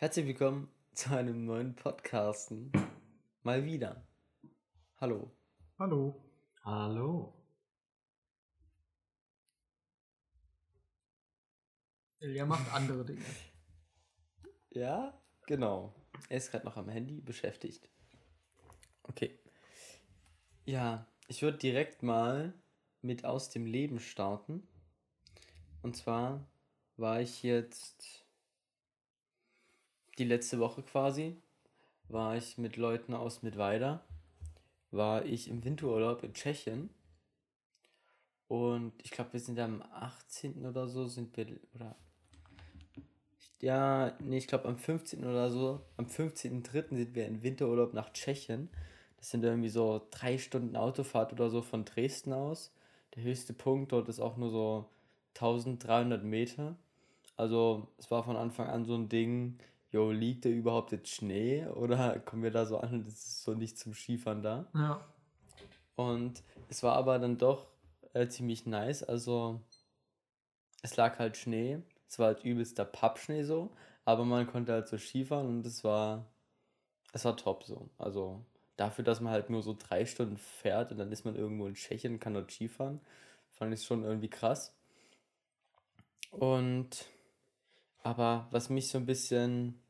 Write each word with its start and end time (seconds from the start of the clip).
Herzlich 0.00 0.26
willkommen 0.26 0.70
zu 0.92 1.10
einem 1.10 1.44
neuen 1.44 1.74
Podcasten. 1.74 2.70
Mal 3.42 3.64
wieder. 3.64 4.06
Hallo. 5.00 5.32
Hallo. 5.76 6.14
Hallo. 6.62 7.34
Ilja 12.20 12.46
macht 12.46 12.72
andere 12.72 13.04
Dinge. 13.06 13.24
Ja, 14.70 15.20
genau. 15.48 15.92
Er 16.28 16.36
ist 16.36 16.52
gerade 16.52 16.66
noch 16.66 16.76
am 16.76 16.88
Handy 16.88 17.20
beschäftigt. 17.20 17.88
Okay. 19.02 19.36
Ja, 20.64 21.08
ich 21.26 21.42
würde 21.42 21.58
direkt 21.58 22.04
mal 22.04 22.54
mit 23.02 23.24
aus 23.24 23.50
dem 23.50 23.66
Leben 23.66 23.98
starten. 23.98 24.62
Und 25.82 25.96
zwar 25.96 26.48
war 26.96 27.20
ich 27.20 27.42
jetzt 27.42 28.27
die 30.18 30.24
letzte 30.24 30.58
Woche 30.58 30.82
quasi, 30.82 31.36
war 32.08 32.36
ich 32.36 32.58
mit 32.58 32.76
Leuten 32.76 33.14
aus 33.14 33.42
Mittweida, 33.42 34.04
war 34.90 35.24
ich 35.24 35.48
im 35.48 35.64
Winterurlaub 35.64 36.22
in 36.22 36.34
Tschechien. 36.34 36.90
Und 38.48 38.92
ich 39.02 39.10
glaube, 39.10 39.34
wir 39.34 39.40
sind 39.40 39.58
am 39.58 39.82
18. 39.82 40.64
oder 40.64 40.88
so, 40.88 41.06
sind 41.06 41.36
wir, 41.36 41.46
oder 41.74 41.96
ja, 43.60 44.16
nee, 44.20 44.38
ich 44.38 44.46
glaube 44.46 44.68
am 44.68 44.78
15. 44.78 45.24
oder 45.24 45.50
so, 45.50 45.80
am 45.96 46.06
15.3. 46.06 46.96
sind 46.96 47.14
wir 47.14 47.26
in 47.26 47.42
Winterurlaub 47.42 47.92
nach 47.92 48.12
Tschechien. 48.12 48.70
Das 49.16 49.30
sind 49.30 49.44
irgendwie 49.44 49.68
so 49.68 50.06
drei 50.10 50.38
Stunden 50.38 50.76
Autofahrt 50.76 51.32
oder 51.32 51.50
so 51.50 51.60
von 51.60 51.84
Dresden 51.84 52.32
aus. 52.32 52.72
Der 53.16 53.24
höchste 53.24 53.52
Punkt 53.52 53.92
dort 53.92 54.08
ist 54.08 54.20
auch 54.20 54.36
nur 54.36 54.50
so 54.50 54.86
1300 55.34 56.22
Meter. 56.22 56.76
Also 57.36 57.88
es 57.98 58.10
war 58.10 58.22
von 58.22 58.36
Anfang 58.36 58.68
an 58.68 58.84
so 58.84 58.94
ein 58.94 59.08
Ding, 59.08 59.58
jo, 59.90 60.10
liegt 60.10 60.44
da 60.44 60.48
überhaupt 60.48 60.92
jetzt 60.92 61.08
Schnee 61.08 61.66
oder 61.66 62.18
kommen 62.20 62.42
wir 62.42 62.50
da 62.50 62.66
so 62.66 62.78
an 62.78 62.94
und 62.94 63.06
es 63.06 63.14
ist 63.14 63.42
so 63.42 63.54
nicht 63.54 63.78
zum 63.78 63.94
Skifahren 63.94 64.42
da? 64.42 64.66
Ja. 64.74 65.00
Und 65.96 66.42
es 66.68 66.82
war 66.82 66.94
aber 66.96 67.18
dann 67.18 67.38
doch 67.38 67.66
äh, 68.12 68.28
ziemlich 68.28 68.66
nice. 68.66 69.02
Also 69.02 69.60
es 70.82 70.96
lag 70.96 71.18
halt 71.18 71.36
Schnee. 71.36 71.80
Es 72.08 72.18
war 72.18 72.28
halt 72.28 72.44
übelster 72.44 72.84
Pappschnee 72.84 73.42
so, 73.42 73.70
aber 74.04 74.24
man 74.24 74.46
konnte 74.46 74.72
halt 74.72 74.88
so 74.88 74.96
Skifahren 74.96 75.46
und 75.46 75.66
es 75.66 75.84
war, 75.84 76.26
es 77.12 77.24
war 77.24 77.36
top 77.36 77.64
so. 77.64 77.90
Also 77.98 78.44
dafür, 78.76 79.04
dass 79.04 79.20
man 79.20 79.32
halt 79.32 79.50
nur 79.50 79.62
so 79.62 79.76
drei 79.78 80.06
Stunden 80.06 80.38
fährt 80.38 80.92
und 80.92 80.98
dann 80.98 81.12
ist 81.12 81.24
man 81.24 81.36
irgendwo 81.36 81.66
in 81.66 81.74
Tschechien 81.74 82.14
und 82.14 82.20
kann 82.20 82.34
dort 82.34 82.50
Skifahren, 82.50 83.00
fand 83.50 83.74
ich 83.74 83.84
schon 83.84 84.04
irgendwie 84.04 84.30
krass. 84.30 84.74
Und 86.30 87.06
aber 88.02 88.46
was 88.50 88.70
mich 88.70 88.88
so 88.88 88.96
ein 88.96 89.06
bisschen, 89.06 89.82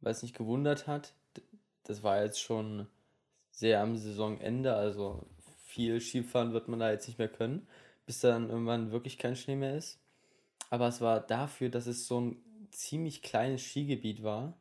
weiß 0.00 0.22
nicht, 0.22 0.36
gewundert 0.36 0.86
hat, 0.86 1.12
das 1.84 2.02
war 2.02 2.22
jetzt 2.22 2.40
schon 2.40 2.86
sehr 3.50 3.80
am 3.80 3.96
Saisonende, 3.96 4.74
also 4.74 5.26
viel 5.66 6.00
Skifahren 6.00 6.52
wird 6.52 6.68
man 6.68 6.80
da 6.80 6.90
jetzt 6.90 7.06
nicht 7.06 7.18
mehr 7.18 7.28
können, 7.28 7.66
bis 8.06 8.20
dann 8.20 8.50
irgendwann 8.50 8.92
wirklich 8.92 9.18
kein 9.18 9.36
Schnee 9.36 9.56
mehr 9.56 9.76
ist. 9.76 9.98
Aber 10.70 10.88
es 10.88 11.00
war 11.00 11.20
dafür, 11.20 11.68
dass 11.68 11.86
es 11.86 12.06
so 12.06 12.20
ein 12.20 12.36
ziemlich 12.70 13.22
kleines 13.22 13.62
Skigebiet 13.62 14.22
war 14.22 14.54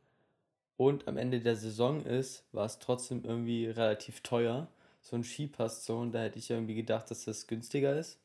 und 0.77 1.07
am 1.07 1.17
Ende 1.17 1.39
der 1.39 1.55
Saison 1.55 2.05
ist, 2.05 2.45
war 2.51 2.65
es 2.65 2.79
trotzdem 2.79 3.23
irgendwie 3.23 3.67
relativ 3.67 4.21
teuer. 4.21 4.67
So 5.01 5.15
ein 5.15 5.23
Skipass 5.23 5.85
so 5.85 5.97
und 5.97 6.13
da 6.13 6.21
hätte 6.21 6.39
ich 6.39 6.49
irgendwie 6.49 6.75
gedacht, 6.75 7.09
dass 7.11 7.25
das 7.25 7.47
günstiger 7.47 7.97
ist. 7.97 8.17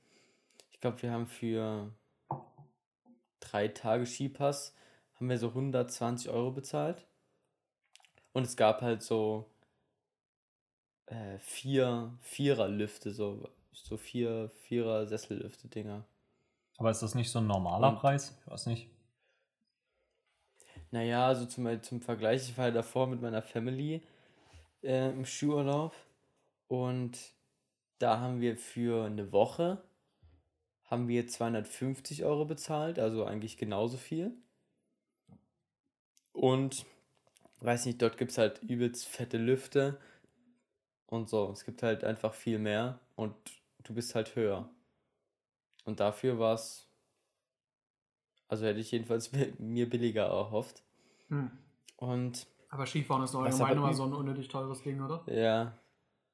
Ich 0.70 0.80
glaube, 0.80 1.02
wir 1.02 1.10
haben 1.10 1.26
für 1.26 1.90
drei 3.40 3.68
Tage 3.68 4.06
Skipass 4.06 4.74
haben 5.24 5.30
wir 5.30 5.38
so 5.38 5.48
120 5.48 6.28
Euro 6.28 6.50
bezahlt. 6.50 7.06
Und 8.34 8.42
es 8.42 8.58
gab 8.58 8.82
halt 8.82 9.02
so 9.02 9.48
äh, 11.06 11.38
vier 11.38 12.12
Vierer-Lüfte, 12.20 13.10
so, 13.14 13.48
so 13.72 13.96
vier 13.96 14.50
Vierer-Sessellüfte-Dinger. 14.68 16.04
Aber 16.76 16.90
ist 16.90 17.00
das 17.02 17.14
nicht 17.14 17.30
so 17.30 17.38
ein 17.38 17.46
normaler 17.46 17.88
Und- 17.88 17.96
Preis? 18.00 18.36
Ich 18.44 18.50
weiß 18.52 18.66
nicht. 18.66 18.90
Naja, 20.90 21.26
also 21.26 21.46
zum, 21.46 21.82
zum 21.82 22.02
Vergleich, 22.02 22.46
ich 22.50 22.58
war 22.58 22.64
halt 22.66 22.76
davor 22.76 23.06
mit 23.06 23.22
meiner 23.22 23.40
Family 23.40 24.02
äh, 24.82 25.08
im 25.10 25.24
Skiurlaub 25.24 25.94
und 26.68 27.18
da 27.98 28.20
haben 28.20 28.42
wir 28.42 28.58
für 28.58 29.06
eine 29.06 29.32
Woche 29.32 29.82
haben 30.84 31.08
wir 31.08 31.26
250 31.26 32.24
Euro 32.24 32.44
bezahlt, 32.44 32.98
also 32.98 33.24
eigentlich 33.24 33.56
genauso 33.56 33.96
viel. 33.96 34.36
Und 36.34 36.84
weiß 37.60 37.86
nicht, 37.86 38.02
dort 38.02 38.18
gibt 38.18 38.32
es 38.32 38.38
halt 38.38 38.62
übelst 38.62 39.06
fette 39.08 39.38
Lüfte 39.38 39.98
und 41.06 41.30
so. 41.30 41.50
Es 41.50 41.64
gibt 41.64 41.82
halt 41.82 42.04
einfach 42.04 42.34
viel 42.34 42.58
mehr 42.58 43.00
und 43.16 43.34
du 43.84 43.94
bist 43.94 44.14
halt 44.14 44.36
höher. 44.36 44.68
Und 45.86 45.98
dafür 46.00 46.38
war 46.38 46.52
es, 46.54 46.86
also 48.48 48.64
hätte 48.64 48.80
ich 48.80 48.90
jedenfalls 48.90 49.32
mi- 49.32 49.52
mir 49.58 49.86
billiger 49.90 50.24
erhofft. 50.24 50.82
Hm. 51.28 51.50
Und 51.96 52.46
Aber 52.68 52.84
Skifahren 52.86 53.22
ist 53.24 53.32
doch 53.32 53.42
allgemein 53.42 53.76
immer 53.78 53.94
so 53.94 54.02
ein 54.04 54.12
unnötig 54.12 54.48
teures 54.48 54.82
Ding, 54.82 55.00
oder? 55.00 55.24
ja, 55.26 55.78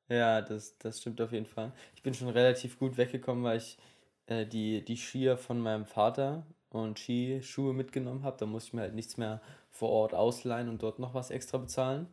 ja, 0.09 0.43
das, 0.43 0.79
das 0.79 1.01
stimmt 1.01 1.21
auf 1.23 1.33
jeden 1.33 1.47
Fall. 1.47 1.73
Ich 1.95 2.03
bin 2.03 2.15
schon 2.15 2.29
relativ 2.31 2.79
gut 2.79 2.97
weggekommen, 2.99 3.45
weil 3.45 3.59
ich 3.59 3.79
äh, 4.27 4.47
die, 4.47 4.85
die 4.85 4.97
Skier 4.99 5.39
von 5.39 5.61
meinem 5.61 5.87
Vater 5.87 6.47
und 6.71 6.99
Skischuhe 6.99 7.75
mitgenommen 7.75 8.23
habe. 8.23 8.37
Da 8.39 8.47
musste 8.47 8.69
ich 8.69 8.75
mir 8.75 8.83
halt 8.83 8.95
nichts 8.95 9.17
mehr 9.17 9.41
vor 9.71 9.91
Ort 9.91 10.15
ausleihen 10.15 10.69
und 10.69 10.83
dort 10.83 10.99
noch 10.99 11.15
was 11.15 11.31
extra 11.31 11.59
bezahlen. 11.59 12.07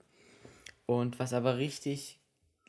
Und 0.85 1.19
was 1.19 1.34
aber 1.34 1.57
richtig, 1.57 2.19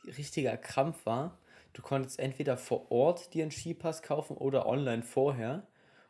richtiger 0.05 0.57
Krampf 0.57 1.05
war, 1.05 1.37
du 1.73 1.81
konntest 1.81 2.19
entweder 2.19 2.57
vor 2.57 2.91
Ort 2.91 3.33
dir 3.33 3.43
einen 3.43 3.51
Skipass 3.51 4.03
kaufen 4.03 4.37
oder 4.37 4.65
online 4.65 5.03
vorher. 5.03 5.67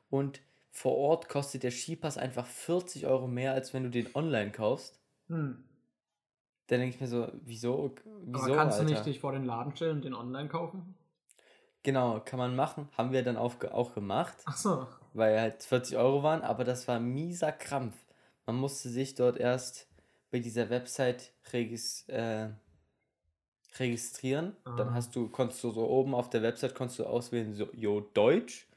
Und 0.09 0.41
vor 0.71 0.95
Ort 0.95 1.29
kostet 1.29 1.63
der 1.63 1.71
Skipass 1.71 2.17
einfach 2.17 2.45
40 2.45 3.05
Euro 3.07 3.27
mehr, 3.27 3.53
als 3.53 3.73
wenn 3.73 3.83
du 3.83 3.89
den 3.89 4.13
online 4.15 4.51
kaufst. 4.51 4.99
Hm. 5.27 5.63
Dann 6.67 6.79
denke 6.79 6.95
ich 6.95 7.01
mir 7.01 7.07
so, 7.07 7.27
wieso? 7.45 7.95
Wieso, 8.25 8.45
Aber 8.45 8.55
kannst 8.55 8.77
du 8.77 8.83
Alter? 8.83 8.93
nicht 8.93 9.05
dich 9.05 9.19
vor 9.19 9.31
den 9.31 9.43
Laden 9.43 9.75
stellen 9.75 9.97
und 9.97 10.05
den 10.05 10.13
online 10.13 10.49
kaufen? 10.49 10.95
Genau, 11.83 12.19
kann 12.19 12.37
man 12.39 12.55
machen. 12.55 12.89
Haben 12.97 13.11
wir 13.11 13.23
dann 13.23 13.37
auch, 13.37 13.55
auch 13.71 13.93
gemacht, 13.93 14.35
Ach 14.45 14.57
so. 14.57 14.87
Weil 15.13 15.39
halt 15.39 15.63
40 15.63 15.97
Euro 15.97 16.23
waren, 16.23 16.41
aber 16.41 16.63
das 16.63 16.87
war 16.87 16.99
mieser 16.99 17.51
Krampf. 17.51 17.95
Man 18.45 18.55
musste 18.57 18.89
sich 18.89 19.15
dort 19.15 19.37
erst 19.37 19.87
bei 20.31 20.39
dieser 20.39 20.69
Website 20.69 21.33
regis 21.53 22.07
äh, 22.09 22.49
registrieren. 23.77 24.55
Dann 24.65 24.89
Ah. 24.89 24.93
hast 24.93 25.15
du, 25.15 25.29
konntest 25.29 25.63
du 25.63 25.71
so 25.71 25.87
oben 25.87 26.13
auf 26.15 26.29
der 26.29 26.41
Website 26.41 26.75
konntest 26.75 26.99
du 26.99 27.05
auswählen, 27.05 27.53
so, 27.53 27.67
jo, 27.73 28.01
Deutsch. 28.01 28.67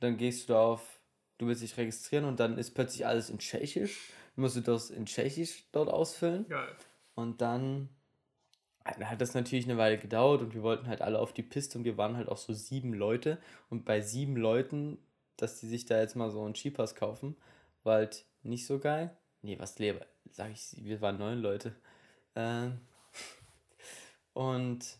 Dann 0.00 0.16
gehst 0.16 0.48
du 0.48 0.52
da 0.54 0.60
auf, 0.60 1.00
du 1.38 1.46
willst 1.46 1.62
dich 1.62 1.76
registrieren 1.76 2.24
und 2.24 2.40
dann 2.40 2.58
ist 2.58 2.72
plötzlich 2.74 3.06
alles 3.06 3.30
in 3.30 3.38
Tschechisch. 3.38 4.10
Dann 4.36 4.42
musst 4.42 4.56
du 4.56 4.60
das 4.60 4.90
in 4.90 5.06
Tschechisch 5.06 5.64
dort 5.72 5.88
ausfüllen. 5.88 6.48
Geil. 6.48 6.68
Und 7.14 7.40
dann 7.40 7.88
dann 8.84 9.10
hat 9.10 9.20
das 9.20 9.34
natürlich 9.34 9.66
eine 9.66 9.76
Weile 9.76 9.98
gedauert 9.98 10.40
und 10.40 10.54
wir 10.54 10.62
wollten 10.62 10.86
halt 10.86 11.02
alle 11.02 11.18
auf 11.18 11.34
die 11.34 11.42
Piste 11.42 11.76
und 11.76 11.84
wir 11.84 11.98
waren 11.98 12.16
halt 12.16 12.28
auch 12.28 12.38
so 12.38 12.54
sieben 12.54 12.94
Leute. 12.94 13.36
Und 13.68 13.84
bei 13.84 14.00
sieben 14.00 14.34
Leuten, 14.36 14.96
dass 15.38 15.58
die 15.58 15.66
sich 15.66 15.86
da 15.86 15.98
jetzt 16.00 16.14
mal 16.16 16.30
so 16.30 16.42
einen 16.44 16.54
Skipass 16.54 16.94
kaufen, 16.94 17.36
war 17.84 17.94
halt 17.96 18.26
nicht 18.42 18.66
so 18.66 18.78
geil. 18.78 19.16
Nee, 19.42 19.58
was 19.58 19.78
leber, 19.78 20.04
sag 20.30 20.50
ich, 20.52 20.76
wir 20.84 21.00
waren 21.00 21.18
neun 21.18 21.38
Leute. 21.40 21.74
Ähm, 22.34 22.80
und 24.34 24.98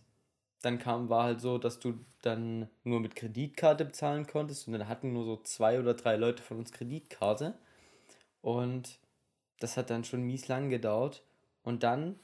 dann 0.62 0.78
kam, 0.78 1.09
war 1.09 1.25
halt 1.25 1.41
so, 1.41 1.59
dass 1.59 1.78
du 1.78 1.94
dann 2.22 2.69
nur 2.82 3.00
mit 3.00 3.15
Kreditkarte 3.15 3.84
bezahlen 3.84 4.27
konntest 4.27 4.66
und 4.66 4.72
dann 4.72 4.88
hatten 4.88 5.12
nur 5.12 5.25
so 5.25 5.37
zwei 5.37 5.78
oder 5.78 5.94
drei 5.94 6.16
Leute 6.16 6.43
von 6.43 6.59
uns 6.59 6.72
Kreditkarte. 6.72 7.54
Und 8.41 8.98
das 9.60 9.77
hat 9.77 9.91
dann 9.91 10.04
schon 10.04 10.22
mies 10.22 10.48
lang 10.48 10.68
gedauert. 10.71 11.22
Und 11.63 11.83
dann 11.83 12.18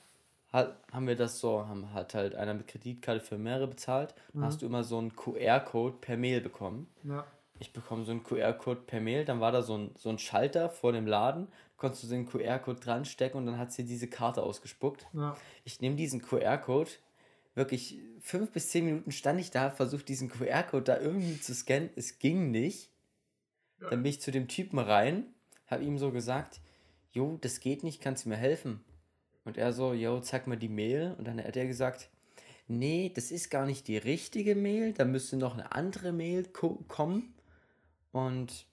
hat, 0.53 0.77
haben 0.93 1.07
wir 1.07 1.17
das 1.17 1.39
so, 1.41 1.67
haben, 1.67 1.93
hat 1.93 2.15
halt 2.15 2.35
einer 2.35 2.55
mit 2.55 2.67
Kreditkarte 2.69 3.21
für 3.21 3.39
mehrere 3.39 3.69
bezahlt. 3.69 4.15
Dann 4.33 4.43
Mhm. 4.43 4.47
hast 4.47 4.63
du 4.63 4.67
immer 4.67 4.83
so 4.85 4.99
einen 4.99 5.15
QR-Code 5.15 5.97
per 6.01 6.17
Mail 6.17 6.41
bekommen. 6.41 6.89
Ja. 7.05 7.25
Ich 7.65 7.73
bekomme 7.73 8.05
so 8.05 8.11
einen 8.11 8.23
QR-Code 8.23 8.83
per 8.87 9.01
Mail, 9.01 9.25
dann 9.25 9.41
war 9.41 9.51
da 9.51 9.63
so 9.63 9.79
ein, 9.79 9.91
so 9.97 10.11
ein 10.11 10.19
Schalter 10.19 10.69
vor 10.69 10.93
dem 10.93 11.07
Laden, 11.07 11.49
konntest 11.79 12.05
du 12.05 12.09
den 12.09 12.27
QR-Code 12.27 12.79
dran 12.79 13.07
stecken 13.07 13.39
und 13.39 13.47
dann 13.47 13.57
hat 13.57 13.73
sie 13.73 13.85
diese 13.85 14.07
Karte 14.07 14.43
ausgespuckt. 14.43 15.07
Ja. 15.15 15.35
Ich 15.65 15.81
nehme 15.81 15.97
diesen 15.97 16.21
QR-Code, 16.21 16.91
wirklich 17.55 17.99
fünf 18.21 18.53
bis 18.53 18.69
zehn 18.69 18.85
Minuten 18.85 19.13
stand 19.13 19.41
ich 19.41 19.51
da, 19.51 19.71
versucht 19.71 20.09
diesen 20.11 20.29
QR-Code 20.29 20.85
da 20.85 21.01
irgendwie 21.01 21.41
zu 21.41 21.55
scannen, 21.55 21.89
es 21.97 22.19
ging 22.19 22.51
nicht. 22.51 22.91
Dann 23.81 24.03
bin 24.03 24.11
ich 24.11 24.21
zu 24.21 24.31
dem 24.31 24.47
Typen 24.47 24.79
rein, 24.79 25.27
habe 25.67 25.85
ihm 25.85 25.99
so 25.99 26.11
gesagt, 26.11 26.61
jo, 27.13 27.39
das 27.41 27.61
geht 27.61 27.83
nicht, 27.83 28.01
kannst 28.01 28.25
du 28.25 28.29
mir 28.29 28.37
helfen? 28.37 28.85
Und 29.45 29.57
er 29.57 29.73
so, 29.73 29.95
jo, 29.95 30.21
zeig 30.21 30.47
mal 30.47 30.57
die 30.57 30.69
Mail. 30.69 31.15
Und 31.19 31.27
dann 31.27 31.43
hat 31.43 31.57
er 31.57 31.67
gesagt, 31.67 32.09
nee, 32.67 33.13
das 33.15 33.31
ist 33.31 33.51
gar 33.51 33.67
nicht 33.67 33.89
die 33.89 33.99
richtige 33.99 34.55
Mail, 34.55 34.93
da 34.93 35.05
müsste 35.05 35.37
noch 35.37 35.55
eine 35.55 35.73
andere 35.73 36.13
Mail 36.13 36.45
ko 36.45 36.85
kommen. 36.89 37.34
Und 38.15 38.67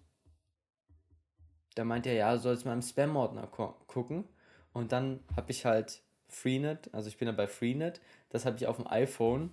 da 1.73 1.83
meinte 1.83 2.09
er, 2.09 2.15
ja, 2.15 2.33
du 2.33 2.39
sollst 2.39 2.63
mal 2.63 2.73
im 2.73 2.83
Spam-Ordner 2.83 3.47
gucken. 3.87 4.25
Und 4.71 4.91
dann 4.91 5.19
habe 5.35 5.49
ich 5.49 5.65
halt 5.65 6.03
Freenet, 6.27 6.93
also 6.93 7.09
ich 7.09 7.17
bin 7.17 7.27
ja 7.27 7.31
bei 7.31 7.47
Freenet, 7.47 8.01
das 8.29 8.45
habe 8.45 8.55
ich 8.57 8.67
auf 8.67 8.75
dem 8.77 8.85
iPhone 8.87 9.49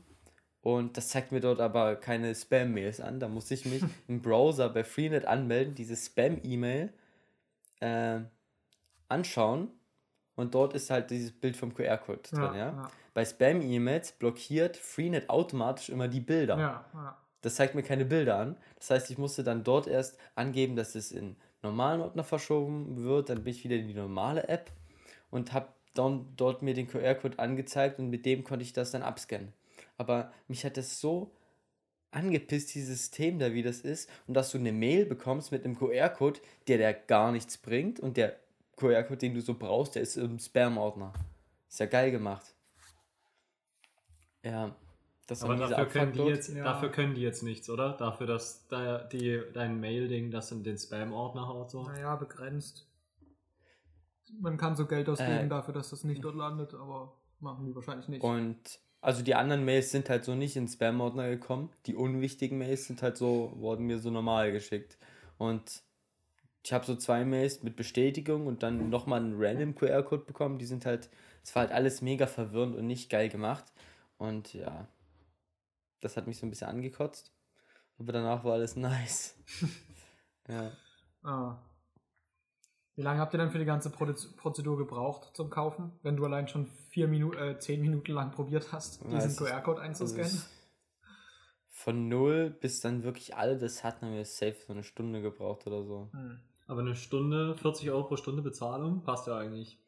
und 0.61 0.99
das 0.99 1.08
zeigt 1.08 1.32
mir 1.32 1.40
dort 1.40 1.58
aber 1.61 1.96
keine 1.96 2.35
Spam-Mails 2.35 3.00
an. 3.00 3.19
Da 3.19 3.29
muss 3.29 3.50
ich 3.50 3.64
mich 3.64 3.82
im 4.08 4.20
Browser 4.20 4.69
bei 4.69 4.85
Freenet 4.85 5.25
anmelden, 5.25 5.75
diese 5.75 5.96
Spam-E-Mail 5.96 6.93
äh, 7.81 8.20
anschauen 9.08 9.70
und 10.37 10.55
dort 10.55 10.75
ist 10.75 10.90
halt 10.90 11.11
dieses 11.11 11.32
Bild 11.32 11.56
vom 11.56 11.73
QR-Code 11.73 12.20
drin, 12.31 12.43
ja. 12.43 12.55
ja. 12.55 12.88
Bei 13.14 13.25
Spam-E-Mails 13.25 14.12
blockiert 14.12 14.76
Freenet 14.76 15.31
automatisch 15.31 15.88
immer 15.88 16.08
die 16.08 16.20
Bilder. 16.20 16.58
Ja, 16.58 16.85
ja. 16.93 17.17
Das 17.40 17.55
zeigt 17.55 17.75
mir 17.75 17.82
keine 17.82 18.05
Bilder 18.05 18.38
an. 18.38 18.56
Das 18.76 18.90
heißt, 18.90 19.11
ich 19.11 19.19
musste 19.19 19.44
dann 19.44 19.64
dort 19.64 19.87
erst 19.87 20.19
angeben, 20.35 20.76
dass 20.76 20.94
es 20.94 21.12
in 21.12 21.37
normalen 21.62 22.00
Ordner 22.00 22.25
verschoben 22.25 23.05
wird. 23.05 23.31
Dann 23.31 23.44
bin 23.44 23.52
ich 23.52 23.64
wieder 23.64 23.76
in 23.76 23.88
die 23.88 23.94
normale 23.94 24.49
App 24.49 24.73
und 25.31 25.52
habe 25.52 25.69
dort 25.94 26.62
mir 26.62 26.75
den 26.75 26.87
QR-Code 26.87 27.38
angezeigt 27.38 27.99
und 27.99 28.11
mit 28.11 28.25
dem 28.25 28.44
konnte 28.44 28.62
ich 28.62 28.73
das 28.73 28.93
dann 28.93 29.02
abscannen. 29.02 29.52
Aber 29.96 30.32
mich 30.46 30.64
hat 30.64 30.76
das 30.76 31.00
so 31.00 31.32
angepisst, 32.11 32.75
dieses 32.75 32.99
System 32.99 33.38
da, 33.38 33.52
wie 33.52 33.62
das 33.62 33.81
ist, 33.81 34.08
und 34.26 34.35
dass 34.35 34.50
du 34.50 34.58
eine 34.58 34.73
Mail 34.73 35.05
bekommst 35.05 35.52
mit 35.52 35.64
einem 35.64 35.76
QR-Code, 35.76 36.40
der 36.67 36.79
dir 36.79 36.93
gar 36.94 37.32
nichts 37.32 37.58
bringt 37.58 38.00
und 38.00 38.17
der 38.17 38.37
QR-Code, 38.76 39.19
den 39.19 39.35
du 39.35 39.40
so 39.40 39.55
brauchst, 39.55 39.96
der 39.96 40.02
ist 40.02 40.17
im 40.17 40.38
Spam-Ordner. 40.38 41.12
Ist 41.69 41.81
ja 41.81 41.87
geil 41.87 42.11
gemacht. 42.11 42.55
Ja, 44.44 44.75
das 45.28 45.44
Aber 45.44 45.56
dafür 45.56 45.84
können, 45.84 46.12
die 46.14 46.22
jetzt, 46.22 46.54
ja. 46.54 46.64
dafür 46.64 46.88
können 46.88 47.14
die 47.14 47.20
jetzt 47.20 47.42
nichts, 47.42 47.69
oder? 47.69 47.92
Dafür, 47.92 48.26
dass 48.26 48.66
da 48.69 48.98
die, 48.98 49.42
dein 49.52 49.78
Mail-Ding 49.78 50.30
das 50.30 50.50
in 50.52 50.64
den 50.64 50.78
Spam-Ordner 50.78 51.46
haut. 51.46 51.70
So. 51.70 51.82
Naja, 51.82 52.16
begrenzt. 52.16 52.86
Man 54.40 54.56
kann 54.56 54.75
so 54.75 54.86
Geld 54.86 55.06
ausgeben 55.06 55.30
äh, 55.30 55.48
dafür, 55.48 55.75
dass 55.75 55.90
das 55.90 56.02
nicht 56.02 56.25
dort 56.25 56.34
landet, 56.34 56.72
aber 56.72 57.12
machen 57.40 57.66
die 57.66 57.75
wahrscheinlich 57.75 58.08
nicht. 58.08 58.25
Und 58.25 58.80
also 59.02 59.22
die 59.22 59.34
anderen 59.34 59.66
Mails 59.66 59.90
sind 59.90 60.08
halt 60.08 60.25
so 60.25 60.34
nicht 60.34 60.56
in 60.56 60.66
Spam-Ordner 60.66 61.28
gekommen. 61.28 61.69
Die 61.84 61.94
unwichtigen 61.94 62.56
Mails 62.56 62.86
sind 62.86 63.02
halt 63.02 63.19
so, 63.19 63.52
wurden 63.56 63.84
mir 63.84 63.98
so 63.98 64.10
normal 64.10 64.50
geschickt. 64.50 64.96
Und 65.36 65.82
ich 66.64 66.72
habe 66.72 66.86
so 66.86 66.96
zwei 66.96 67.26
Mails 67.26 67.62
mit 67.62 67.76
Bestätigung 67.76 68.46
und 68.46 68.62
dann 68.62 68.88
nochmal 68.88 69.20
einen 69.20 69.34
random 69.36 69.75
QR-Code 69.75 70.25
bekommen. 70.25 70.58
Die 70.58 70.64
sind 70.64 70.86
halt, 70.86 71.10
es 71.44 71.54
war 71.54 71.64
halt 71.64 71.72
alles 71.72 72.00
mega 72.00 72.26
verwirrend 72.26 72.76
und 72.76 72.86
nicht 72.86 73.10
geil 73.10 73.28
gemacht. 73.28 73.64
Und 74.16 74.54
ja, 74.54 74.88
das 76.00 76.16
hat 76.16 76.26
mich 76.26 76.38
so 76.38 76.46
ein 76.46 76.50
bisschen 76.50 76.68
angekotzt. 76.68 77.32
Aber 77.98 78.12
danach 78.12 78.44
war 78.44 78.54
alles 78.54 78.76
nice. 78.76 79.36
ja. 80.48 80.72
Ah. 81.22 81.58
Wie 82.94 83.02
lange 83.02 83.20
habt 83.20 83.32
ihr 83.32 83.38
denn 83.38 83.50
für 83.50 83.58
die 83.60 83.64
ganze 83.64 83.90
Prozedur 83.90 84.76
gebraucht 84.76 85.30
zum 85.34 85.50
Kaufen, 85.50 85.92
wenn 86.02 86.16
du 86.16 86.24
allein 86.24 86.48
schon 86.48 86.66
vier 86.66 87.06
Minuten, 87.06 87.38
äh, 87.38 87.58
zehn 87.58 87.80
Minuten 87.80 88.12
lang 88.12 88.32
probiert 88.32 88.72
hast, 88.72 89.04
diesen 89.04 89.36
QR-Code 89.36 89.80
einzuscannen? 89.80 90.24
Also 90.24 90.46
von 91.78 92.08
null 92.08 92.50
bis 92.50 92.80
dann 92.80 93.04
wirklich 93.04 93.36
alle 93.36 93.56
das 93.56 93.84
hatten, 93.84 94.06
haben 94.06 94.14
wir 94.14 94.24
safe 94.24 94.56
so 94.66 94.72
eine 94.72 94.82
Stunde 94.82 95.22
gebraucht 95.22 95.64
oder 95.68 95.84
so. 95.84 96.08
Hm. 96.12 96.40
Aber 96.66 96.80
eine 96.80 96.96
Stunde, 96.96 97.56
40 97.56 97.90
Euro 97.90 98.02
pro 98.02 98.16
Stunde 98.16 98.42
Bezahlung, 98.42 99.04
passt 99.04 99.28
ja 99.28 99.38
eigentlich. 99.38 99.78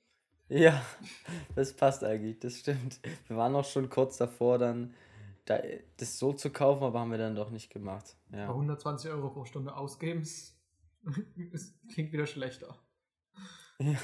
Ja, 0.48 0.80
das 1.56 1.74
passt 1.74 2.04
eigentlich, 2.04 2.38
das 2.38 2.54
stimmt. 2.54 3.00
Wir 3.26 3.36
waren 3.36 3.56
auch 3.56 3.64
schon 3.64 3.90
kurz 3.90 4.16
davor, 4.18 4.58
dann 4.58 4.94
das 5.96 6.18
so 6.18 6.32
zu 6.32 6.50
kaufen, 6.50 6.84
aber 6.84 7.00
haben 7.00 7.10
wir 7.10 7.18
dann 7.18 7.34
doch 7.34 7.50
nicht 7.50 7.70
gemacht. 7.70 8.16
Ja. 8.32 8.48
120 8.48 9.10
Euro 9.10 9.30
pro 9.30 9.44
Stunde 9.44 9.74
ausgeben, 9.74 10.26
klingt 11.92 12.12
wieder 12.12 12.26
schlechter. 12.26 12.76
Ja. 13.78 13.98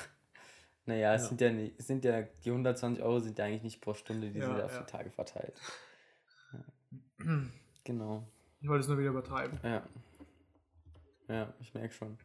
Naja, 0.87 1.15
es 1.15 1.23
ja. 1.23 1.29
sind 1.29 1.41
ja 1.41 1.51
nicht, 1.51 1.83
sind 1.83 2.05
ja, 2.05 2.23
die 2.23 2.51
120 2.51 3.03
Euro 3.03 3.19
sind 3.19 3.39
ja 3.39 3.45
eigentlich 3.45 3.65
nicht 3.65 3.81
pro 3.81 3.95
Stunde, 3.95 4.31
die 4.31 4.39
ja, 4.39 4.47
sind 4.47 4.59
ja 4.59 4.65
auf 4.65 4.79
die 4.79 4.91
Tage 4.91 5.11
verteilt. 5.11 5.61
genau. 7.85 8.27
Ich 8.61 8.69
wollte 8.69 8.83
es 8.83 8.89
nur 8.89 8.99
wieder 8.99 9.11
übertreiben. 9.11 9.59
Ja. 9.63 9.83
Ja, 11.29 11.53
ich 11.61 11.75
merke 11.75 11.93
schon. 11.93 12.19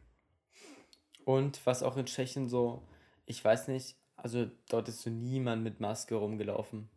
Und 1.24 1.64
was 1.66 1.82
auch 1.82 1.96
in 1.96 2.06
Tschechien 2.06 2.48
so, 2.48 2.86
ich 3.26 3.44
weiß 3.44 3.68
nicht, 3.68 3.96
also 4.16 4.48
dort 4.68 4.88
ist 4.88 5.02
so 5.02 5.10
niemand 5.10 5.64
mit 5.64 5.80
Maske 5.80 6.14
rumgelaufen. 6.14 6.88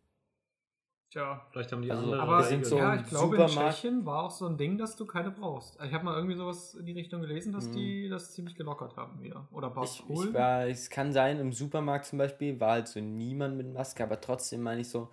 Tja, 1.16 1.40
vielleicht 1.48 1.72
haben 1.72 1.80
die 1.80 1.90
also, 1.90 2.02
andere. 2.02 2.20
Aber 2.20 2.50
in, 2.50 2.62
so 2.62 2.76
ja, 2.76 2.94
ich 2.94 3.06
glaube, 3.06 3.38
in 3.38 3.46
Tschechien 3.46 4.04
war 4.04 4.24
auch 4.24 4.30
so 4.30 4.44
ein 4.44 4.58
Ding, 4.58 4.76
dass 4.76 4.96
du 4.96 5.06
keine 5.06 5.30
brauchst. 5.30 5.78
Ich 5.82 5.94
habe 5.94 6.04
mal 6.04 6.14
irgendwie 6.14 6.36
sowas 6.36 6.74
in 6.74 6.84
die 6.84 6.92
Richtung 6.92 7.22
gelesen, 7.22 7.54
dass 7.54 7.64
hm. 7.64 7.72
die 7.72 8.08
das 8.10 8.34
ziemlich 8.34 8.54
gelockert 8.54 8.98
haben 8.98 9.22
wieder. 9.22 9.48
Oder 9.50 9.72
ich, 9.82 10.02
ich 10.06 10.34
war, 10.34 10.66
Es 10.66 10.90
kann 10.90 11.14
sein, 11.14 11.40
im 11.40 11.54
Supermarkt 11.54 12.04
zum 12.04 12.18
Beispiel 12.18 12.60
war 12.60 12.72
halt 12.72 12.88
so 12.88 13.00
niemand 13.00 13.56
mit 13.56 13.72
Maske, 13.72 14.02
aber 14.02 14.20
trotzdem 14.20 14.62
meine 14.62 14.82
ich 14.82 14.90
so, 14.90 15.08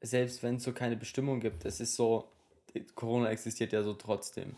selbst 0.00 0.42
wenn 0.42 0.56
es 0.56 0.64
so 0.64 0.72
keine 0.72 0.96
Bestimmung 0.96 1.38
gibt, 1.38 1.64
es 1.64 1.78
ist 1.78 1.94
so, 1.94 2.24
Corona 2.96 3.28
existiert 3.30 3.72
ja 3.72 3.84
so 3.84 3.94
trotzdem. 3.94 4.56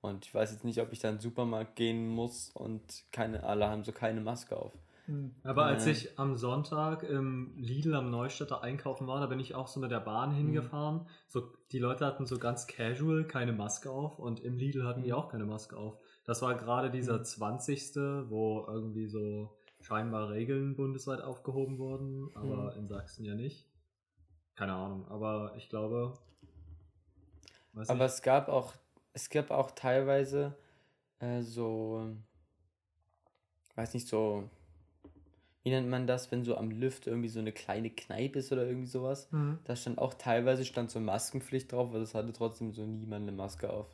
Und 0.00 0.24
ich 0.24 0.34
weiß 0.34 0.52
jetzt 0.52 0.64
nicht, 0.64 0.80
ob 0.80 0.90
ich 0.94 1.00
da 1.00 1.10
in 1.10 1.16
den 1.16 1.20
Supermarkt 1.20 1.76
gehen 1.76 2.08
muss 2.08 2.52
und 2.54 2.80
keine, 3.12 3.42
alle 3.42 3.68
haben 3.68 3.84
so 3.84 3.92
keine 3.92 4.22
Maske 4.22 4.56
auf. 4.56 4.72
Hm. 5.08 5.34
Aber 5.42 5.64
als 5.64 5.86
ich 5.86 6.18
am 6.18 6.36
Sonntag 6.36 7.02
im 7.02 7.54
Lidl 7.56 7.94
am 7.94 8.10
Neustädter 8.10 8.62
einkaufen 8.62 9.06
war, 9.06 9.20
da 9.20 9.26
bin 9.26 9.40
ich 9.40 9.54
auch 9.54 9.66
so 9.66 9.80
mit 9.80 9.90
der 9.90 10.00
Bahn 10.00 10.30
hm. 10.30 10.36
hingefahren. 10.36 11.08
So, 11.28 11.50
die 11.72 11.78
Leute 11.78 12.04
hatten 12.06 12.26
so 12.26 12.38
ganz 12.38 12.66
casual 12.66 13.24
keine 13.24 13.52
Maske 13.52 13.90
auf 13.90 14.18
und 14.18 14.40
im 14.40 14.58
Lidl 14.58 14.86
hatten 14.86 15.02
die 15.02 15.12
hm. 15.12 15.18
auch 15.18 15.28
keine 15.30 15.46
Maske 15.46 15.76
auf. 15.76 15.98
Das 16.24 16.42
war 16.42 16.54
gerade 16.56 16.90
dieser 16.90 17.24
20. 17.24 17.96
wo 18.28 18.66
irgendwie 18.68 19.06
so 19.06 19.56
scheinbar 19.80 20.28
Regeln 20.28 20.76
bundesweit 20.76 21.22
aufgehoben 21.22 21.78
wurden, 21.78 22.28
aber 22.34 22.76
in 22.76 22.86
Sachsen 22.86 23.24
ja 23.24 23.34
nicht. 23.34 23.66
Keine 24.56 24.74
Ahnung, 24.74 25.08
aber 25.08 25.54
ich 25.56 25.70
glaube. 25.70 26.18
Aber 27.74 28.04
ich. 28.04 28.12
es 28.12 28.20
gab 28.20 28.48
auch, 28.48 28.74
es 29.14 29.30
gab 29.30 29.50
auch 29.50 29.70
teilweise 29.70 30.54
äh, 31.20 31.40
so, 31.40 32.14
weiß 33.76 33.94
nicht, 33.94 34.08
so 34.08 34.50
wie 35.68 35.72
nennt 35.72 35.90
man 35.90 36.06
das, 36.06 36.32
wenn 36.32 36.44
so 36.44 36.56
am 36.56 36.70
Lüft 36.70 37.06
irgendwie 37.06 37.28
so 37.28 37.40
eine 37.40 37.52
kleine 37.52 37.90
Kneipe 37.90 38.38
ist 38.38 38.50
oder 38.52 38.66
irgendwie 38.66 38.86
sowas. 38.86 39.30
Mhm. 39.32 39.58
Da 39.64 39.76
stand 39.76 39.98
auch 39.98 40.14
teilweise 40.14 40.64
stand 40.64 40.90
so 40.90 40.98
Maskenpflicht 40.98 41.70
drauf, 41.70 41.92
weil 41.92 42.00
es 42.00 42.14
hatte 42.14 42.32
trotzdem 42.32 42.72
so 42.72 42.86
niemand 42.86 43.28
eine 43.28 43.36
Maske 43.36 43.68
auf. 43.68 43.86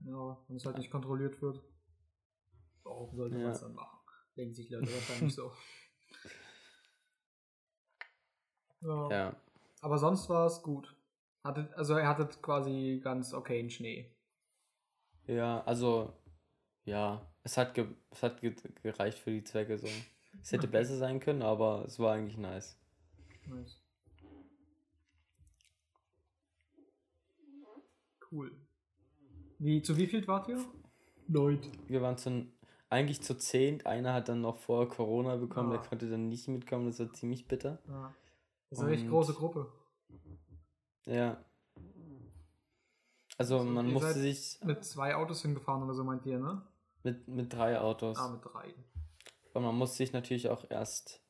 Ja, 0.00 0.36
wenn 0.48 0.56
es 0.56 0.66
halt 0.66 0.76
nicht 0.76 0.90
kontrolliert 0.90 1.40
wird. 1.40 1.62
Warum 2.82 3.16
sollte 3.16 3.38
ja. 3.38 3.44
man 3.44 3.52
es 3.52 3.60
dann 3.60 3.74
machen? 3.74 3.98
Denken 4.36 4.54
sich 4.54 4.68
Leute 4.68 4.92
wahrscheinlich 4.92 5.34
so. 5.34 5.50
Ja. 8.80 9.10
ja. 9.10 9.36
Aber 9.80 9.98
sonst 9.98 10.28
war 10.28 10.46
es 10.46 10.62
gut. 10.62 10.94
Hattet, 11.42 11.74
also 11.74 11.94
er 11.94 12.06
hatte 12.06 12.28
quasi 12.40 13.00
ganz 13.02 13.34
okay 13.34 13.58
in 13.58 13.70
Schnee. 13.70 14.14
Ja, 15.26 15.64
also 15.64 16.12
ja, 16.84 17.28
es 17.42 17.56
hat, 17.56 17.74
ge 17.74 17.88
es 18.10 18.22
hat 18.22 18.40
ge 18.40 18.54
gereicht 18.84 19.18
für 19.18 19.32
die 19.32 19.42
Zwecke 19.42 19.78
so. 19.78 19.88
Es 20.42 20.52
hätte 20.52 20.68
besser 20.68 20.96
sein 20.96 21.20
können, 21.20 21.42
aber 21.42 21.84
es 21.86 21.98
war 21.98 22.14
eigentlich 22.14 22.38
nice. 22.38 22.78
Nice. 23.46 23.80
Cool. 28.30 28.52
Wie, 29.58 29.82
zu 29.82 29.96
wie 29.96 30.06
viel 30.06 30.26
wart 30.28 30.48
ihr? 30.48 30.64
Neun. 31.26 31.60
Wir 31.86 32.02
waren 32.02 32.16
zu, 32.16 32.46
eigentlich 32.90 33.22
zu 33.22 33.36
zehn. 33.36 33.84
Einer 33.86 34.14
hat 34.14 34.28
dann 34.28 34.40
noch 34.40 34.56
vor 34.56 34.88
Corona 34.88 35.36
bekommen, 35.36 35.70
ah. 35.70 35.78
der 35.78 35.88
konnte 35.88 36.08
dann 36.08 36.28
nicht 36.28 36.48
mitkommen, 36.48 36.86
das 36.86 37.00
war 37.00 37.12
ziemlich 37.12 37.48
bitter. 37.48 37.78
Ah. 37.88 38.12
Das 38.70 38.78
ist 38.78 38.84
eine 38.84 38.94
echt 38.94 39.08
große 39.08 39.34
Gruppe. 39.34 39.72
Ja. 41.06 41.42
Also, 43.38 43.58
also 43.58 43.70
man 43.70 43.90
musste 43.90 44.14
sich. 44.14 44.58
Mit 44.64 44.84
zwei 44.84 45.14
Autos 45.14 45.42
hingefahren 45.42 45.82
oder 45.82 45.94
so 45.94 46.04
meint 46.04 46.26
ihr, 46.26 46.38
ne? 46.38 46.62
Mit, 47.02 47.28
mit 47.28 47.52
drei 47.52 47.80
Autos. 47.80 48.18
Ah, 48.18 48.28
mit 48.28 48.44
drei. 48.44 48.74
Aber 49.58 49.66
man 49.66 49.76
muss 49.76 49.96
sich 49.96 50.12
natürlich 50.12 50.48
auch 50.50 50.64
erst 50.70 51.20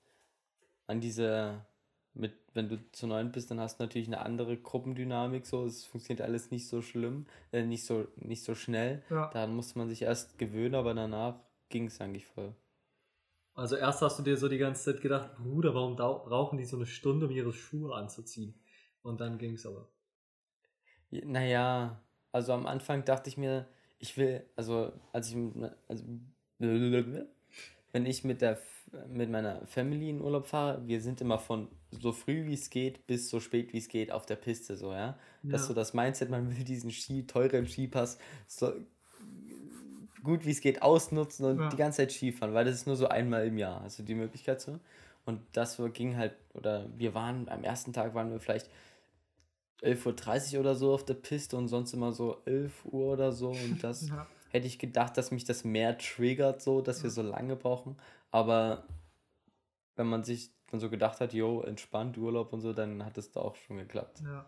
an 0.86 1.00
diese, 1.00 1.64
mit, 2.12 2.34
wenn 2.52 2.68
du 2.68 2.78
zu 2.92 3.06
neun 3.06 3.32
bist, 3.32 3.50
dann 3.50 3.58
hast 3.58 3.80
du 3.80 3.84
natürlich 3.84 4.06
eine 4.06 4.20
andere 4.20 4.58
Gruppendynamik, 4.58 5.46
so, 5.46 5.64
es 5.64 5.86
funktioniert 5.86 6.20
alles 6.20 6.50
nicht 6.50 6.68
so 6.68 6.82
schlimm, 6.82 7.26
äh, 7.52 7.64
nicht 7.64 7.86
so, 7.86 8.06
nicht 8.16 8.44
so 8.44 8.54
schnell. 8.54 9.02
Ja. 9.08 9.30
Daran 9.30 9.56
musste 9.56 9.78
man 9.78 9.88
sich 9.88 10.02
erst 10.02 10.36
gewöhnen, 10.36 10.74
aber 10.74 10.92
danach 10.92 11.40
ging 11.70 11.86
es 11.86 12.02
eigentlich 12.02 12.26
voll. 12.26 12.54
Also 13.54 13.76
erst 13.76 14.02
hast 14.02 14.18
du 14.18 14.22
dir 14.22 14.36
so 14.36 14.48
die 14.48 14.58
ganze 14.58 14.92
Zeit 14.92 15.00
gedacht, 15.00 15.34
Bruder, 15.38 15.74
warum 15.74 15.96
brauchen 15.96 16.58
die 16.58 16.66
so 16.66 16.76
eine 16.76 16.84
Stunde, 16.84 17.28
um 17.28 17.32
ihre 17.32 17.54
Schuhe 17.54 17.94
anzuziehen? 17.94 18.60
Und 19.00 19.22
dann 19.22 19.38
ging 19.38 19.54
es 19.54 19.64
aber. 19.64 19.88
Naja, 21.10 22.04
also 22.30 22.52
am 22.52 22.66
Anfang 22.66 23.06
dachte 23.06 23.30
ich 23.30 23.38
mir, 23.38 23.66
ich 23.98 24.18
will, 24.18 24.44
also 24.54 24.92
als 25.14 25.30
ich, 25.30 25.36
also 25.88 26.04
wenn 27.92 28.06
ich 28.06 28.24
mit, 28.24 28.40
der, 28.40 28.58
mit 29.08 29.30
meiner 29.30 29.66
Family 29.66 30.10
in 30.10 30.20
Urlaub 30.20 30.46
fahre, 30.46 30.86
wir 30.86 31.00
sind 31.00 31.20
immer 31.20 31.38
von 31.38 31.68
so 31.90 32.12
früh 32.12 32.46
wie 32.46 32.54
es 32.54 32.70
geht 32.70 33.06
bis 33.06 33.30
so 33.30 33.40
spät 33.40 33.72
wie 33.72 33.78
es 33.78 33.88
geht 33.88 34.12
auf 34.12 34.26
der 34.26 34.36
Piste, 34.36 34.76
so, 34.76 34.92
ja. 34.92 34.98
ja. 34.98 35.18
Das 35.42 35.62
ist 35.62 35.68
so 35.68 35.74
das 35.74 35.94
Mindset, 35.94 36.30
man 36.30 36.54
will 36.56 36.64
diesen 36.64 36.90
Ski, 36.90 37.26
teuren 37.26 37.66
Skipass 37.66 38.18
so 38.46 38.72
gut 40.22 40.44
wie 40.44 40.50
es 40.50 40.60
geht 40.60 40.82
ausnutzen 40.82 41.46
und 41.46 41.58
Ja. 41.58 41.68
die 41.68 41.76
ganze 41.76 41.98
Zeit 41.98 42.12
Skifahren, 42.12 42.54
weil 42.54 42.64
das 42.64 42.74
ist 42.74 42.86
nur 42.86 42.96
so 42.96 43.08
einmal 43.08 43.46
im 43.46 43.56
Jahr, 43.56 43.86
du 43.96 44.02
die 44.02 44.14
Möglichkeit 44.14 44.60
so. 44.60 44.78
Und 45.24 45.40
das 45.52 45.80
ging 45.92 46.16
halt, 46.16 46.34
oder 46.54 46.86
wir 46.96 47.14
waren, 47.14 47.48
am 47.48 47.62
ersten 47.62 47.92
Tag 47.92 48.14
waren 48.14 48.30
wir 48.30 48.40
vielleicht 48.40 48.70
11.30 49.82 50.54
Uhr 50.54 50.60
oder 50.60 50.74
so 50.74 50.92
auf 50.92 51.04
der 51.04 51.14
Piste 51.14 51.56
und 51.56 51.68
sonst 51.68 51.92
immer 51.92 52.12
so 52.12 52.38
11 52.46 52.84
Uhr 52.86 53.12
oder 53.12 53.32
so. 53.32 53.50
Und 53.50 53.82
das 53.84 54.08
Ja. 54.08 54.26
Hätte 54.50 54.66
ich 54.66 54.78
gedacht, 54.78 55.16
dass 55.16 55.30
mich 55.30 55.44
das 55.44 55.64
mehr 55.64 55.98
triggert, 55.98 56.62
so, 56.62 56.80
dass 56.80 57.02
wir 57.02 57.10
so 57.10 57.22
lange 57.22 57.56
brauchen. 57.56 57.96
Aber 58.30 58.84
wenn 59.96 60.06
man 60.06 60.24
sich 60.24 60.50
dann 60.70 60.80
so 60.80 60.90
gedacht 60.90 61.20
hat, 61.20 61.32
jo, 61.32 61.62
entspannt 61.62 62.18
Urlaub 62.18 62.52
und 62.52 62.60
so, 62.60 62.72
dann 62.72 63.04
hat 63.04 63.18
es 63.18 63.30
da 63.32 63.40
auch 63.40 63.56
schon 63.56 63.78
geklappt. 63.78 64.22
Ja. 64.24 64.46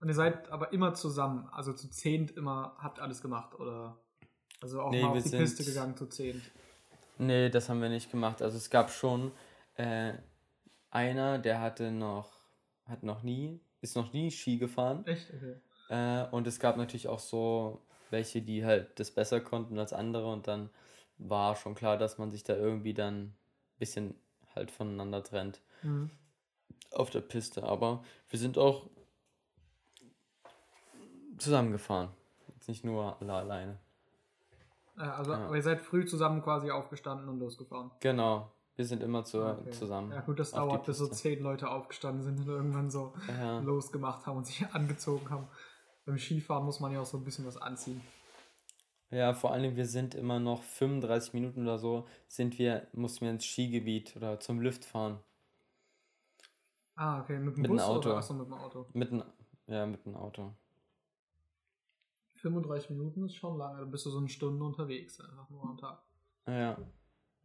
Und 0.00 0.08
ihr 0.08 0.14
seid 0.14 0.50
aber 0.50 0.72
immer 0.72 0.94
zusammen, 0.94 1.48
also 1.52 1.72
zu 1.72 1.88
zehnt 1.88 2.32
immer, 2.32 2.74
habt 2.78 2.98
alles 2.98 3.22
gemacht, 3.22 3.54
oder? 3.58 3.96
Also 4.60 4.80
auch 4.80 4.90
Nee, 4.90 5.02
mal 5.02 5.16
auf 5.16 5.22
die 5.22 5.30
Piste 5.30 5.64
gegangen 5.64 5.96
zu 5.96 6.06
zehnt. 6.06 6.42
Nee, 7.18 7.50
das 7.50 7.68
haben 7.68 7.80
wir 7.80 7.88
nicht 7.88 8.10
gemacht. 8.10 8.42
Also 8.42 8.56
es 8.56 8.68
gab 8.68 8.90
schon 8.90 9.32
äh, 9.76 10.14
einer, 10.90 11.38
der 11.38 11.60
hatte 11.60 11.90
noch, 11.90 12.32
hat 12.84 13.02
noch 13.02 13.22
nie, 13.22 13.60
ist 13.80 13.96
noch 13.96 14.12
nie 14.12 14.30
Ski 14.30 14.58
gefahren. 14.58 15.06
Echt? 15.06 15.32
Okay. 15.32 15.56
Äh, 15.88 16.28
und 16.30 16.46
es 16.46 16.58
gab 16.58 16.76
natürlich 16.76 17.08
auch 17.08 17.18
so 17.18 17.82
welche, 18.12 18.42
die 18.42 18.64
halt 18.64 18.98
das 19.00 19.10
besser 19.10 19.40
konnten 19.40 19.78
als 19.78 19.92
andere 19.92 20.30
und 20.30 20.46
dann 20.46 20.70
war 21.18 21.56
schon 21.56 21.74
klar, 21.74 21.96
dass 21.96 22.18
man 22.18 22.30
sich 22.30 22.44
da 22.44 22.54
irgendwie 22.54 22.94
dann 22.94 23.22
ein 23.24 23.34
bisschen 23.78 24.14
halt 24.54 24.70
voneinander 24.70 25.22
trennt 25.24 25.60
Mhm. 25.82 26.10
auf 26.92 27.10
der 27.10 27.20
Piste. 27.22 27.62
Aber 27.64 28.04
wir 28.28 28.38
sind 28.38 28.58
auch 28.58 28.88
zusammengefahren. 31.38 32.10
Jetzt 32.54 32.68
nicht 32.68 32.84
nur 32.84 33.16
alle 33.20 33.32
alleine. 33.32 33.78
Also, 34.96 35.32
Ja. 35.32 35.54
ihr 35.54 35.62
seid 35.62 35.80
früh 35.80 36.04
zusammen 36.04 36.42
quasi 36.42 36.70
aufgestanden 36.70 37.28
und 37.28 37.38
losgefahren. 37.38 37.90
Genau. 38.00 38.52
Wir 38.76 38.84
sind 38.86 39.02
immer 39.02 39.24
zu, 39.24 39.42
Okay. 39.42 39.70
zusammen. 39.70 40.12
Ja 40.12 40.20
gut, 40.20 40.38
das 40.38 40.52
dauert, 40.52 40.86
bis 40.86 40.98
so 40.98 41.06
zehn 41.06 41.42
Leute 41.42 41.68
aufgestanden 41.70 42.22
sind 42.22 42.38
und 42.40 42.48
irgendwann 42.48 42.90
so 42.90 43.14
Ja. 43.28 43.58
losgemacht 43.60 44.26
haben 44.26 44.38
und 44.38 44.46
sich 44.46 44.66
angezogen 44.72 45.28
haben. 45.30 45.48
Beim 46.04 46.18
Skifahren 46.18 46.64
muss 46.64 46.80
man 46.80 46.92
ja 46.92 47.00
auch 47.00 47.06
so 47.06 47.16
ein 47.18 47.24
bisschen 47.24 47.46
was 47.46 47.56
anziehen. 47.56 48.00
Ja, 49.10 49.34
vor 49.34 49.52
allem, 49.52 49.76
wir 49.76 49.86
sind 49.86 50.14
immer 50.14 50.40
noch 50.40 50.62
35 50.62 51.34
Minuten 51.34 51.62
oder 51.62 51.78
so, 51.78 52.06
sind 52.28 52.58
wir, 52.58 52.86
mussten 52.92 53.26
wir 53.26 53.30
ins 53.30 53.44
Skigebiet 53.44 54.16
oder 54.16 54.40
zum 54.40 54.60
Lift 54.60 54.84
fahren. 54.84 55.18
Ah, 56.94 57.20
okay, 57.20 57.38
mit 57.38 57.56
dem 57.56 57.62
Mit 57.62 57.70
Bus 57.70 57.82
Auto. 57.82 58.08
oder 58.08 58.18
achso, 58.18 58.34
mit 58.34 58.46
dem 58.46 58.54
Auto. 58.54 58.86
Mit 58.94 59.10
dem, 59.10 59.22
ja, 59.66 59.86
mit 59.86 60.04
dem 60.06 60.16
Auto. 60.16 60.54
35 62.36 62.90
Minuten 62.90 63.26
ist 63.26 63.34
schon 63.34 63.58
lange, 63.58 63.80
dann 63.80 63.90
bist 63.90 64.06
du 64.06 64.10
so 64.10 64.18
eine 64.18 64.28
Stunde 64.28 64.64
unterwegs, 64.64 65.20
einfach 65.20 65.48
nur 65.50 65.62
am 65.62 65.76
Tag. 65.76 66.02
Ja. 66.46 66.76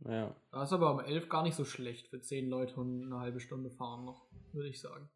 Ja. 0.05 0.35
Das 0.51 0.69
ist 0.69 0.73
aber 0.73 0.91
um 0.91 0.99
11 0.99 1.27
gar 1.29 1.43
nicht 1.43 1.55
so 1.55 1.65
schlecht 1.65 2.07
für 2.07 2.21
10 2.21 2.49
Leute 2.49 2.79
und 2.79 3.05
eine 3.05 3.19
halbe 3.19 3.39
Stunde 3.39 3.69
fahren 3.69 4.05
noch, 4.05 4.27
würde 4.53 4.69
ich 4.69 4.79
sagen. 4.79 5.09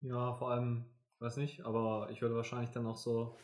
Ja, 0.00 0.34
vor 0.34 0.50
allem, 0.50 0.84
weiß 1.22 1.36
nicht, 1.38 1.64
aber 1.64 2.08
ich 2.10 2.20
würde 2.22 2.34
wahrscheinlich 2.34 2.70
dann 2.70 2.86
auch 2.86 2.96
so, 2.96 3.36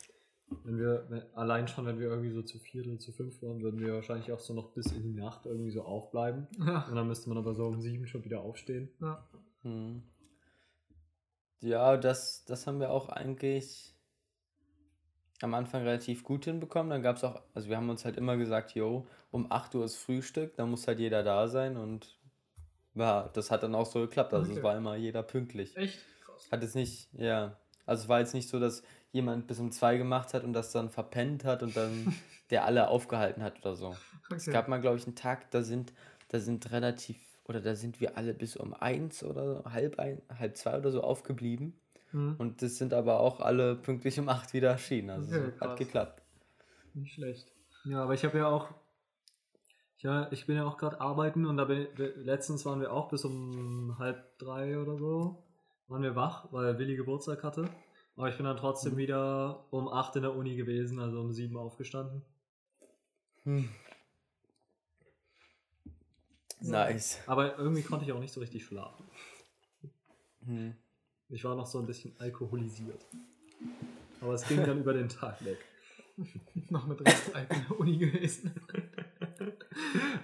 wenn 0.63 0.77
wir, 0.79 1.05
wenn, 1.09 1.23
allein 1.35 1.67
schon, 1.67 1.85
wenn 1.85 1.99
wir 1.99 2.07
irgendwie 2.09 2.31
so 2.31 2.41
zu 2.41 2.59
vier 2.59 2.85
oder 2.85 2.97
zu 2.99 3.11
fünf 3.11 3.41
waren, 3.41 3.61
würden 3.61 3.79
wir 3.79 3.93
wahrscheinlich 3.93 4.31
auch 4.31 4.39
so 4.39 4.53
noch 4.53 4.71
bis 4.73 4.91
in 4.91 5.03
die 5.03 5.13
Nacht 5.13 5.45
irgendwie 5.45 5.71
so 5.71 5.83
aufbleiben. 5.83 6.47
Ja, 6.59 6.87
Und 6.87 6.95
dann 6.95 7.07
müsste 7.07 7.29
man 7.29 7.37
aber 7.37 7.53
so 7.53 7.67
um 7.67 7.79
sieben 7.81 8.07
schon 8.07 8.23
wieder 8.25 8.41
aufstehen. 8.41 8.89
ja. 9.01 9.23
Hm. 9.61 10.03
Ja, 11.61 11.97
das, 11.97 12.45
das 12.45 12.65
haben 12.67 12.79
wir 12.79 12.89
auch 12.89 13.09
eigentlich 13.09 13.93
am 15.41 15.53
Anfang 15.53 15.83
relativ 15.83 16.23
gut 16.23 16.45
hinbekommen. 16.45 16.89
Dann 16.89 17.01
gab 17.01 17.17
es 17.17 17.23
auch, 17.25 17.41
also 17.53 17.67
wir 17.69 17.75
haben 17.77 17.89
uns 17.89 18.05
halt 18.05 18.15
immer 18.17 18.37
gesagt, 18.37 18.75
yo, 18.75 19.07
um 19.31 19.51
8 19.51 19.75
Uhr 19.75 19.83
ist 19.83 19.97
Frühstück, 19.97 20.55
dann 20.55 20.69
muss 20.71 20.87
halt 20.87 20.99
jeder 20.99 21.21
da 21.21 21.47
sein 21.49 21.75
und 21.77 22.17
ja, 22.95 23.29
das 23.33 23.51
hat 23.51 23.63
dann 23.63 23.75
auch 23.75 23.85
so 23.85 23.99
geklappt. 23.99 24.33
Also 24.33 24.49
Okay. 24.49 24.57
es 24.59 24.63
war 24.63 24.75
immer 24.77 24.95
jeder 24.95 25.21
pünktlich. 25.21 25.75
Echt 25.77 25.99
krass. 26.21 26.49
Hat 26.51 26.63
es 26.63 26.75
nicht, 26.75 27.09
ja. 27.13 27.57
Also 27.89 28.03
es 28.03 28.09
war 28.09 28.19
jetzt 28.19 28.33
nicht 28.33 28.49
so, 28.49 28.59
dass 28.59 28.83
jemand 29.11 29.47
bis 29.47 29.59
um 29.59 29.71
zwei 29.71 29.97
gemacht 29.97 30.33
hat 30.33 30.43
und 30.43 30.53
das 30.53 30.71
dann 30.71 30.89
verpennt 30.89 31.43
hat 31.45 31.63
und 31.63 31.75
dann 31.77 32.11
der 32.51 32.65
alle 32.65 32.87
aufgehalten 32.89 33.43
hat 33.43 33.59
oder 33.59 33.75
so. 33.75 33.99
Es 34.37 34.49
Okay. 34.49 34.51
gab 34.51 34.67
mal, 34.67 34.79
glaube 34.81 34.97
ich, 34.97 35.05
einen 35.05 35.15
Tag, 35.15 35.51
da 35.51 35.61
sind, 35.63 35.93
da 36.29 36.39
sind 36.39 36.71
relativ, 36.71 37.17
oder 37.45 37.61
da 37.61 37.75
sind 37.75 37.99
wir 38.01 38.17
alle 38.17 38.33
bis 38.33 38.55
um 38.57 38.73
eins 38.73 39.23
oder 39.23 39.63
halb 39.71 39.99
ein, 39.99 40.21
halb 40.37 40.57
zwei 40.57 40.77
oder 40.77 40.91
so 40.91 41.01
aufgeblieben. 41.03 41.73
Hm, 42.11 42.33
Und 42.37 42.61
das 42.61 42.77
sind 42.77 42.93
aber 42.93 43.19
auch 43.19 43.39
alle 43.41 43.75
pünktlich 43.75 44.19
um 44.19 44.29
acht 44.29 44.53
wieder 44.53 44.69
erschienen. 44.71 45.09
Also 45.11 45.33
Okay, 45.33 45.51
es 45.55 45.61
hat 45.61 45.75
geklappt. 45.77 46.23
nicht 46.93 47.13
schlecht. 47.13 47.51
Ja, 47.83 48.03
aber 48.03 48.13
ich 48.13 48.23
habe 48.23 48.37
ja 48.37 48.47
auch, 48.47 48.69
ja, 49.99 50.31
ich 50.31 50.45
bin 50.45 50.55
ja 50.55 50.65
auch 50.65 50.77
gerade 50.77 51.01
arbeiten 51.01 51.45
und 51.45 51.57
da 51.57 51.65
bin, 51.65 51.87
letztens 51.95 52.65
waren 52.65 52.79
wir 52.81 52.93
auch 52.93 53.09
bis 53.09 53.25
um 53.25 53.97
halb 53.99 54.37
drei 54.37 54.79
oder 54.79 54.97
so, 54.97 55.43
waren 55.89 56.03
wir 56.03 56.15
wach, 56.15 56.47
weil 56.51 56.77
Willi 56.79 56.95
Geburtstag 56.95 57.43
hatte. 57.43 57.69
Aber 58.15 58.29
ich 58.29 58.35
bin 58.37 58.45
dann 58.45 58.57
trotzdem 58.57 58.93
Mhm. 58.93 58.97
wieder 58.97 59.65
um 59.71 59.87
acht 59.87 60.15
in 60.15 60.21
der 60.23 60.35
Uni 60.35 60.55
gewesen, 60.55 60.99
also 60.99 61.19
um 61.21 61.31
sieben 61.31 61.57
aufgestanden. 61.57 62.23
Hm. 63.43 63.69
Nice. 66.61 67.19
Aber 67.27 67.57
irgendwie 67.57 67.81
konnte 67.83 68.05
ich 68.05 68.11
auch 68.11 68.19
nicht 68.19 68.33
so 68.33 68.41
richtig 68.41 68.65
schlafen. 68.65 69.05
Hm. 70.45 70.75
Ich 71.29 71.43
war 71.45 71.55
noch 71.55 71.65
so 71.67 71.79
ein 71.79 71.85
bisschen 71.85 72.13
alkoholisiert. 72.19 73.05
Aber 74.19 74.33
es 74.33 74.45
ging 74.47 74.57
dann 74.65 74.79
über 74.81 74.93
den 74.93 75.07
Tag 75.09 75.43
weg. 75.45 75.57
Noch 76.69 76.85
mit 76.85 76.99
Restalk 76.99 77.49
in 77.53 77.65
der 77.69 77.79
Uni 77.79 77.97
gewesen. 77.97 78.53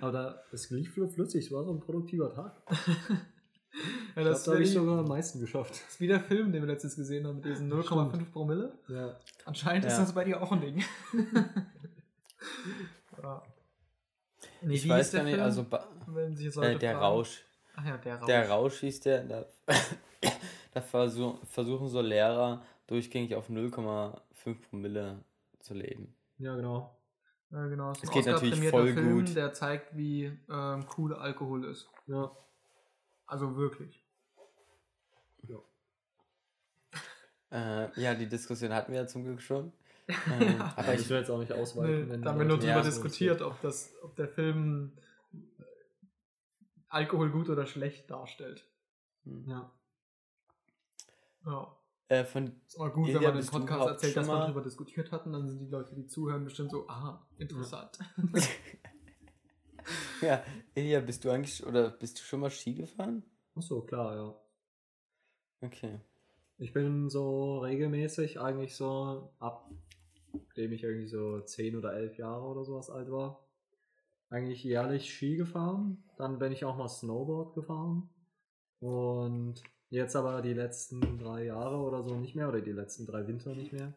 Aber 0.02 0.12
da, 0.12 0.44
es 0.52 0.70
lief 0.70 0.94
fl- 0.98 1.08
flüssig, 1.08 1.46
es 1.46 1.52
war 1.54 1.64
so 1.64 1.72
ein 1.72 1.80
produktiver 1.80 2.34
Tag. 2.34 2.62
ja, 4.16 4.24
das 4.24 4.44
das 4.44 4.48
habe 4.54 4.64
ich 4.64 4.70
ist 4.70 4.74
sogar 4.76 5.00
am 5.00 5.08
meisten 5.08 5.40
geschafft. 5.40 5.72
ist 5.88 6.00
wie 6.00 6.08
der 6.08 6.20
Film, 6.22 6.52
den 6.52 6.62
wir 6.62 6.68
letztens 6.68 6.96
gesehen 6.96 7.26
haben, 7.28 7.36
mit 7.38 7.46
diesen 7.46 7.72
0,5 7.72 8.32
Promille. 8.32 8.78
Ja. 8.88 9.16
Anscheinend 9.46 9.86
ist 9.86 9.94
Ja. 9.94 10.00
das 10.00 10.14
bei 10.14 10.24
dir 10.24 10.42
auch 10.42 10.52
ein 10.52 10.62
Ding. 10.62 10.84
ja. 13.22 13.42
Nee, 14.62 14.76
Ich 14.76 14.88
weiß 14.90 15.12
gar 15.12 15.24
nicht, 15.24 15.34
Film? 15.34 15.44
also 15.44 15.62
äh, 15.62 16.78
der 16.78 16.94
fragen. 16.94 17.04
Rausch. 17.06 17.44
Ach 17.76 17.86
ja, 17.86 17.98
der 17.98 18.16
Rausch. 18.18 18.26
Der 18.28 18.50
Rausch 18.50 18.80
hieß 18.80 19.00
der. 19.02 19.24
Da, 19.24 19.46
da 20.74 20.82
versuch, 20.82 21.38
versuchen 21.46 21.88
so 21.90 22.02
Lehrer 22.02 22.62
durchgängig 22.88 23.36
auf 23.36 23.50
0,5 23.50 24.62
Promille 24.70 25.24
zu 25.60 25.74
leben. 25.74 26.16
ja, 26.38 26.56
genau. 26.56 26.92
Ja, 27.52 27.68
genau. 27.68 27.92
ist 27.92 28.04
Es 28.04 28.12
geht 28.12 28.26
natürlich 28.26 28.70
voll 28.70 28.92
Film, 28.94 29.26
gut. 29.26 29.36
Der 29.36 29.54
zeigt, 29.54 29.96
wie 29.96 30.26
ähm, 30.50 30.86
cool 30.98 31.14
Alkohol 31.14 31.66
ist. 31.66 31.88
Ja. 32.08 32.32
Also 33.28 33.56
wirklich. 33.56 34.04
Äh, 37.56 38.02
ja, 38.02 38.14
die 38.14 38.28
Diskussion 38.28 38.74
hatten 38.74 38.92
wir 38.92 39.00
ja 39.00 39.08
zum 39.08 39.24
Glück 39.24 39.42
schon. 39.42 39.72
Ähm, 40.08 40.62
aber 40.62 40.78
Aber 40.78 40.94
ich 40.94 41.02
ich, 41.02 41.10
will 41.10 41.18
jetzt 41.18 41.32
auch 41.32 41.40
nicht 41.40 41.52
ausweiten. 41.52 42.06
Nee, 42.06 42.12
wenn 42.12 42.22
da 42.22 42.30
haben 42.30 42.38
wir 42.38 42.46
nur 42.46 42.62
Ja, 42.62 42.84
so 42.84 42.88
diskutiert, 42.88 43.42
ob, 43.42 43.60
das, 43.62 43.92
ob 44.04 44.16
der 44.16 44.28
Film 44.28 44.92
äh, 45.34 45.64
Alkohol 46.90 47.32
gut 47.32 47.50
oder 47.50 47.66
schlecht 47.66 48.12
darstellt. 48.12 48.64
Ja. 49.48 49.72
Ja. 51.44 51.76
äh, 52.10 52.24
von, 52.24 52.52
Ist 52.68 52.80
aber 52.80 52.92
gut, 52.92 53.08
Ilja, 53.08 53.22
wenn 53.22 53.34
man 53.34 53.44
du 53.44 53.52
Podcast 53.52 53.88
erzählt, 53.88 54.18
dass 54.18 54.28
wir 54.28 54.40
darüber 54.40 54.62
diskutiert 54.62 55.12
hatten, 55.12 55.34
dann 55.34 55.48
sind 55.48 55.60
die 55.60 55.72
Leute, 55.72 55.96
die 55.96 56.06
zuhören, 56.06 56.44
bestimmt 56.44 56.70
so, 56.70 56.88
aha, 56.88 57.26
interessant. 57.40 57.98
ja, 60.22 60.44
Ilja, 60.76 61.00
bist 61.00 61.26
du 61.26 61.32
eigentlich, 61.32 61.66
oder 61.66 61.90
bist 61.90 62.20
du 62.20 62.24
schon 62.24 62.42
mal 62.42 62.52
Ski 62.52 62.76
gefahren? 62.76 63.24
Achso, 63.56 63.82
klar, 63.82 64.16
ja. 64.16 64.36
Okay. 65.62 66.00
Ich 66.58 66.72
bin 66.72 67.10
so 67.10 67.60
regelmäßig 67.60 68.40
eigentlich 68.40 68.76
so, 68.76 69.34
ab 69.40 69.70
dem 70.56 70.72
ich 70.72 70.84
irgendwie 70.84 71.08
so 71.08 71.42
10 71.42 71.76
oder 71.76 71.94
11 71.94 72.18
Jahre 72.18 72.46
oder 72.46 72.64
sowas 72.64 72.90
alt 72.90 73.12
war, 73.12 73.46
eigentlich 74.30 74.64
jährlich 74.64 75.14
Ski 75.14 75.36
gefahren. 75.36 76.04
Dann 76.18 76.40
bin 76.40 76.54
ich 76.54 76.64
auch 76.64 76.78
mal 76.78 76.88
Snowboard 76.88 77.56
gefahren. 77.56 78.10
Und 78.80 79.62
jetzt 79.90 80.16
aber 80.16 80.42
die 80.42 80.54
letzten 80.54 81.18
drei 81.18 81.46
Jahre 81.46 81.78
oder 81.78 82.04
so 82.04 82.16
nicht 82.16 82.36
mehr, 82.36 82.48
oder 82.48 82.62
die 82.62 82.72
letzten 82.72 83.06
drei 83.06 83.28
Winter 83.28 83.54
nicht 83.54 83.74
mehr. 83.74 83.94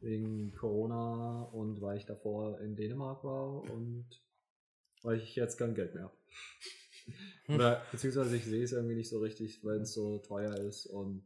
Wegen 0.00 0.52
Corona 0.52 1.42
und 1.52 1.82
weil 1.82 1.98
ich 1.98 2.06
davor 2.06 2.60
in 2.60 2.76
Dänemark 2.76 3.22
war 3.22 3.62
und 3.70 4.06
weil 5.02 5.18
ich 5.18 5.36
jetzt 5.36 5.58
kein 5.58 5.74
Geld 5.74 5.94
mehr 5.94 6.04
habe. 6.04 6.16
Oder 7.48 7.82
beziehungsweise 7.90 8.36
ich 8.36 8.44
sehe 8.46 8.64
es 8.64 8.72
irgendwie 8.72 8.94
nicht 8.94 9.10
so 9.10 9.18
richtig, 9.18 9.62
weil 9.64 9.80
es 9.80 9.92
so 9.92 10.18
teuer 10.18 10.54
ist 10.56 10.86
und 10.86 11.24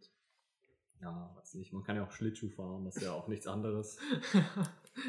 ja, 1.00 1.30
weiß 1.36 1.54
nicht, 1.54 1.72
man 1.72 1.84
kann 1.84 1.96
ja 1.96 2.04
auch 2.04 2.10
Schlittschuh 2.10 2.48
fahren, 2.48 2.84
das 2.84 2.96
ist 2.96 3.02
ja 3.02 3.12
auch 3.12 3.28
nichts 3.28 3.46
anderes. 3.46 3.98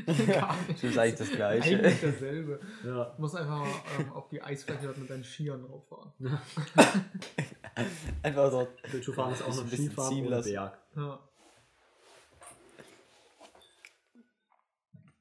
Nicht. 0.07 0.27
Das 0.27 0.83
ist 0.83 0.97
eigentlich 0.97 1.15
das 1.15 1.29
Gleiche. 1.29 1.75
Eigentlich 1.75 2.01
dasselbe. 2.01 2.59
Ja, 2.83 3.05
Du 3.15 3.21
musst 3.21 3.35
einfach 3.35 3.65
ähm, 3.99 4.11
auf 4.13 4.27
die 4.29 4.41
Eisfläche 4.41 4.93
mit 4.97 5.09
deinen 5.09 5.23
Skiern 5.23 5.61
drauf 5.61 5.87
fahren. 5.87 6.11
Einfach 8.23 8.51
so. 8.51 8.67
Schlittschuh 8.85 9.13
fahren 9.13 9.33
ist 9.33 9.43
auch 9.43 9.49
noch 9.49 9.63
ein 9.63 9.69
bisschen 9.69 9.87
Skifahren 9.87 10.13
ziehen 10.13 10.25
und 10.25 10.31
lassen. 10.31 10.51
Berg. 10.53 10.79
Ja. 10.95 11.19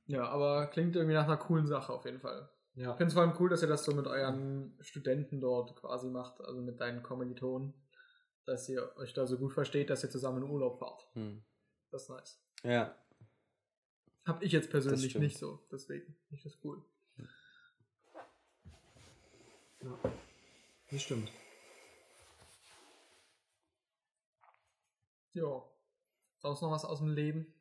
Ja, 0.07 0.29
aber 0.29 0.67
klingt 0.69 0.97
irgendwie 0.97 1.15
nach 1.15 1.25
einer 1.25 1.37
coolen 1.37 1.67
Sache 1.67 1.93
auf 1.93 2.05
jeden 2.05 2.21
Fall. 2.21 2.49
Ja. 2.75 2.91
Ich 2.91 2.97
finde 2.97 3.07
es 3.07 3.13
vor 3.15 3.23
allem 3.23 3.35
cool, 3.39 3.49
dass 3.49 3.63
ihr 3.63 3.69
das 3.69 3.85
so 3.85 3.95
mit 3.95 4.07
euren 4.07 4.77
Studenten 4.81 5.41
dort 5.41 5.77
quasi 5.77 6.09
macht, 6.09 6.41
also 6.41 6.61
mit 6.61 6.81
deinen 6.81 7.03
Kommilitonen, 7.03 7.73
dass 8.47 8.69
ihr 8.69 8.95
euch 8.97 9.13
da 9.15 9.27
so 9.27 9.39
gut 9.39 9.53
versteht, 9.53 9.91
dass 9.91 10.03
ihr 10.05 10.11
zusammen 10.11 10.43
in 10.43 10.51
Urlaub 10.51 10.79
fahrt. 10.79 11.07
Hm. 11.15 11.43
Das 11.91 12.03
ist 12.03 12.09
nice. 12.11 12.41
Ja. 12.63 12.97
Hab 14.25 14.43
ich 14.43 14.53
jetzt 14.53 14.71
persönlich 14.71 15.15
nicht 15.17 15.39
so, 15.39 15.61
deswegen 15.71 16.07
finde 16.07 16.37
ich 16.37 16.43
das 16.43 16.59
cool. 16.65 16.83
ja. 19.83 19.99
Das 20.91 21.03
stimmt. 21.03 21.31
Ja. 25.33 25.63
Sonst 26.39 26.63
noch 26.63 26.71
was 26.71 26.85
aus 26.85 26.99
dem 26.99 27.09
Leben? 27.09 27.53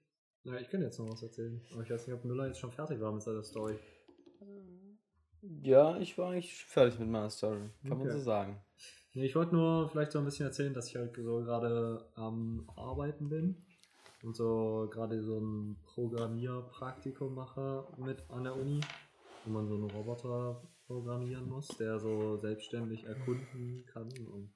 Ja, 0.43 0.55
ich 0.57 0.69
könnte 0.69 0.85
jetzt 0.85 0.99
noch 0.99 1.09
was 1.09 1.23
erzählen. 1.23 1.65
Aber 1.71 1.83
ich 1.83 1.89
weiß 1.89 2.05
nicht, 2.05 2.15
ob 2.15 2.25
Müller 2.25 2.47
jetzt 2.47 2.59
schon 2.59 2.71
fertig 2.71 2.99
war 2.99 3.11
mit 3.11 3.23
seiner 3.23 3.43
Story. 3.43 3.79
Ja, 5.41 5.97
ich 5.97 6.17
war 6.17 6.31
eigentlich 6.31 6.65
fertig 6.65 6.99
mit 6.99 7.09
meiner 7.09 7.29
Story. 7.29 7.69
Kann 7.81 7.97
man 7.97 8.01
Okay. 8.07 8.11
so 8.11 8.19
sagen. 8.19 8.61
Ich 9.15 9.35
wollte 9.35 9.53
nur 9.53 9.89
vielleicht 9.89 10.11
so 10.11 10.17
ein 10.17 10.25
bisschen 10.25 10.47
erzählen, 10.47 10.73
dass 10.73 10.87
ich 10.87 10.95
halt 10.95 11.15
so 11.15 11.43
gerade 11.43 12.03
am 12.15 12.67
Arbeiten 12.75 13.29
bin 13.29 13.55
und 14.23 14.35
so 14.35 14.89
gerade 14.91 15.21
so 15.21 15.39
ein 15.39 15.77
Programmierpraktikum 15.85 17.35
mache 17.35 17.85
mit 17.97 18.27
an 18.31 18.45
der 18.45 18.55
Uni, 18.55 18.81
wo 19.45 19.51
man 19.51 19.67
so 19.67 19.75
einen 19.75 19.91
Roboter 19.91 20.63
programmieren 20.87 21.47
muss, 21.47 21.67
der 21.77 21.99
so 21.99 22.37
selbstständig 22.37 23.03
erkunden 23.03 23.85
kann 23.85 24.09
und 24.33 24.51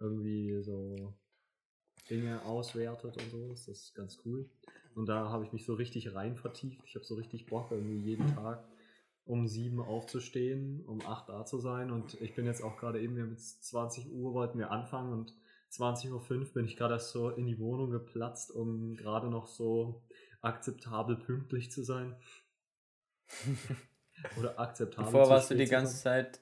irgendwie 0.00 0.60
so 0.60 1.14
Dinge 2.10 2.44
auswertet 2.44 3.16
und 3.16 3.30
so. 3.30 3.48
Das 3.48 3.68
ist 3.68 3.94
ganz 3.94 4.18
cool. 4.24 4.50
Und 4.96 5.08
da 5.08 5.28
habe 5.28 5.44
ich 5.44 5.52
mich 5.52 5.64
so 5.64 5.74
richtig 5.74 6.16
rein 6.16 6.36
vertieft. 6.36 6.82
Ich 6.84 6.96
habe 6.96 7.04
so 7.04 7.14
richtig 7.14 7.46
Bock, 7.46 7.70
irgendwie 7.70 7.98
jeden 7.98 8.26
Tag 8.34 8.64
um 9.28 9.46
sieben 9.46 9.80
aufzustehen, 9.80 10.82
um 10.86 11.00
acht 11.02 11.28
da 11.28 11.44
zu 11.44 11.58
sein. 11.58 11.90
Und 11.90 12.20
ich 12.20 12.34
bin 12.34 12.46
jetzt 12.46 12.62
auch 12.62 12.78
gerade 12.78 13.00
eben, 13.00 13.14
wir 13.14 13.24
haben 13.24 13.32
jetzt 13.32 13.62
20 13.64 14.10
Uhr, 14.10 14.32
wollten 14.32 14.58
wir 14.58 14.70
anfangen 14.70 15.12
und 15.12 15.34
20.05 15.70 16.12
Uhr 16.12 16.44
bin 16.54 16.64
ich 16.64 16.76
gerade 16.76 16.94
erst 16.94 17.10
so 17.10 17.28
in 17.28 17.46
die 17.46 17.58
Wohnung 17.58 17.90
geplatzt, 17.90 18.50
um 18.50 18.96
gerade 18.96 19.28
noch 19.28 19.46
so 19.46 20.02
akzeptabel 20.40 21.16
pünktlich 21.16 21.70
zu 21.70 21.82
sein. 21.82 22.16
Oder 24.38 24.58
akzeptabel 24.58 25.10
zu 25.10 25.30
warst 25.30 25.50
du 25.50 25.54
die 25.56 25.66
ganze. 25.66 26.02
Zeit. 26.02 26.40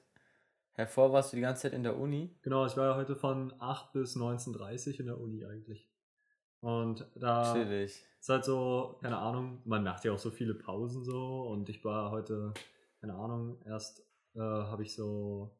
Hervor 0.71 1.11
warst 1.11 1.33
du 1.33 1.37
die 1.37 1.41
ganze 1.41 1.63
Zeit 1.63 1.73
in 1.73 1.83
der 1.83 1.97
Uni. 1.97 2.37
Genau, 2.41 2.65
ich 2.65 2.77
war 2.77 2.91
ja 2.91 2.95
heute 2.95 3.15
von 3.15 3.53
8 3.59 3.91
bis 3.93 4.15
19.30 4.15 4.93
Uhr 4.93 4.99
in 5.01 5.05
der 5.07 5.19
Uni 5.19 5.43
eigentlich. 5.43 5.89
Und 6.61 7.05
da 7.15 7.53
Chillig. 7.53 8.03
ist 8.19 8.29
halt 8.29 8.45
so, 8.45 8.97
keine 9.01 9.17
Ahnung, 9.17 9.61
man 9.65 9.83
macht 9.83 10.05
ja 10.05 10.13
auch 10.13 10.19
so 10.19 10.31
viele 10.31 10.53
Pausen 10.53 11.03
so 11.03 11.41
und 11.43 11.67
ich 11.69 11.83
war 11.83 12.11
heute, 12.11 12.53
keine 12.99 13.15
Ahnung, 13.15 13.61
erst 13.65 14.05
äh, 14.35 14.39
habe 14.39 14.83
ich 14.83 14.95
so 14.95 15.57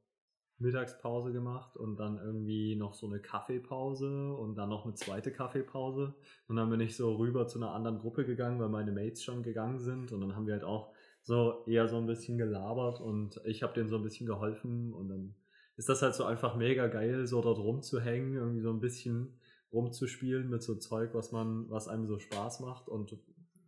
Mittagspause 0.60 1.32
gemacht 1.32 1.78
und 1.78 1.98
dann 1.98 2.18
irgendwie 2.18 2.76
noch 2.76 2.96
so 2.96 3.06
eine 3.06 3.20
Kaffeepause 3.20 4.34
und 4.34 4.56
dann 4.56 4.70
noch 4.70 4.86
eine 4.86 4.96
zweite 4.96 5.32
Kaffeepause. 5.32 6.16
Und 6.48 6.56
dann 6.56 6.70
bin 6.70 6.80
ich 6.80 6.96
so 6.96 7.16
rüber 7.16 7.48
zu 7.48 7.60
einer 7.60 7.72
anderen 7.72 8.00
Gruppe 8.00 8.26
gegangen, 8.26 8.60
weil 8.60 8.70
meine 8.70 8.92
Mates 8.92 9.24
schon 9.24 9.44
gegangen 9.44 9.80
sind. 9.80 10.12
Und 10.12 10.22
dann 10.22 10.36
haben 10.36 10.48
wir 10.48 10.54
halt 10.54 10.64
auch 10.64 10.94
so 11.22 11.64
eher 11.68 11.88
so 11.88 11.98
ein 11.98 12.08
bisschen 12.08 12.38
gelabert 12.38 13.02
und 13.02 13.40
ich 13.46 13.62
habe 13.62 13.74
denen 13.74 13.90
so 13.90 13.98
ein 13.98 14.04
bisschen 14.04 14.26
geholfen. 14.26 14.94
Und 14.94 15.10
dann 15.10 15.36
ist 15.76 15.90
das 15.90 16.02
halt 16.02 16.16
so 16.16 16.24
einfach 16.24 16.56
mega 16.56 16.88
geil, 16.88 17.28
so 17.28 17.42
dort 17.42 17.60
rumzuhängen, 17.60 18.36
irgendwie 18.36 18.62
so 18.62 18.72
ein 18.72 18.80
bisschen 18.80 19.40
rumzuspielen 19.72 20.50
mit 20.50 20.64
so 20.64 20.76
Zeug, 20.76 21.14
was 21.14 21.32
man, 21.32 21.70
was 21.70 21.88
einem 21.88 22.08
so 22.08 22.18
Spaß 22.18 22.62
macht 22.62 22.88
und 22.88 23.16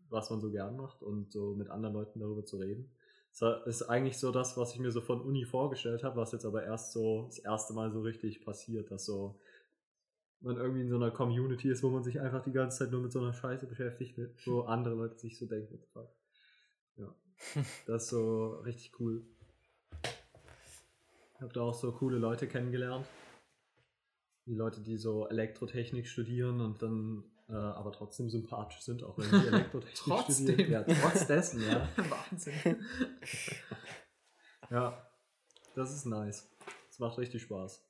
was 0.10 0.32
man 0.32 0.42
so 0.42 0.50
gern 0.50 0.76
macht 0.76 1.04
und 1.04 1.32
so 1.32 1.54
mit 1.54 1.70
anderen 1.70 1.94
Leuten 1.94 2.20
darüber 2.20 2.46
zu 2.46 2.58
reden. 2.58 2.90
Das 3.38 3.66
ist 3.68 3.84
eigentlich 3.84 4.18
so 4.18 4.32
das, 4.32 4.58
was 4.58 4.74
ich 4.74 4.80
mir 4.80 4.92
so 4.92 5.02
von 5.02 5.22
Uni 5.22 5.46
vorgestellt 5.46 6.04
habe, 6.04 6.18
was 6.18 6.32
jetzt 6.32 6.46
aber 6.46 6.64
erst 6.64 6.92
so 6.92 7.24
das 7.28 7.40
erste 7.40 7.74
Mal 7.74 7.92
so 7.92 8.02
richtig 8.02 8.44
passiert, 8.44 8.92
dass 8.92 9.06
so 9.06 9.40
man 10.42 10.58
irgendwie 10.58 10.82
in 10.82 10.90
so 10.90 10.96
einer 10.96 11.12
Community 11.12 11.70
ist, 11.70 11.84
wo 11.84 11.90
man 11.90 12.04
sich 12.04 12.20
einfach 12.20 12.44
die 12.44 12.52
ganze 12.52 12.80
Zeit 12.80 12.92
nur 12.92 13.02
mit 13.02 13.12
so 13.12 13.20
einer 13.20 13.34
Scheiße 13.34 13.68
beschäftigt, 13.68 14.18
mit, 14.18 14.36
wo 14.48 14.62
andere 14.62 14.96
Leute 14.96 15.18
sich 15.18 15.38
so 15.38 15.46
denken. 15.46 15.80
Ja, 16.96 17.14
das 17.88 18.04
ist 18.04 18.10
so 18.10 18.60
richtig 18.60 19.00
cool. 19.00 19.24
Ich 21.36 21.42
habe 21.42 21.54
da 21.54 21.62
auch 21.62 21.74
so 21.74 21.92
coole 21.92 22.18
Leute 22.18 22.48
kennengelernt. 22.48 23.06
Die 24.46 24.56
Leute, 24.56 24.82
die 24.82 24.98
so 24.98 25.28
Elektrotechnik 25.28 26.08
studieren 26.08 26.60
und 26.60 26.82
dann 26.82 27.24
äh, 27.50 27.54
aber 27.54 27.92
trotzdem 27.92 28.30
sympathisch 28.30 28.82
sind, 28.82 29.04
auch 29.04 29.18
wenn 29.18 29.30
sie 29.30 29.48
Elektrotechnik 29.48 30.20
studieren. 30.32 30.72
Ja, 30.72 30.84
trotz 30.84 31.26
dessen, 31.28 31.62
ja. 31.68 31.88
Wahnsinn. 31.98 32.86
Ja, 34.72 35.12
das 35.74 35.92
ist 35.96 36.06
nice. 36.06 36.48
Das 36.90 37.00
macht 37.00 37.18
richtig 37.18 37.42
Spaß. 37.42 37.84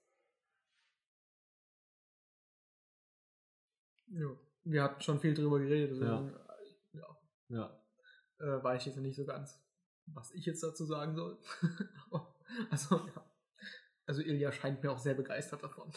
ja. 4.11 4.29
Wir 4.63 4.83
hatten 4.83 5.01
schon 5.01 5.19
viel 5.19 5.33
drüber 5.33 5.59
geredet, 5.59 5.91
deswegen 5.91 6.33
ja. 6.93 7.19
Ja. 7.49 7.83
äh, 8.39 8.63
weiß 8.63 8.81
ich 8.81 8.85
jetzt 8.87 8.97
nicht 8.97 9.17
so 9.17 9.25
ganz, 9.25 9.61
was 10.05 10.31
ich 10.31 10.45
jetzt 10.45 10.63
dazu 10.63 10.85
sagen 10.85 11.15
soll. 11.15 11.37
Also, 12.71 12.95
ja. 13.07 13.25
Also 14.05 14.21
Ilja 14.21 14.53
scheint 14.53 14.81
mir 14.81 14.91
auch 14.91 14.99
sehr 14.99 15.15
begeistert 15.15 15.61
davon. 15.61 15.91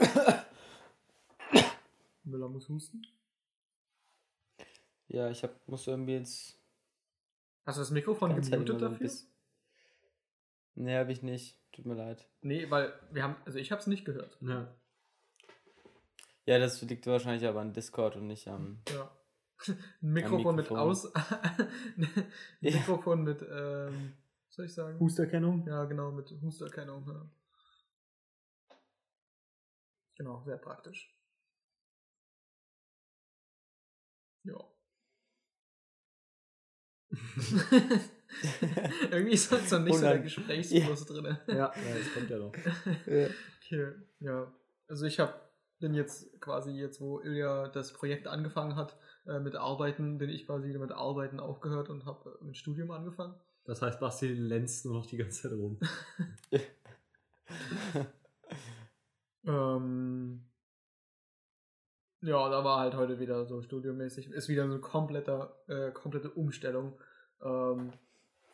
Müller 2.24 2.48
muss 2.48 2.68
husten. 2.68 3.02
Ja, 5.08 5.30
ich 5.30 5.42
hab, 5.42 5.50
muss 5.68 5.86
irgendwie 5.86 6.14
jetzt. 6.14 6.56
Hast 7.66 7.76
du 7.78 7.82
das 7.82 7.90
Mikrofon 7.90 8.30
gemutet 8.34 8.80
dafür? 8.80 8.98
bisschen- 8.98 9.28
Nee, 10.74 10.96
hab 10.96 11.08
ich 11.08 11.22
nicht. 11.22 11.58
Tut 11.72 11.84
mir 11.86 11.94
leid. 11.94 12.26
Nee, 12.42 12.70
weil 12.70 12.92
wir 13.12 13.22
haben, 13.22 13.36
also 13.44 13.58
ich 13.58 13.70
habe 13.72 13.80
es 13.80 13.86
nicht 13.86 14.04
gehört. 14.04 14.36
ja. 14.40 14.74
Ja, 16.46 16.58
das 16.58 16.80
liegt 16.82 17.06
wahrscheinlich 17.06 17.46
aber 17.46 17.60
an 17.60 17.72
Discord 17.74 18.16
und 18.16 18.26
nicht 18.26 18.48
am. 18.48 18.82
Ja. 18.88 19.14
Ein 19.68 19.76
Mikrofon, 20.12 20.56
mit 20.56 20.64
Mikrofon. 20.64 20.78
Aus. 20.78 21.14
Ein 21.14 21.68
Ja. 22.60 22.76
Mikrofon 22.76 23.22
mit, 23.22 23.42
ähm, 23.42 24.14
was 24.48 24.56
soll 24.56 24.64
ich 24.64 24.74
sagen? 24.74 24.98
Husterkennung? 24.98 25.64
Ja, 25.68 25.84
genau, 25.84 26.10
mit 26.10 26.30
Husterkennung. 26.42 27.06
Ja. 27.06 27.30
Genau, 30.20 30.42
sehr 30.44 30.58
praktisch. 30.58 31.16
Ja. 34.44 34.62
Irgendwie 39.10 39.32
ist 39.32 39.48
sonst 39.48 39.70
noch 39.70 39.80
nicht 39.80 39.96
so 39.96 40.02
der 40.02 40.18
Gesprächsfluss 40.18 41.06
drin. 41.06 41.38
Ja, 41.46 41.54
ja, 41.54 41.72
das 41.72 42.12
kommt 42.12 42.28
ja 42.28 42.36
noch. 42.36 42.52
Okay, 43.64 43.92
ja. 44.18 44.52
Also 44.88 45.06
ich 45.06 45.18
habe 45.20 45.32
bin 45.78 45.94
jetzt 45.94 46.38
quasi 46.42 46.72
jetzt, 46.72 47.00
wo 47.00 47.20
Ilja 47.20 47.68
das 47.68 47.94
Projekt 47.94 48.26
angefangen 48.26 48.76
hat 48.76 48.98
äh, 49.26 49.38
mit 49.38 49.56
Arbeiten, 49.56 50.18
bin 50.18 50.28
ich 50.28 50.44
quasi 50.44 50.76
mit 50.76 50.92
Arbeiten 50.92 51.40
aufgehört 51.40 51.88
und 51.88 52.04
habe 52.04 52.38
mit 52.42 52.58
Studium 52.58 52.90
angefangen. 52.90 53.36
Das 53.64 53.80
heißt, 53.80 53.98
Basti 54.00 54.28
lenzt 54.28 54.84
nur 54.84 54.96
noch 54.96 55.06
die 55.06 55.16
ganze 55.16 55.48
Zeit 55.48 55.52
rum. 55.52 55.80
Ähm, 59.44 60.44
ja, 62.22 62.48
da 62.50 62.64
war 62.64 62.80
halt 62.80 62.94
heute 62.94 63.18
wieder 63.18 63.46
so 63.46 63.62
studiomäßig, 63.62 64.30
ist 64.30 64.48
wieder 64.48 64.66
so 64.66 64.72
eine 64.72 64.80
komplette, 64.80 65.50
äh, 65.68 65.90
komplette 65.90 66.30
Umstellung, 66.30 66.92
ähm, 67.42 67.92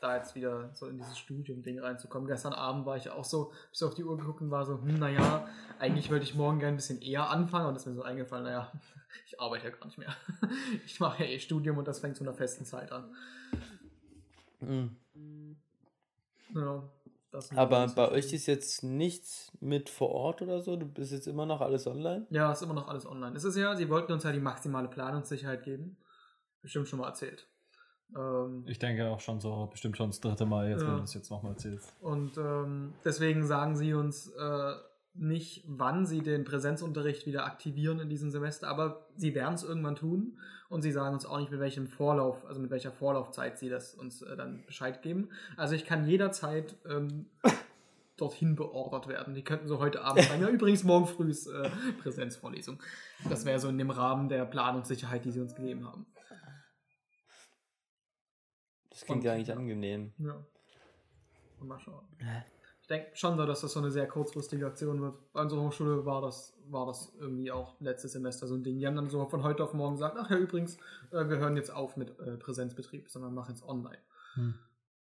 da 0.01 0.17
jetzt 0.17 0.35
wieder 0.37 0.71
so 0.75 0.87
in 0.87 0.99
dieses 0.99 1.19
Studium-Ding 1.19 1.81
reinzukommen. 1.81 2.29
Gestern 2.29 2.53
Abend 2.53 2.87
war 2.87 2.97
ich 2.97 3.11
auch 3.11 3.25
so, 3.25 3.53
bis 3.71 3.83
auf 3.83 3.95
die 3.95 4.05
Uhr 4.05 4.17
geguckt 4.17 4.41
und 4.41 4.51
war 4.51 4.65
so, 4.65 4.81
hm, 4.81 4.99
naja, 4.99 5.49
eigentlich 5.81 6.11
wollte 6.11 6.25
ich 6.25 6.35
morgen 6.35 6.61
gerne 6.61 6.75
ein 6.75 6.77
bisschen 6.77 7.03
eher 7.03 7.29
anfangen 7.29 7.67
und 7.67 7.77
ist 7.77 7.87
mir 7.87 7.95
so 7.95 8.03
eingefallen, 8.03 8.45
naja, 8.45 8.71
ich 9.27 9.41
arbeite 9.41 9.65
ja 9.65 9.71
gar 9.71 9.87
nicht 9.87 9.99
mehr. 9.99 10.15
Ich 10.85 11.01
mache 11.01 11.25
ja 11.25 11.31
eh 11.31 11.41
Studium 11.41 11.79
und 11.79 11.89
das 11.89 11.99
fängt 11.99 12.17
zu 12.17 12.23
einer 12.23 12.35
festen 12.35 12.65
Zeit 12.65 12.93
an. 12.93 13.17
Mhm. 14.61 14.97
Ja, 16.55 16.83
Aber 17.55 17.87
bei 17.89 18.11
euch 18.11 18.33
ist 18.33 18.47
jetzt 18.47 18.83
nichts 18.83 19.53
mit 19.61 19.91
vor 19.91 20.11
Ort 20.11 20.43
oder 20.43 20.61
so? 20.61 20.77
Du 20.77 20.87
bist 20.87 21.13
jetzt 21.13 21.27
immer 21.27 21.45
noch 21.47 21.61
alles 21.61 21.87
online? 21.87 22.27
Ja, 22.31 22.51
ist 22.53 22.63
immer 22.63 22.75
noch 22.75 22.89
alles 22.89 23.07
online. 23.07 23.37
Es 23.37 23.45
ist 23.45 23.57
ja, 23.57 23.77
sie 23.77 23.89
wollten 23.91 24.13
uns 24.13 24.25
ja 24.25 24.33
die 24.33 24.41
maximale 24.41 24.89
Planungssicherheit 24.89 25.63
geben. 25.63 25.97
Bestimmt 26.63 26.89
schon 26.89 26.99
mal 27.01 27.09
erzählt. 27.09 27.47
Ähm, 28.17 28.65
Ich 28.67 28.79
denke 28.79 29.09
auch 29.11 29.21
schon 29.21 29.41
so, 29.41 29.67
bestimmt 29.67 29.97
schon 29.97 30.11
das 30.11 30.21
dritte 30.21 30.47
Mal, 30.47 30.71
jetzt, 30.71 30.83
Ja. 30.83 30.89
wenn 30.89 30.97
du 30.99 31.03
es 31.03 31.15
jetzt 31.15 31.31
nochmal 31.31 31.53
erzählst. 31.53 31.93
und 32.01 32.39
ähm, 32.39 32.95
deswegen 33.05 33.45
sagen 33.47 33.77
sie 33.77 33.93
uns 33.95 34.29
äh, 34.29 34.73
nicht, 35.19 35.65
wann 35.67 36.07
sie 36.07 36.21
den 36.21 36.45
Präsenzunterricht 36.45 37.27
wieder 37.27 37.45
aktivieren 37.47 38.01
in 38.01 38.09
diesem 38.09 38.31
Semester, 38.31 38.69
aber 38.69 39.07
sie 39.17 39.35
werden 39.35 39.55
es 39.55 39.63
irgendwann 39.63 39.97
tun. 39.97 40.39
Und 40.69 40.83
sie 40.83 40.91
sagen 40.91 41.15
uns 41.15 41.25
auch 41.27 41.39
nicht, 41.39 41.51
mit 41.53 41.61
welchem 41.61 41.87
Vorlauf, 41.87 42.45
also 42.47 42.61
mit 42.61 42.71
welcher 42.71 42.91
Vorlaufzeit 42.91 43.57
sie 43.59 43.69
das 43.69 43.95
uns 43.95 44.23
äh, 44.23 44.37
dann 44.37 44.65
Bescheid 44.67 45.01
geben. 45.01 45.31
Also 45.57 45.75
ich 45.77 45.85
kann 45.85 46.05
jederzeit 46.09 46.75
ähm, 46.89 47.27
dorthin 48.17 48.57
beordert 48.57 49.07
werden. 49.07 49.35
Die 49.35 49.45
könnten 49.45 49.69
so 49.69 49.79
heute 49.79 50.03
Abend 50.03 50.25
sagen, 50.25 50.43
ja, 50.43 50.49
übrigens 50.49 50.83
morgen 50.83 51.07
früh 51.07 51.31
ist 51.31 51.47
äh, 51.47 51.71
Präsenzvorlesung. 52.03 52.83
Das 53.29 53.45
wäre 53.45 53.61
so 53.61 53.69
in 53.69 53.79
dem 53.79 53.91
Rahmen 53.91 54.29
der 54.29 54.45
Planungssicherheit, 54.45 55.25
die 55.25 55.31
sie 55.31 55.41
uns 55.41 55.55
gegeben 55.55 55.87
haben. 55.87 56.07
Das 58.91 59.05
klingt 59.05 59.21
Und- 59.21 59.25
ja 59.27 59.33
eigentlich 59.35 59.53
angenehm. 59.53 60.13
Ja. 60.19 60.45
Und 61.61 61.69
mal 61.69 61.79
schauen. 61.79 62.07
Ich 62.87 62.89
denke 62.89 63.17
schon 63.17 63.37
so, 63.37 63.45
dass 63.45 63.63
das 63.63 63.73
so 63.73 63.81
eine 63.81 63.91
sehr 63.91 64.07
kurzfristige 64.07 64.65
Aktion 64.65 65.03
wird. 65.03 65.33
Bei 65.33 65.41
unserer 65.41 65.61
Hochschule 65.61 66.07
war 66.07 66.23
das, 66.23 66.57
war 66.69 66.87
das 66.87 67.13
irgendwie 67.19 67.51
auch 67.51 67.75
letztes 67.81 68.13
Semester 68.13 68.47
so 68.47 68.55
ein 68.55 68.63
Ding. 68.63 68.79
Die 68.79 68.87
haben 68.87 68.95
dann 68.95 69.11
so 69.11 69.27
von 69.27 69.43
heute 69.43 69.65
auf 69.65 69.75
morgen 69.75 69.95
gesagt, 69.95 70.17
ach 70.17 70.31
ja, 70.31 70.37
übrigens, 70.37 70.77
äh, 71.11 71.29
wir 71.29 71.39
hören 71.39 71.57
jetzt 71.57 71.73
auf 71.73 71.97
mit 71.97 72.17
äh, 72.21 72.37
Präsenzbetrieb, 72.37 73.11
sondern 73.11 73.35
machen 73.35 73.57
jetzt 73.57 73.65
online. 73.65 73.99
Hm. 74.35 74.55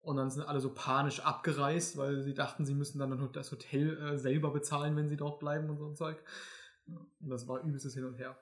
Und 0.01 0.17
dann 0.17 0.31
sind 0.31 0.45
alle 0.45 0.61
so 0.61 0.73
panisch 0.73 1.19
abgereist, 1.25 1.97
weil 1.97 2.23
sie 2.23 2.35
dachten, 2.35 2.65
sie 2.65 2.75
müssen 2.75 3.01
dann 3.01 3.33
das 3.33 3.51
Hotel 3.51 4.01
äh, 4.01 4.17
selber 4.17 4.53
bezahlen, 4.53 4.95
wenn 4.95 5.09
sie 5.09 5.17
dort 5.17 5.41
bleiben 5.41 5.69
und 5.69 5.79
so 5.79 5.87
ein 5.89 5.97
Zeug. 5.97 6.23
Und 6.87 7.31
das 7.31 7.49
war 7.49 7.65
übelstes 7.65 7.95
Hin 7.95 8.05
und 8.05 8.15
Her. 8.15 8.39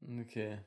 Okay. 0.00 0.58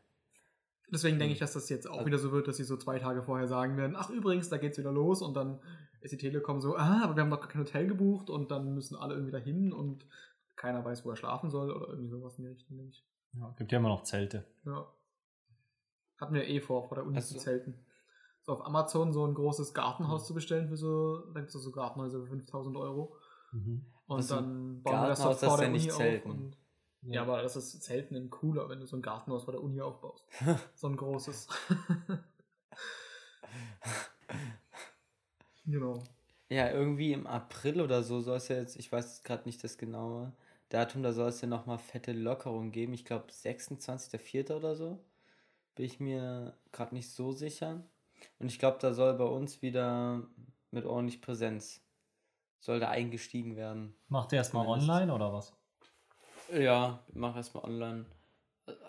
Deswegen 0.89 1.19
denke 1.19 1.33
ich, 1.33 1.39
dass 1.39 1.51
das 1.51 1.67
jetzt 1.67 1.89
auch 1.89 2.05
wieder 2.05 2.19
so 2.19 2.31
wird, 2.31 2.47
dass 2.47 2.55
sie 2.55 2.63
so 2.63 2.77
zwei 2.77 2.99
Tage 2.99 3.21
vorher 3.21 3.47
sagen 3.47 3.75
werden, 3.75 3.97
ach 3.97 4.09
übrigens, 4.09 4.47
da 4.47 4.55
geht's 4.55 4.77
wieder 4.77 4.93
los 4.93 5.21
und 5.21 5.33
dann 5.33 5.59
ist 6.05 6.11
die 6.11 6.17
Telekom 6.17 6.61
so, 6.61 6.77
ah, 6.77 7.01
aber 7.03 7.15
wir 7.15 7.23
haben 7.23 7.29
noch 7.29 7.47
kein 7.47 7.61
Hotel 7.61 7.87
gebucht 7.87 8.29
und 8.29 8.51
dann 8.51 8.73
müssen 8.73 8.95
alle 8.95 9.15
irgendwie 9.15 9.31
dahin 9.31 9.73
und 9.73 10.05
keiner 10.55 10.85
weiß, 10.85 11.03
wo 11.03 11.09
er 11.09 11.15
schlafen 11.15 11.49
soll 11.49 11.71
oder 11.71 11.89
irgendwie 11.89 12.09
sowas 12.09 12.37
in 12.37 12.45
die 12.45 12.51
Richtung, 12.51 12.77
denke 12.77 12.91
ich. 12.91 13.05
Ja, 13.33 13.53
gibt 13.57 13.71
ja 13.71 13.79
immer 13.79 13.89
noch 13.89 14.03
Zelte. 14.03 14.45
Ja. 14.65 14.87
Hatten 16.17 16.33
wir 16.33 16.47
eh 16.47 16.61
vor, 16.61 16.87
vor 16.87 16.95
der 16.95 17.05
Uni 17.05 17.17
Ach 17.17 17.23
zu 17.23 17.37
zelten. 17.37 17.77
So 18.43 18.53
auf 18.53 18.65
Amazon 18.65 19.11
so 19.11 19.25
ein 19.25 19.33
großes 19.33 19.73
Gartenhaus 19.73 20.27
zu 20.27 20.33
bestellen 20.33 20.69
für 20.69 20.77
so, 20.77 21.31
da 21.33 21.39
gibt's 21.39 21.53
so 21.53 21.71
Gartenhäuser 21.71 22.21
für 22.21 22.27
5000 22.27 22.77
Euro. 22.77 23.15
Mhm. 23.51 23.85
Und 24.07 24.17
Also 24.17 24.35
dann 24.35 24.83
bauen 24.83 25.01
wir 25.01 25.07
das 25.07 25.19
Gartenhaus, 25.19 25.39
dort 25.39 25.39
vor 25.39 25.57
das 25.57 25.59
der 25.59 25.67
ja 25.67 25.73
nicht 25.73 25.91
Uni 25.91 26.17
auf. 26.17 26.25
Und, 26.25 26.57
ja, 27.01 27.21
aber 27.23 27.41
das 27.41 27.55
ist 27.55 27.81
Zelten 27.81 28.15
in 28.15 28.29
cooler, 28.29 28.69
wenn 28.69 28.79
du 28.79 28.85
so 28.85 28.95
ein 28.95 29.01
Gartenhaus 29.01 29.43
vor 29.45 29.51
der 29.53 29.63
Uni 29.63 29.81
aufbaust. 29.81 30.23
so 30.75 30.87
ein 30.87 30.95
großes. 30.95 31.47
genau. 35.65 36.03
Ja, 36.49 36.69
irgendwie 36.69 37.11
im 37.11 37.25
April 37.25 37.81
oder 37.81 38.03
so 38.03 38.21
soll 38.21 38.37
es 38.37 38.49
ja 38.49 38.57
jetzt, 38.57 38.75
ich 38.77 38.91
weiß 38.91 39.05
jetzt 39.05 39.23
gerade 39.23 39.43
nicht 39.45 39.63
das 39.63 39.77
genaue 39.77 40.31
Datum, 40.69 41.03
da 41.03 41.13
soll 41.13 41.29
es 41.29 41.41
ja 41.41 41.47
nochmal 41.47 41.77
fette 41.77 42.11
Lockerung 42.11 42.71
geben. 42.71 42.93
Ich 42.93 43.05
glaube 43.05 43.31
26.04. 43.31 44.55
oder 44.55 44.75
so. 44.75 44.99
Bin 45.75 45.85
ich 45.85 45.99
mir 45.99 46.55
gerade 46.71 46.95
nicht 46.95 47.09
so 47.11 47.31
sicher. 47.31 47.83
Und 48.39 48.47
ich 48.47 48.59
glaube, 48.59 48.77
da 48.79 48.93
soll 48.93 49.13
bei 49.15 49.25
uns 49.25 49.61
wieder 49.61 50.23
mit 50.71 50.85
ordentlich 50.85 51.21
Präsenz, 51.21 51.81
soll 52.59 52.79
da 52.79 52.89
eingestiegen 52.89 53.55
werden. 53.55 53.95
Macht 54.07 54.31
ihr 54.31 54.37
erstmal 54.37 54.67
online 54.67 55.13
oder 55.13 55.33
was? 55.33 55.53
Ja, 56.53 57.03
mach 57.13 57.35
erstmal 57.35 57.65
online. 57.65 58.05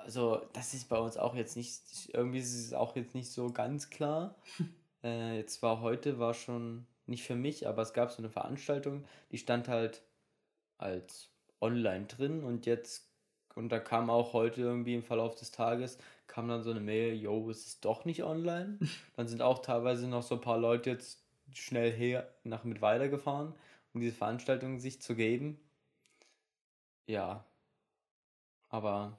Also, 0.03 0.43
das 0.53 0.75
ist 0.75 0.89
bei 0.89 0.99
uns 0.99 1.17
auch 1.17 1.35
jetzt 1.35 1.57
nicht, 1.57 1.83
irgendwie 2.13 2.39
ist 2.39 2.55
es 2.55 2.73
auch 2.73 2.97
jetzt 2.97 3.15
nicht 3.15 3.31
so 3.31 3.51
ganz 3.51 3.91
klar. 3.91 4.37
äh, 5.07 5.37
jetzt 5.37 5.63
war 5.63 5.81
heute, 5.81 6.19
war 6.19 6.35
schon 6.35 6.87
nicht 7.07 7.25
für 7.25 7.37
mich, 7.37 7.69
aber 7.69 7.83
es 7.83 7.93
gab 7.93 8.11
so 8.11 8.19
eine 8.19 8.31
Veranstaltung, 8.31 9.05
die 9.31 9.39
stand 9.39 9.69
halt 9.69 10.03
als 10.79 11.31
online 11.61 12.07
drin 12.07 12.43
und 12.45 12.67
jetzt, 12.67 13.09
und 13.55 13.71
da 13.71 13.79
kam 13.79 14.11
auch 14.11 14.33
heute 14.33 14.61
irgendwie 14.63 14.95
im 14.95 15.05
Verlauf 15.05 15.37
des 15.37 15.53
Tages, 15.53 15.99
kam 16.27 16.49
dann 16.49 16.63
so 16.63 16.71
eine 16.71 16.81
Mail, 16.81 17.15
yo, 17.15 17.49
es 17.51 17.67
ist 17.67 17.85
doch 17.85 18.05
nicht 18.05 18.25
online. 18.25 18.79
Dann 19.17 19.29
sind 19.29 19.41
auch 19.43 19.61
teilweise 19.61 20.09
noch 20.09 20.23
so 20.23 20.35
ein 20.35 20.41
paar 20.41 20.59
Leute 20.59 20.91
jetzt 20.91 21.23
schnell 21.55 21.93
her 21.93 22.29
nach 22.45 22.65
mit 22.65 22.83
weitergefahren, 22.83 23.55
um 23.95 24.01
diese 24.01 24.15
Veranstaltung 24.15 24.79
sich 24.79 25.01
zu 25.01 25.15
geben. 25.15 25.59
Ja. 27.07 27.47
Aber 28.69 29.17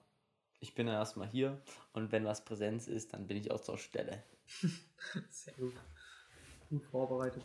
ich 0.60 0.76
bin 0.76 0.88
ja 0.88 0.94
erstmal 0.94 1.28
hier 1.28 1.60
und 1.94 2.12
wenn 2.12 2.26
was 2.26 2.44
Präsenz 2.44 2.88
ist, 2.88 3.14
dann 3.14 3.26
bin 3.26 3.38
ich 3.38 3.50
auch 3.52 3.62
zur 3.62 3.78
Stelle. 3.78 4.22
Sehr 5.30 5.54
gut. 5.56 5.74
Gut 6.70 6.84
vorbereitet. 6.86 7.44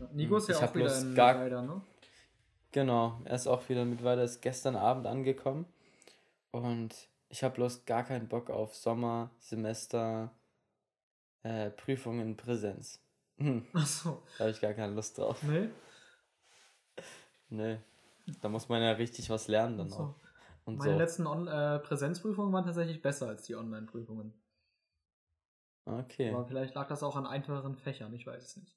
Ja, 0.00 0.08
Nico 0.12 0.36
ist 0.36 0.48
ja 0.48 0.56
Ich 0.56 0.62
auch 0.62 0.74
wieder 0.74 0.98
in 1.00 1.14
gar- 1.14 1.34
Leider, 1.34 1.62
ne? 1.62 1.80
Genau, 2.72 3.20
er 3.24 3.36
ist 3.36 3.46
auch 3.46 3.68
wieder 3.68 3.84
mit 3.84 4.02
weiter, 4.02 4.24
ist 4.24 4.40
gestern 4.42 4.74
Abend 4.74 5.06
angekommen 5.06 5.64
und 6.50 7.08
ich 7.28 7.44
habe 7.44 7.54
bloß 7.54 7.84
gar 7.84 8.02
keinen 8.02 8.26
Bock 8.28 8.50
auf 8.50 8.74
Sommersemester 8.74 10.32
äh, 11.44 11.70
Prüfungen 11.70 12.20
in 12.30 12.36
Präsenz. 12.36 13.00
Hm, 13.38 13.64
Achso. 13.74 14.22
da 14.38 14.44
habe 14.44 14.50
ich 14.50 14.60
gar 14.60 14.72
keine 14.74 14.92
Lust 14.94 15.18
drauf. 15.18 15.40
Nee? 15.44 15.68
Nee, 17.50 17.78
da 18.40 18.48
muss 18.48 18.68
man 18.68 18.82
ja 18.82 18.92
richtig 18.92 19.30
was 19.30 19.46
lernen 19.48 19.78
dann 19.78 19.86
Achso. 19.88 20.02
auch. 20.02 20.14
Und 20.64 20.78
Meine 20.78 20.92
so. 20.94 20.98
letzten 20.98 21.26
On 21.26 21.46
äh, 21.46 21.78
Präsenzprüfungen 21.78 22.52
waren 22.52 22.64
tatsächlich 22.64 23.02
besser 23.02 23.28
als 23.28 23.42
die 23.42 23.54
Online-Prüfungen. 23.54 24.32
Okay. 25.86 26.36
Aber 26.36 26.44
vielleicht 26.46 26.74
lag 26.74 26.86
das 26.88 27.02
auch 27.02 27.16
an 27.16 27.26
einfacheren 27.26 27.76
Fächern, 27.76 28.12
ich 28.14 28.26
weiß 28.26 28.44
es 28.44 28.56
nicht. 28.58 28.76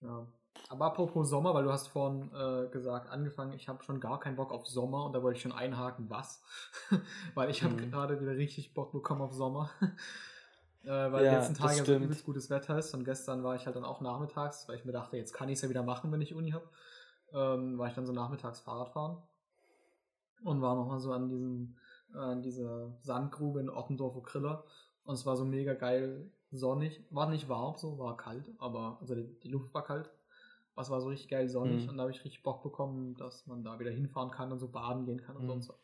Ja. 0.00 0.26
Aber 0.68 0.86
apropos 0.86 1.28
Sommer, 1.28 1.52
weil 1.54 1.64
du 1.64 1.72
hast 1.72 1.88
vorhin 1.88 2.30
äh, 2.32 2.68
gesagt, 2.70 3.08
angefangen, 3.10 3.52
ich 3.52 3.68
habe 3.68 3.82
schon 3.82 4.00
gar 4.00 4.18
keinen 4.20 4.36
Bock 4.36 4.50
auf 4.52 4.66
Sommer 4.66 5.04
und 5.04 5.12
da 5.12 5.22
wollte 5.22 5.36
ich 5.36 5.42
schon 5.42 5.52
einhaken, 5.52 6.08
was? 6.10 6.42
weil 7.34 7.50
ich 7.50 7.62
habe 7.62 7.74
Mhm. 7.74 7.90
gerade 7.90 8.20
wieder 8.20 8.36
richtig 8.36 8.72
Bock 8.74 8.92
bekommen 8.92 9.20
auf 9.22 9.32
Sommer. 9.32 9.70
äh, 10.84 10.88
weil 11.12 11.24
Ja, 11.24 11.30
die 11.30 11.34
letzten 11.34 11.54
Tage 11.54 11.84
so 11.84 11.94
übelst 11.96 12.24
gutes 12.24 12.50
Wetter 12.50 12.78
ist 12.78 12.94
und 12.94 13.04
gestern 13.04 13.42
war 13.44 13.56
ich 13.56 13.66
halt 13.66 13.76
dann 13.76 13.84
auch 13.84 14.00
nachmittags, 14.00 14.68
weil 14.68 14.76
ich 14.76 14.84
mir 14.84 14.92
dachte, 14.92 15.16
jetzt 15.16 15.32
kann 15.32 15.48
ich 15.48 15.54
es 15.56 15.62
ja 15.62 15.68
wieder 15.70 15.82
machen, 15.82 16.12
wenn 16.12 16.20
ich 16.22 16.34
Uni 16.34 16.52
habe. 16.52 16.68
Ähm, 17.32 17.78
war 17.78 17.88
ich 17.88 17.94
dann 17.94 18.06
so 18.06 18.12
nachmittags 18.12 18.60
Fahrrad 18.60 18.90
fahren 18.90 19.22
und 20.42 20.60
war 20.62 20.74
nochmal 20.74 20.98
so 21.00 21.12
an 21.12 21.28
diesem, 21.28 21.76
äh, 22.14 22.18
an 22.18 22.42
dieser 22.42 22.92
Sandgrube 23.02 23.60
in 23.60 23.70
Ottendorf 23.70 24.22
Kriller 24.22 24.64
und 25.04 25.14
es 25.14 25.26
war 25.26 25.36
so 25.36 25.44
mega 25.44 25.74
geil 25.74 26.30
sonnig. 26.50 27.02
War 27.10 27.28
nicht 27.28 27.48
warm 27.48 27.76
so, 27.76 27.98
war 27.98 28.16
kalt, 28.16 28.44
aber 28.58 28.98
also 29.00 29.14
die, 29.14 29.24
die 29.42 29.48
Luft 29.48 29.72
war 29.74 29.84
kalt. 29.84 30.10
Aber 30.74 30.82
es 30.82 30.90
war 30.90 31.00
so 31.00 31.08
richtig 31.08 31.28
geil 31.28 31.48
sonnig 31.48 31.84
Mhm. 31.84 31.90
und 31.90 31.96
da 31.96 32.02
habe 32.02 32.10
ich 32.12 32.24
richtig 32.24 32.42
Bock 32.42 32.62
bekommen, 32.62 33.16
dass 33.16 33.46
man 33.46 33.62
da 33.62 33.78
wieder 33.78 33.90
hinfahren 33.90 34.30
kann 34.30 34.50
und 34.52 34.58
so 34.58 34.68
baden 34.68 35.04
gehen 35.04 35.20
kann 35.20 35.36
und 35.36 35.44
Mhm. 35.44 35.48
sonst 35.48 35.68
was. 35.68 35.76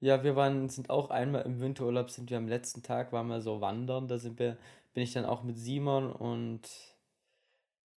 Ja, 0.00 0.22
wir 0.22 0.36
waren, 0.36 0.68
sind 0.68 0.90
auch 0.90 1.10
einmal 1.10 1.42
im 1.42 1.60
Winterurlaub, 1.60 2.10
sind 2.10 2.30
wir 2.30 2.38
am 2.38 2.46
letzten 2.48 2.82
Tag, 2.84 3.12
waren 3.12 3.26
wir 3.28 3.40
so 3.40 3.60
wandern, 3.60 4.06
da 4.06 4.18
sind 4.18 4.38
wir, 4.38 4.56
bin 4.94 5.02
ich 5.02 5.12
dann 5.12 5.24
auch 5.24 5.42
mit 5.42 5.58
Simon 5.58 6.12
und 6.12 6.68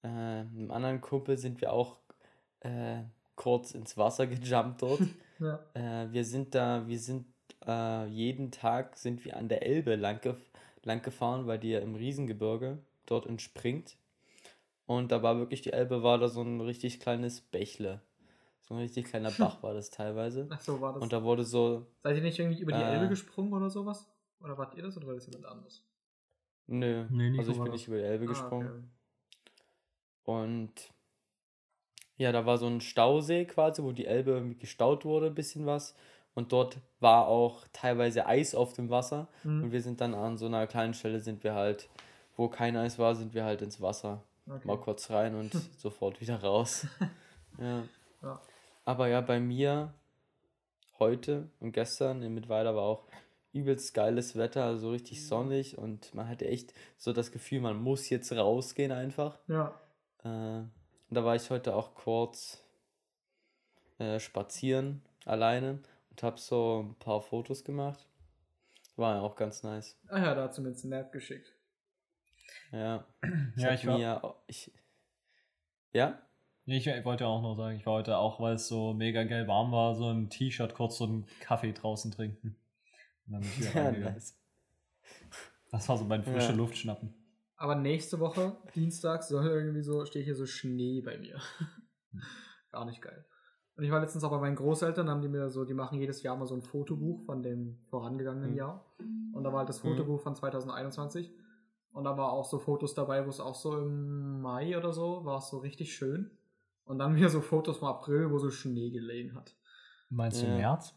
äh, 0.03 0.07
einem 0.07 0.71
anderen 0.71 1.01
Kumpel 1.01 1.37
sind 1.37 1.61
wir 1.61 1.71
auch 1.73 1.97
äh, 2.61 3.03
kurz 3.35 3.71
ins 3.71 3.97
Wasser 3.97 4.27
gejumpt 4.27 4.81
dort. 4.81 5.01
Ja. 5.41 5.59
äh, 5.73 6.11
wir 6.13 6.23
sind 6.23 6.55
da, 6.55 6.87
wir 6.87 6.99
sind 6.99 7.25
äh, 7.65 8.05
jeden 8.07 8.51
Tag 8.51 8.95
sind 8.97 9.25
wir 9.25 9.35
an 9.37 9.49
der 9.49 9.65
Elbe 9.65 9.95
lang, 9.95 10.21
gef 10.21 10.37
lang 10.83 11.01
gefahren, 11.01 11.45
weil 11.47 11.59
die 11.59 11.69
ja 11.71 11.79
im 11.79 11.95
Riesengebirge 11.95 12.79
dort 13.05 13.25
entspringt. 13.25 13.97
Und 14.85 15.11
da 15.11 15.21
war 15.21 15.37
wirklich, 15.37 15.61
die 15.61 15.73
Elbe 15.73 16.01
war 16.03 16.17
da 16.17 16.27
so 16.27 16.41
ein 16.41 16.59
richtig 16.61 16.99
kleines 16.99 17.41
Bächle. 17.41 18.01
So 18.61 18.73
ein 18.75 18.79
richtig 18.81 19.05
kleiner 19.05 19.31
Bach 19.31 19.61
war 19.63 19.73
das 19.73 19.89
teilweise. 19.91 20.47
Ach 20.49 20.59
so, 20.61 20.79
war 20.81 20.93
das. 20.93 21.01
Und 21.03 21.11
da 21.13 21.23
wurde 21.23 21.43
so, 21.43 21.85
Seid 22.03 22.15
ihr 22.17 22.23
nicht 22.23 22.39
irgendwie 22.39 22.61
über 22.61 22.71
die 22.71 22.79
Äh. 22.81 22.93
Elbe 22.93 23.09
gesprungen 23.09 23.53
oder 23.53 23.69
sowas? 23.69 24.07
Oder 24.39 24.57
wart 24.57 24.75
ihr 24.75 24.83
das 24.83 24.97
oder 24.97 25.07
war 25.07 25.13
das 25.15 25.25
jemand 25.27 25.45
anderes? 25.45 25.85
Nö, 26.67 27.05
Nee, 27.09 27.37
also 27.37 27.51
ich 27.51 27.57
bin 27.57 27.65
das. 27.65 27.73
nicht 27.73 27.87
über 27.87 27.97
die 27.97 28.03
Elbe 28.03 28.25
Ah, 28.25 28.29
gesprungen. 28.29 28.67
okay. 28.67 28.87
Und 30.23 30.73
ja, 32.21 32.31
da 32.31 32.45
war 32.45 32.57
so 32.57 32.67
ein 32.67 32.81
Stausee 32.81 33.45
quasi, 33.45 33.83
wo 33.83 33.91
die 33.91 34.05
Elbe 34.05 34.55
gestaut 34.59 35.05
wurde, 35.05 35.27
ein 35.27 35.35
bisschen 35.35 35.65
was. 35.65 35.95
Und 36.33 36.53
dort 36.53 36.77
war 36.99 37.27
auch 37.27 37.65
teilweise 37.73 38.25
Eis 38.25 38.55
auf 38.55 38.73
dem 38.73 38.89
Wasser. 38.89 39.27
Mhm. 39.43 39.63
Und 39.63 39.71
wir 39.71 39.81
sind 39.81 39.99
dann 39.99 40.13
an 40.13 40.37
so 40.37 40.45
einer 40.45 40.65
kleinen 40.67 40.93
Stelle, 40.93 41.19
sind 41.19 41.43
wir 41.43 41.55
halt, 41.55 41.89
wo 42.37 42.47
kein 42.47 42.77
Eis 42.77 42.97
war, 42.99 43.15
sind 43.15 43.33
wir 43.33 43.43
halt 43.43 43.61
ins 43.61 43.81
Wasser. 43.81 44.23
Okay. 44.47 44.65
Mal 44.67 44.77
kurz 44.77 45.09
rein 45.09 45.35
und 45.35 45.51
sofort 45.77 46.21
wieder 46.21 46.41
raus. 46.41 46.87
Ja. 47.59 47.83
Ja. 48.23 48.41
Aber 48.85 49.07
ja, 49.09 49.19
bei 49.19 49.39
mir 49.41 49.93
heute 50.99 51.49
und 51.59 51.73
gestern 51.73 52.23
in 52.23 52.33
Mittweida 52.33 52.73
war 52.73 52.83
auch 52.83 53.03
übelst 53.51 53.93
geiles 53.93 54.37
Wetter, 54.37 54.63
also 54.63 54.87
Mhm. 54.87 54.93
richtig 54.93 55.27
sonnig 55.27 55.77
und 55.77 56.15
man 56.15 56.29
hatte 56.29 56.47
echt 56.47 56.73
so 56.97 57.11
das 57.11 57.31
Gefühl, 57.33 57.59
man 57.59 57.75
muss 57.75 58.09
jetzt 58.09 58.31
rausgehen 58.31 58.93
einfach. 58.93 59.37
Ja. 59.49 59.73
Äh, 60.23 60.63
und 61.11 61.15
da 61.15 61.25
war 61.25 61.35
ich 61.35 61.49
heute 61.49 61.75
auch 61.75 61.93
kurz 61.93 62.63
äh, 63.99 64.17
spazieren 64.19 65.01
alleine 65.25 65.79
und 66.09 66.23
habe 66.23 66.39
so 66.39 66.85
ein 66.87 66.95
paar 66.95 67.21
Fotos 67.21 67.63
gemacht. 67.65 68.07
War 68.95 69.15
ja 69.15 69.21
auch 69.21 69.35
ganz 69.35 69.61
nice. 69.63 69.97
Ah 70.07 70.19
ja, 70.19 70.33
da 70.35 70.43
hat 70.43 70.55
sie 70.55 70.61
mir 70.61 70.69
einen 70.69 70.77
Snap 70.77 71.11
geschickt. 71.11 71.53
Ja. 72.71 73.05
Ich 73.57 73.61
Ja, 73.61 73.73
ich 73.73 73.85
war- 73.85 73.97
mir 73.97 74.35
ich 74.47 74.71
ja? 75.93 76.21
Ich, 76.65 76.87
ich 76.87 77.05
wollte 77.05 77.27
auch 77.27 77.41
noch 77.41 77.55
sagen, 77.55 77.75
ich 77.75 77.85
war 77.85 77.95
heute 77.95 78.17
auch, 78.17 78.39
weil 78.39 78.53
es 78.55 78.69
so 78.69 78.93
mega 78.93 79.23
geil 79.25 79.47
warm 79.49 79.73
war, 79.73 79.93
so 79.95 80.09
im 80.09 80.29
T-Shirt 80.29 80.73
kurz 80.73 80.97
so 80.99 81.03
einen 81.05 81.25
Kaffee 81.41 81.73
draußen 81.73 82.11
trinken. 82.11 82.55
Und 83.27 83.33
dann 83.33 83.41
bin 83.41 83.49
ich 83.49 83.59
wieder 83.59 83.91
Ja, 83.99 84.11
nice. 84.11 84.37
Das 85.71 85.89
war 85.89 85.97
so 85.97 86.05
mein 86.05 86.23
frische 86.23 86.51
Ja. 86.51 86.55
Luft 86.55 86.77
schnappen. 86.77 87.13
Aber 87.61 87.75
nächste 87.75 88.19
Woche, 88.19 88.57
Dienstag, 88.73 89.21
soll 89.23 89.45
irgendwie 89.45 89.83
so, 89.83 90.03
steht 90.05 90.25
hier 90.25 90.33
so 90.35 90.47
Schnee 90.47 91.01
bei 91.01 91.17
mir. 91.19 91.39
Gar 92.71 92.85
nicht 92.85 93.01
geil. 93.03 93.23
Und 93.77 93.83
ich 93.83 93.91
war 93.91 93.99
letztens 93.99 94.23
auch 94.23 94.31
bei 94.31 94.39
meinen 94.39 94.55
Großeltern, 94.55 95.09
haben 95.09 95.21
die 95.21 95.27
mir 95.27 95.49
so, 95.49 95.63
die 95.63 95.75
machen 95.75 95.99
jedes 95.99 96.23
Jahr 96.23 96.35
mal 96.35 96.47
so 96.47 96.55
ein 96.55 96.63
Fotobuch 96.63 97.21
von 97.25 97.43
dem 97.43 97.77
vorangegangenen 97.89 98.51
Mhm. 98.51 98.57
Jahr. 98.57 98.85
Und 99.33 99.43
da 99.43 99.51
war 99.51 99.59
halt 99.59 99.69
das 99.69 99.83
Mhm. 99.83 99.89
Fotobuch 99.89 100.21
von 100.21 100.35
2021. 100.35 101.31
Und 101.91 102.03
da 102.05 102.17
war 102.17 102.31
auch 102.31 102.45
so 102.45 102.57
Fotos 102.57 102.95
dabei, 102.95 103.25
wo 103.25 103.29
es 103.29 103.39
auch 103.39 103.55
so 103.55 103.77
im 103.77 104.41
Mai 104.41 104.75
oder 104.77 104.91
so 104.93 105.23
war 105.25 105.37
es 105.37 105.49
so 105.49 105.59
richtig 105.59 105.93
schön. 105.95 106.31
Und 106.85 106.97
dann 106.99 107.15
wieder 107.15 107.29
so 107.29 107.41
Fotos 107.41 107.77
vom 107.77 107.89
April, 107.89 108.31
wo 108.31 108.39
so 108.39 108.49
Schnee 108.49 108.89
gelegen 108.89 109.35
hat. 109.35 109.55
Meinst 110.09 110.41
du 110.41 110.47
Ja. 110.47 110.55
März? 110.57 110.95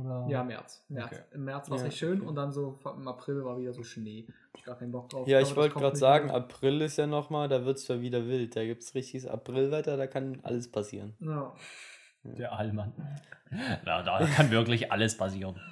Oder? 0.00 0.26
Ja, 0.28 0.44
März. 0.44 0.84
März. 0.88 1.12
Okay. 1.12 1.22
Im 1.32 1.44
März 1.44 1.68
war 1.70 1.76
es 1.76 1.82
Ja, 1.82 1.88
nicht 1.88 1.98
schön 1.98 2.20
okay. 2.20 2.28
und 2.28 2.34
dann 2.34 2.52
so 2.52 2.78
im 2.84 3.08
April 3.08 3.44
war 3.44 3.58
wieder 3.58 3.72
so 3.72 3.82
Schnee. 3.82 4.26
Ich 4.56 4.64
gar 4.64 4.76
keinen 4.76 4.92
Bock 4.92 5.08
drauf. 5.08 5.26
Ja, 5.28 5.40
ich 5.40 5.54
wollte 5.56 5.74
gerade 5.74 5.96
sagen. 5.96 6.30
April 6.30 6.80
ist 6.82 6.96
ja 6.98 7.06
nochmal, 7.06 7.48
da 7.48 7.64
wird 7.64 7.78
es 7.78 7.88
ja 7.88 8.00
wieder 8.00 8.26
wild. 8.26 8.56
Da 8.56 8.64
gibt 8.64 8.82
es 8.82 8.94
richtiges 8.94 9.26
Aprilwetter, 9.26 9.96
da 9.96 10.06
kann 10.06 10.40
alles 10.42 10.70
passieren. 10.70 11.16
Ja. 11.20 11.54
Der 12.22 12.52
Allmann. 12.52 12.92
Na, 13.84 14.02
da 14.02 14.26
kann 14.26 14.50
wirklich 14.50 14.92
alles 14.92 15.16
passieren. 15.16 15.60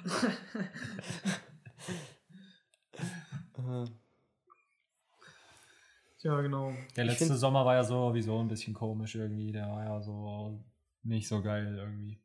Tja, 6.19 6.41
genau. 6.41 6.73
Der 6.95 7.05
letzte 7.05 7.35
Sommer 7.35 7.65
war 7.65 7.75
ja 7.75 7.83
sowieso 7.83 8.39
ein 8.39 8.47
bisschen 8.47 8.73
komisch 8.73 9.15
irgendwie. 9.15 9.51
Der 9.51 9.67
war 9.67 9.83
ja 9.83 10.01
so 10.01 10.63
nicht 11.03 11.27
so 11.27 11.41
geil 11.41 11.75
irgendwie. 11.77 12.19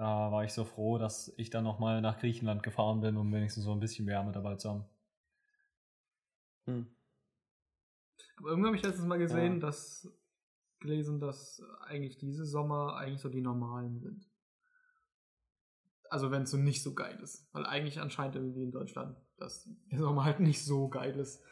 Da 0.00 0.32
war 0.32 0.44
ich 0.44 0.54
so 0.54 0.64
froh, 0.64 0.96
dass 0.96 1.30
ich 1.36 1.50
dann 1.50 1.62
nochmal 1.62 2.00
nach 2.00 2.18
Griechenland 2.18 2.62
gefahren 2.62 3.02
bin, 3.02 3.18
um 3.18 3.30
wenigstens 3.34 3.64
so 3.64 3.72
ein 3.72 3.80
bisschen 3.80 4.06
Wärme 4.06 4.32
dabei 4.32 4.56
zu 4.56 4.70
haben. 4.70 4.84
hm. 6.64 6.86
Aber 8.38 8.48
irgendwann 8.48 8.68
habe 8.68 8.76
ich 8.78 8.82
letztens 8.82 9.06
mal 9.06 9.18
gesehen, 9.18 9.54
Ja. 9.56 9.60
dass 9.60 10.08
gelesen, 10.78 11.20
dass 11.20 11.62
eigentlich 11.82 12.16
diese 12.16 12.46
Sommer 12.46 12.96
eigentlich 12.96 13.20
so 13.20 13.28
die 13.28 13.42
normalen 13.42 13.98
sind. 14.00 14.24
Also 16.08 16.30
wenn 16.30 16.44
es 16.44 16.50
so 16.50 16.56
nicht 16.56 16.82
so 16.82 16.94
geil 16.94 17.20
ist. 17.22 17.46
Weil 17.52 17.66
eigentlich 17.66 18.00
anscheinend 18.00 18.36
irgendwie 18.36 18.62
in 18.62 18.72
Deutschland, 18.72 19.18
dass 19.36 19.68
der 19.90 19.98
Sommer 19.98 20.24
halt 20.24 20.40
nicht 20.40 20.64
so 20.64 20.88
geil 20.88 21.14
ist. 21.18 21.44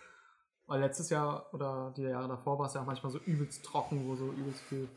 Weil 0.64 0.80
letztes 0.80 1.10
Jahr 1.10 1.52
oder 1.52 1.92
die 1.94 2.02
Jahre 2.02 2.28
davor 2.28 2.58
war 2.58 2.64
es 2.64 2.72
ja 2.72 2.80
auch 2.80 2.86
manchmal 2.86 3.12
so 3.12 3.18
übelst 3.18 3.62
trocken, 3.62 4.08
wo 4.08 4.16
so 4.16 4.32
übelst 4.32 4.62
viel 4.62 4.88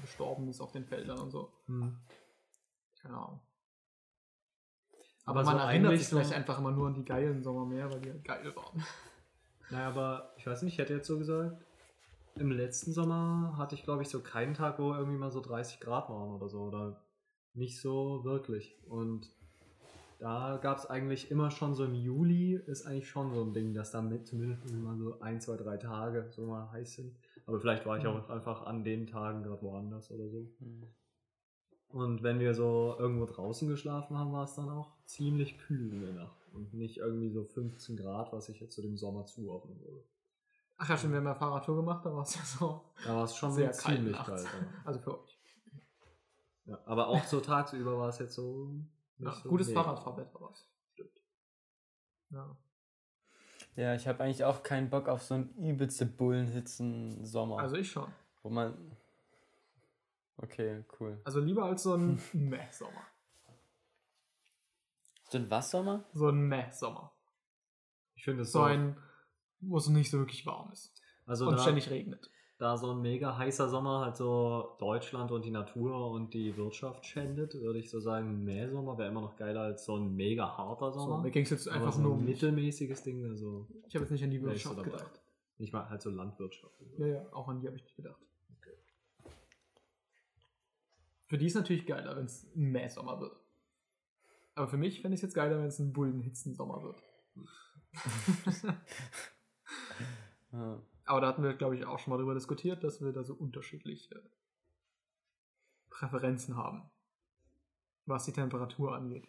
gestorben 0.00 0.48
ist 0.48 0.62
auf 0.62 0.72
den 0.72 0.86
Feldern 0.86 1.18
und 1.18 1.30
so. 1.30 1.52
Keine 1.66 2.00
Ahnung. 3.14 3.40
Aber, 5.24 5.42
man 5.42 5.56
so 5.58 5.62
erinnert 5.64 5.98
sich 5.98 6.08
vielleicht 6.08 6.28
so- 6.30 6.34
einfach 6.34 6.58
immer 6.58 6.70
nur 6.70 6.86
an 6.86 6.94
die 6.94 7.04
geilen 7.04 7.42
Sommer 7.42 7.66
mehr, 7.66 7.90
weil 7.90 8.00
die 8.00 8.10
halt 8.10 8.24
geil 8.24 8.54
waren. 8.54 8.82
Naja, 9.70 9.88
aber 9.88 10.32
ich 10.36 10.46
weiß 10.46 10.62
nicht, 10.62 10.74
ich 10.74 10.78
hätte 10.78 10.94
jetzt 10.94 11.08
so 11.08 11.18
gesagt, 11.18 11.60
im 12.36 12.52
letzten 12.52 12.92
Sommer 12.92 13.54
hatte 13.56 13.74
ich, 13.74 13.82
glaube 13.82 14.02
ich, 14.02 14.08
so 14.08 14.20
keinen 14.20 14.54
Tag, 14.54 14.78
wo 14.78 14.92
irgendwie 14.94 15.18
mal 15.18 15.32
so 15.32 15.40
30 15.40 15.80
Grad 15.80 16.08
waren 16.08 16.30
oder 16.30 16.48
so. 16.48 16.60
Oder 16.62 17.02
nicht 17.54 17.80
so 17.80 18.22
wirklich. 18.22 18.78
Und 18.86 19.28
da 20.20 20.58
gab 20.62 20.78
es 20.78 20.86
eigentlich 20.86 21.32
immer 21.32 21.50
schon 21.50 21.74
so 21.74 21.84
im 21.84 21.94
Juli, 21.94 22.54
ist 22.54 22.86
eigentlich 22.86 23.08
schon 23.10 23.32
so 23.34 23.42
ein 23.42 23.54
Ding, 23.54 23.74
dass 23.74 23.90
da 23.90 24.02
mit 24.02 24.28
zumindest 24.28 24.72
mal 24.72 24.96
so 24.96 25.18
ein, 25.18 25.40
zwei, 25.40 25.56
drei 25.56 25.78
Tage 25.78 26.28
so 26.30 26.46
mal 26.46 26.70
heiß 26.70 26.94
sind. 26.94 27.16
Aber 27.46 27.58
vielleicht 27.58 27.86
war 27.86 27.98
ich 27.98 28.04
Mhm. 28.04 28.10
auch 28.10 28.28
einfach 28.28 28.62
an 28.66 28.84
den 28.84 29.08
Tagen 29.08 29.42
gerade 29.42 29.62
woanders 29.62 30.12
oder 30.12 30.28
so. 30.28 30.48
Hm. 30.60 30.84
Und 31.88 32.22
wenn 32.22 32.40
wir 32.40 32.54
so 32.54 32.96
irgendwo 32.98 33.26
draußen 33.26 33.68
geschlafen 33.68 34.18
haben, 34.18 34.32
war 34.32 34.44
es 34.44 34.54
dann 34.54 34.68
auch 34.68 34.92
ziemlich 35.04 35.58
kühl 35.58 35.92
in 35.92 36.00
der 36.02 36.12
Nacht. 36.12 36.36
Und 36.52 36.74
nicht 36.74 36.98
irgendwie 36.98 37.30
so 37.30 37.44
15 37.44 37.96
Grad, 37.96 38.32
was 38.32 38.48
ich 38.48 38.60
jetzt 38.60 38.74
zu 38.74 38.82
dem 38.82 38.96
Sommer 38.96 39.26
zuordnen 39.26 39.80
würde. 39.80 40.04
Ach 40.78 40.88
ja, 40.88 40.96
stimmt, 40.96 41.12
wir 41.12 41.18
haben 41.18 41.26
ja 41.26 41.34
Fahrradtour 41.34 41.76
gemacht, 41.76 42.04
da 42.04 42.12
war 42.12 42.22
es 42.22 42.34
ja 42.34 42.42
so. 42.44 42.82
Da 43.04 43.16
war 43.16 43.24
es 43.24 43.34
schon 43.36 43.52
Sehr 43.52 43.70
kalt 43.70 43.96
ziemlich 43.96 44.12
nachts. 44.16 44.28
kalt. 44.28 44.44
ja. 44.44 44.68
Also 44.84 45.00
für 45.00 45.22
euch. 45.22 45.38
Ja, 46.66 46.78
aber 46.84 47.08
auch 47.08 47.22
so 47.24 47.40
tagsüber 47.40 47.98
war 47.98 48.08
es 48.08 48.18
jetzt 48.18 48.34
so. 48.34 48.74
Ja, 49.18 49.32
so 49.32 49.48
gutes. 49.48 49.72
Fahrradfahrwetter 49.72 50.40
war 50.40 50.50
es. 50.50 50.68
Stimmt. 50.92 51.22
Ja. 52.30 52.56
Ja, 53.76 53.94
ich 53.94 54.08
habe 54.08 54.24
eigentlich 54.24 54.44
auch 54.44 54.62
keinen 54.62 54.90
Bock 54.90 55.08
auf 55.08 55.22
so 55.22 55.34
einen 55.34 55.54
übelste 55.56 56.06
Bullenhitzen 56.06 57.24
Sommer. 57.24 57.58
Also 57.60 57.76
ich 57.76 57.90
schon. 57.90 58.10
wo 58.42 58.50
man. 58.50 58.74
Okay, 60.38 60.84
cool. 61.00 61.18
Also 61.24 61.40
lieber 61.40 61.64
als 61.64 61.82
so 61.82 61.94
ein 61.94 62.20
Meh-Sommer. 62.32 63.02
So 65.30 65.38
ein 65.38 65.50
was 65.50 65.70
Sommer? 65.70 66.04
So 66.12 66.28
ein 66.28 66.40
Meh-Sommer. 66.48 67.12
Ich 68.14 68.24
finde 68.24 68.42
es 68.42 68.52
So 68.52 68.60
so. 68.60 68.64
ein, 68.64 68.96
wo 69.60 69.76
es 69.78 69.88
nicht 69.88 70.10
so 70.10 70.18
wirklich 70.18 70.46
warm 70.46 70.70
ist. 70.72 70.92
also 71.26 71.46
und 71.48 71.56
da, 71.56 71.62
ständig 71.62 71.90
regnet. 71.90 72.30
da 72.58 72.76
so 72.76 72.92
ein 72.92 73.00
mega 73.02 73.36
heißer 73.36 73.68
Sommer 73.68 74.04
halt 74.04 74.16
so 74.16 74.76
Deutschland 74.78 75.32
und 75.32 75.44
die 75.44 75.50
Natur 75.50 76.10
und 76.10 76.32
die 76.34 76.56
Wirtschaft 76.56 77.04
schändet, 77.06 77.54
würde 77.54 77.78
ich 77.78 77.90
so 77.90 77.98
sagen, 78.00 78.44
Mähsommer 78.44 78.96
wäre 78.98 79.08
immer 79.08 79.22
noch 79.22 79.36
geiler 79.36 79.62
als 79.62 79.84
so 79.84 79.96
ein 79.96 80.14
mega 80.14 80.56
harter 80.56 80.92
So, 80.92 81.00
Sommer. 81.00 81.22
mir 81.22 81.30
ging 81.30 81.42
es 81.44 81.50
jetzt 81.50 81.68
einfach 81.68 81.92
so 81.92 82.02
nur 82.02 82.12
ein 82.14 82.18
um 82.20 82.24
mittelmäßiges 82.24 83.02
Ding, 83.02 83.24
also 83.28 83.66
Ich 83.88 83.94
habe 83.94 84.04
jetzt 84.04 84.12
nicht 84.12 84.22
an 84.24 84.30
die 84.30 84.38
so 84.38 84.46
Wirtschaft 84.46 84.78
dabei. 84.78 84.90
gedacht. 84.90 85.20
Nicht 85.58 85.72
mal 85.72 85.88
halt 85.88 86.02
so 86.02 86.10
Landwirtschaft. 86.10 86.74
Ja, 86.98 87.06
ja, 87.06 87.26
auch 87.32 87.48
an 87.48 87.60
die 87.60 87.66
habe 87.66 87.76
ich 87.76 87.82
nicht 87.82 87.96
gedacht. 87.96 88.20
Für 91.26 91.38
die 91.38 91.46
ist 91.46 91.54
natürlich 91.54 91.86
geiler, 91.86 92.16
wenn 92.16 92.26
es 92.26 92.44
ein 92.54 92.70
Mähsommer 92.70 93.20
wird. 93.20 93.40
Aber 94.54 94.68
für 94.68 94.76
mich 94.76 95.02
fände 95.02 95.14
ich 95.14 95.18
es 95.18 95.22
jetzt 95.22 95.34
geiler, 95.34 95.58
wenn 95.58 95.66
es 95.66 95.78
ein 95.78 95.92
Bullenhitzen-Sommer 95.92 96.82
wird. 96.82 97.02
Ja. 100.52 100.82
Aber 101.04 101.20
da 101.20 101.28
hatten 101.28 101.42
wir, 101.42 101.54
glaube 101.54 101.76
ich, 101.76 101.84
auch 101.84 101.98
schon 101.98 102.10
mal 102.12 102.16
darüber 102.16 102.34
diskutiert, 102.34 102.82
dass 102.82 103.00
wir 103.00 103.12
da 103.12 103.22
so 103.24 103.34
unterschiedliche 103.34 104.22
Präferenzen 105.90 106.56
haben, 106.56 106.90
was 108.06 108.24
die 108.24 108.32
Temperatur 108.32 108.94
angeht. 108.94 109.28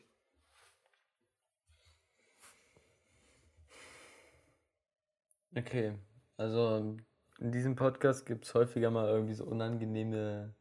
Okay, 5.56 5.98
also 6.38 6.98
in 7.40 7.52
diesem 7.52 7.76
Podcast 7.76 8.26
gibt 8.26 8.46
es 8.46 8.54
häufiger 8.54 8.92
mal 8.92 9.08
irgendwie 9.08 9.34
so 9.34 9.46
unangenehme 9.46 10.56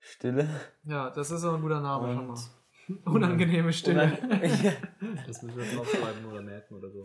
Stille. 0.00 0.48
Ja, 0.84 1.10
das 1.10 1.30
ist 1.30 1.44
auch 1.44 1.54
ein 1.54 1.62
guter 1.62 1.80
Name 1.80 2.14
schon 2.14 2.28
Und- 2.28 2.28
mal. 2.28 2.38
Unangenehme 3.14 3.72
Stille. 3.72 4.16
Das 5.26 5.42
müssen 5.42 5.56
wir 5.58 5.64
jetzt 5.64 5.76
aufschreiben 5.78 6.24
oder 6.24 6.40
merken 6.42 6.74
oder 6.76 6.90
so. 6.90 7.02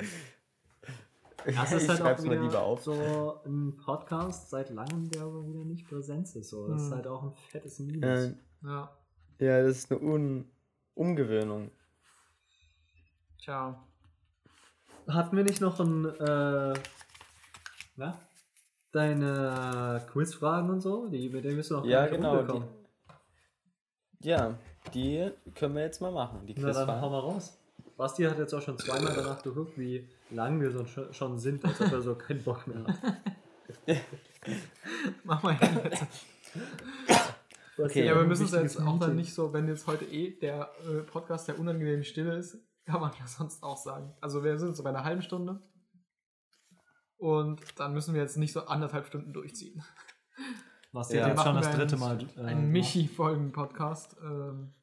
ich 1.45 1.56
Das 1.56 1.71
ist 1.73 1.89
halt 1.89 1.99
auch 2.01 2.06
schreib's 2.06 2.23
wieder 2.23 2.36
mal 2.38 2.43
lieber 2.45 2.62
auf. 2.62 2.82
so 2.84 3.41
ein 3.45 3.75
Podcast 3.84 4.49
seit 4.49 4.69
langem, 4.69 5.10
der 5.10 5.23
aber 5.23 5.45
wieder 5.45 5.65
nicht 5.65 5.88
Präsenz 5.89 6.36
ist. 6.36 6.49
So. 6.51 6.67
Das 6.69 6.82
ist 6.84 6.88
Hm. 6.89 6.95
halt 6.95 7.08
auch 7.08 7.23
ein 7.23 7.34
fettes 7.49 7.79
Minus. 7.79 8.03
Äh, 8.06 8.34
Ja, 8.63 8.97
ja, 9.39 9.62
das 9.63 9.77
ist 9.79 9.91
eine 9.91 9.99
Un 10.01 10.45
Umgewöhnung. 10.95 11.69
tja. 13.39 13.84
Hatten 15.08 15.36
wir 15.36 15.43
nicht 15.43 15.60
noch 15.60 15.77
ein, 15.82 16.06
äh, 16.06 16.73
na? 17.97 18.17
Deine 18.93 20.06
Quizfragen 20.12 20.69
und 20.69 20.79
so? 20.82 21.08
Die, 21.08 21.27
mit 21.29 21.43
denen 21.43 21.58
bist 21.58 21.71
du 21.71 21.75
noch 21.77 21.86
Ja, 21.86 22.08
genau. 22.08 22.41
Die, 22.43 22.62
ja, 24.23 24.57
die 24.93 25.31
können 25.55 25.75
wir 25.75 25.83
jetzt 25.83 26.01
mal 26.01 26.12
machen. 26.12 26.45
Die 26.45 26.55
Na 26.57 26.71
dann 26.71 27.01
hau 27.01 27.09
mal 27.09 27.19
raus. 27.19 27.57
Basti 27.97 28.23
hat 28.23 28.39
jetzt 28.39 28.53
auch 28.53 28.62
schon 28.62 28.77
zweimal 28.77 29.13
danach 29.15 29.41
geguckt, 29.43 29.77
wie 29.77 30.07
lang 30.31 30.59
wir 30.59 30.71
so 30.71 30.86
schon- 31.12 31.38
sind, 31.38 31.63
als 31.63 31.79
ob 31.79 31.91
er 31.91 32.01
so 32.01 32.15
keinen 32.15 32.43
Bock 32.43 32.65
mehr 32.67 32.83
hat. 32.86 32.97
Mach 35.23 35.43
mal 35.43 35.57
jetzt. 35.62 36.05
Okay. 37.77 38.05
Ja, 38.05 38.15
wir 38.15 38.23
müssen 38.23 38.45
es 38.45 38.51
jetzt 38.51 38.81
auch 38.81 38.99
dann 38.99 39.15
nicht 39.15 39.33
so, 39.33 39.53
wenn 39.53 39.67
jetzt 39.67 39.88
heute 39.88 40.05
eh 40.05 40.31
der 40.39 40.69
äh, 40.88 41.01
Podcast 41.01 41.47
der 41.47 41.59
unangenehmen 41.59 42.03
Stille 42.03 42.36
ist, 42.36 42.57
kann 42.86 43.01
man 43.01 43.12
ja 43.19 43.27
sonst 43.27 43.63
auch 43.63 43.77
sagen. 43.77 44.15
Also 44.21 44.43
wir 44.43 44.57
sind 44.57 44.75
so 44.75 44.83
bei 44.83 44.89
einer 44.89 45.03
halben 45.03 45.21
Stunde. 45.21 45.62
Und 47.17 47.62
dann 47.79 47.93
müssen 47.93 48.13
wir 48.13 48.21
jetzt 48.21 48.38
nicht 48.38 48.53
so 48.53 48.65
anderthalb 48.65 49.07
Stunden 49.07 49.33
durchziehen. 49.33 49.83
Basti 50.93 51.17
Ja. 51.17 51.27
jetzt 51.27 51.41
schon 51.43 51.56
Machen 51.56 51.63
das 51.65 51.75
dritte 51.75 51.97
Mal. 51.97 52.19
äh, 52.38 52.41
Ein 52.41 52.69
Michi-Folgen-Podcast. 52.71 54.15
Ähm, 54.23 54.73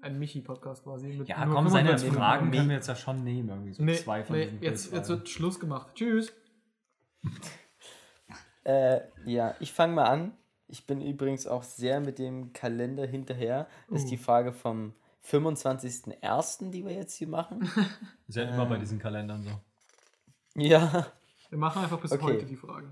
ein 0.00 0.18
Michi-Podcast 0.18 0.82
quasi. 0.84 1.08
Mit 1.18 1.28
Ja, 1.28 1.46
komm, 1.46 1.68
seine 1.68 1.90
45 1.90 2.12
Fragen 2.12 2.50
können 2.50 2.68
wir 2.68 2.76
jetzt 2.76 2.88
ja 2.88 2.96
schon 2.96 3.22
nehmen. 3.24 3.48
Irgendwie 3.50 3.72
so 3.74 3.82
Nee, 3.82 3.94
zwei 3.96 4.24
von 4.24 4.36
nee 4.36 4.44
diesen 4.46 4.62
jetzt, 4.62 4.92
jetzt 4.92 5.08
wird 5.08 5.28
Schluss 5.28 5.60
gemacht. 5.60 5.88
Tschüss. 5.94 6.32
Äh, 8.66 9.00
ja, 9.26 9.54
ich 9.60 9.74
fange 9.74 9.92
mal 9.92 10.04
an. 10.06 10.32
Ich 10.68 10.86
bin 10.86 11.02
übrigens 11.02 11.46
auch 11.46 11.62
sehr 11.62 12.00
mit 12.00 12.18
dem 12.18 12.54
Kalender 12.54 13.06
hinterher. 13.06 13.68
Das 13.90 13.98
ist 14.00 14.06
Uh. 14.06 14.10
die 14.10 14.16
Frage 14.16 14.54
vom 14.54 14.94
25.01., 15.22 16.70
die 16.70 16.82
wir 16.86 16.92
jetzt 16.94 17.14
hier 17.14 17.28
machen. 17.28 17.60
Ist 18.26 18.36
ja 18.36 18.44
immer 18.44 18.64
bei 18.64 18.78
diesen 18.78 18.98
Kalendern 18.98 19.42
so. 19.42 19.50
ja, 20.54 21.06
Wir 21.50 21.58
machen 21.58 21.82
einfach 21.82 22.00
bis 22.00 22.12
Okay. 22.12 22.22
heute 22.24 22.46
die 22.46 22.56
Fragen. 22.56 22.90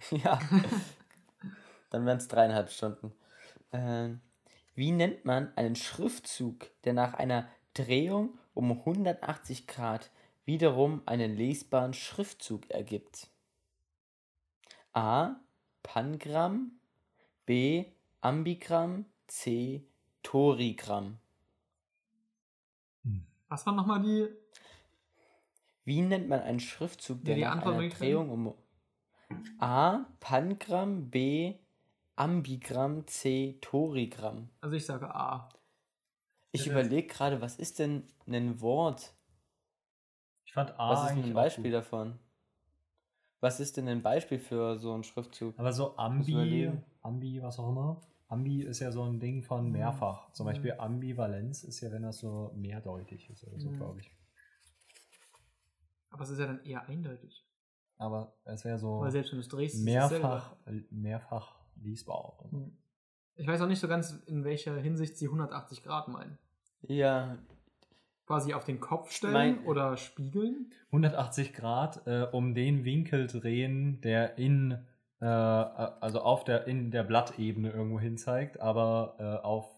ja. 0.10 0.40
Dann 1.92 2.06
wären 2.06 2.16
es 2.16 2.26
dreieinhalb 2.26 2.70
Stunden. 2.70 3.12
Ähm, 3.70 4.22
wie 4.74 4.92
nennt 4.92 5.26
man 5.26 5.54
einen 5.56 5.76
Schriftzug, 5.76 6.70
der 6.84 6.94
nach 6.94 7.12
einer 7.12 7.46
Drehung 7.74 8.38
um 8.54 8.72
180 8.72 9.66
Grad 9.66 10.10
wiederum 10.46 11.02
einen 11.04 11.36
lesbaren 11.36 11.92
Schriftzug 11.92 12.70
ergibt? 12.70 13.28
A. 14.94 15.36
Pangramm, 15.82 16.72
B. 17.44 17.84
Ambigramm, 18.22 19.04
C. 19.26 19.84
Torigramm. 20.22 21.18
Was 23.48 23.66
waren 23.66 23.76
nochmal 23.76 24.00
die? 24.00 24.28
Wie 25.84 26.00
nennt 26.00 26.26
man 26.26 26.40
einen 26.40 26.60
Schriftzug, 26.60 27.22
der 27.22 27.34
die 27.34 27.42
nach 27.42 27.66
einer 27.66 27.86
Drehung 27.90 28.30
um 28.30 28.54
A. 29.58 30.06
Pangramm, 30.20 31.10
B. 31.10 31.56
Ambigramm, 32.22 33.04
C. 33.08 33.58
Torigramm. 33.60 34.50
Also 34.60 34.76
ich 34.76 34.86
sage 34.86 35.14
A. 35.14 35.48
Ich 36.50 36.66
Ja, 36.66 36.72
überlege 36.72 37.08
gerade, 37.08 37.42
was 37.42 37.56
ist 37.58 37.78
denn 37.78 38.08
ein 38.26 38.62
Wort? 38.62 39.14
Ich 40.44 40.52
fand 40.52 40.78
A 40.78 40.82
Was 40.86 41.02
ist 41.02 41.16
denn 41.16 41.24
ein 41.24 41.34
Beispiel 41.34 41.72
davon? 41.72 42.20
Was 43.40 43.60
ist 43.60 43.76
denn 43.76 43.88
ein 43.88 44.00
Beispiel 44.02 44.38
für 44.38 44.78
so 44.78 44.94
einen 44.94 45.04
Schriftzug? 45.04 45.54
Aber 45.56 45.72
so 45.72 45.96
Ambi. 45.96 46.70
Ambi, 47.00 47.42
was 47.42 47.58
auch 47.58 47.70
immer. 47.70 48.02
Ambi 48.28 48.62
ist 48.62 48.80
ja 48.80 48.92
so 48.92 49.02
ein 49.02 49.18
Ding 49.18 49.42
von 49.42 49.70
Mhm. 49.70 49.72
mehrfach. 49.72 50.30
Zum 50.32 50.44
Mhm. 50.44 50.46
Beispiel 50.46 50.74
Ambivalenz 50.78 51.64
ist 51.64 51.80
ja, 51.80 51.90
wenn 51.90 52.02
das 52.02 52.18
so 52.18 52.52
mehrdeutig 52.54 53.30
ist 53.30 53.44
oder 53.46 53.58
so, 53.58 53.70
Mhm. 53.70 53.72
glaube 53.72 54.00
ich. 54.00 54.12
Aber 56.10 56.22
es 56.22 56.30
ist 56.30 56.38
ja 56.38 56.46
dann 56.46 56.64
eher 56.64 56.86
eindeutig. 56.88 57.44
Aber 57.96 58.36
es 58.44 58.64
wäre 58.66 58.78
so 58.78 59.00
Weil 59.00 59.10
selbst 59.10 59.32
wenn 59.32 59.38
du 59.38 59.42
es 59.42 59.48
drehst, 59.48 59.86
ist 59.86 59.96
es 59.96 60.10
mehrfach, 60.10 60.56
mehrfach 60.90 61.61
lesbar. 61.84 62.38
Hm. 62.50 62.76
Ich 63.34 63.46
weiß 63.46 63.60
auch 63.62 63.66
nicht 63.66 63.80
so 63.80 63.88
ganz, 63.88 64.12
in 64.26 64.44
welcher 64.44 64.76
Hinsicht 64.76 65.16
sie 65.16 65.26
180 65.26 65.82
Grad 65.82 66.08
meinen. 66.08 66.38
Ja, 66.82 67.38
Quasi 68.26 68.54
auf 68.54 68.64
den 68.64 68.78
Kopf 68.78 69.10
stellen 69.10 69.32
mein- 69.32 69.64
oder 69.66 69.96
spiegeln. 69.96 70.70
180 70.86 71.52
Grad 71.52 72.06
äh, 72.06 72.22
um 72.30 72.54
den 72.54 72.84
Winkel 72.84 73.26
drehen, 73.26 74.00
der 74.00 74.38
in, 74.38 74.78
äh, 75.20 75.26
also 75.26 76.20
auf 76.20 76.44
der, 76.44 76.66
in 76.68 76.90
der 76.92 77.02
Blattebene 77.02 77.70
irgendwo 77.70 77.98
hin 77.98 78.16
zeigt, 78.16 78.60
aber 78.60 79.16
äh, 79.18 79.44
auf, 79.44 79.68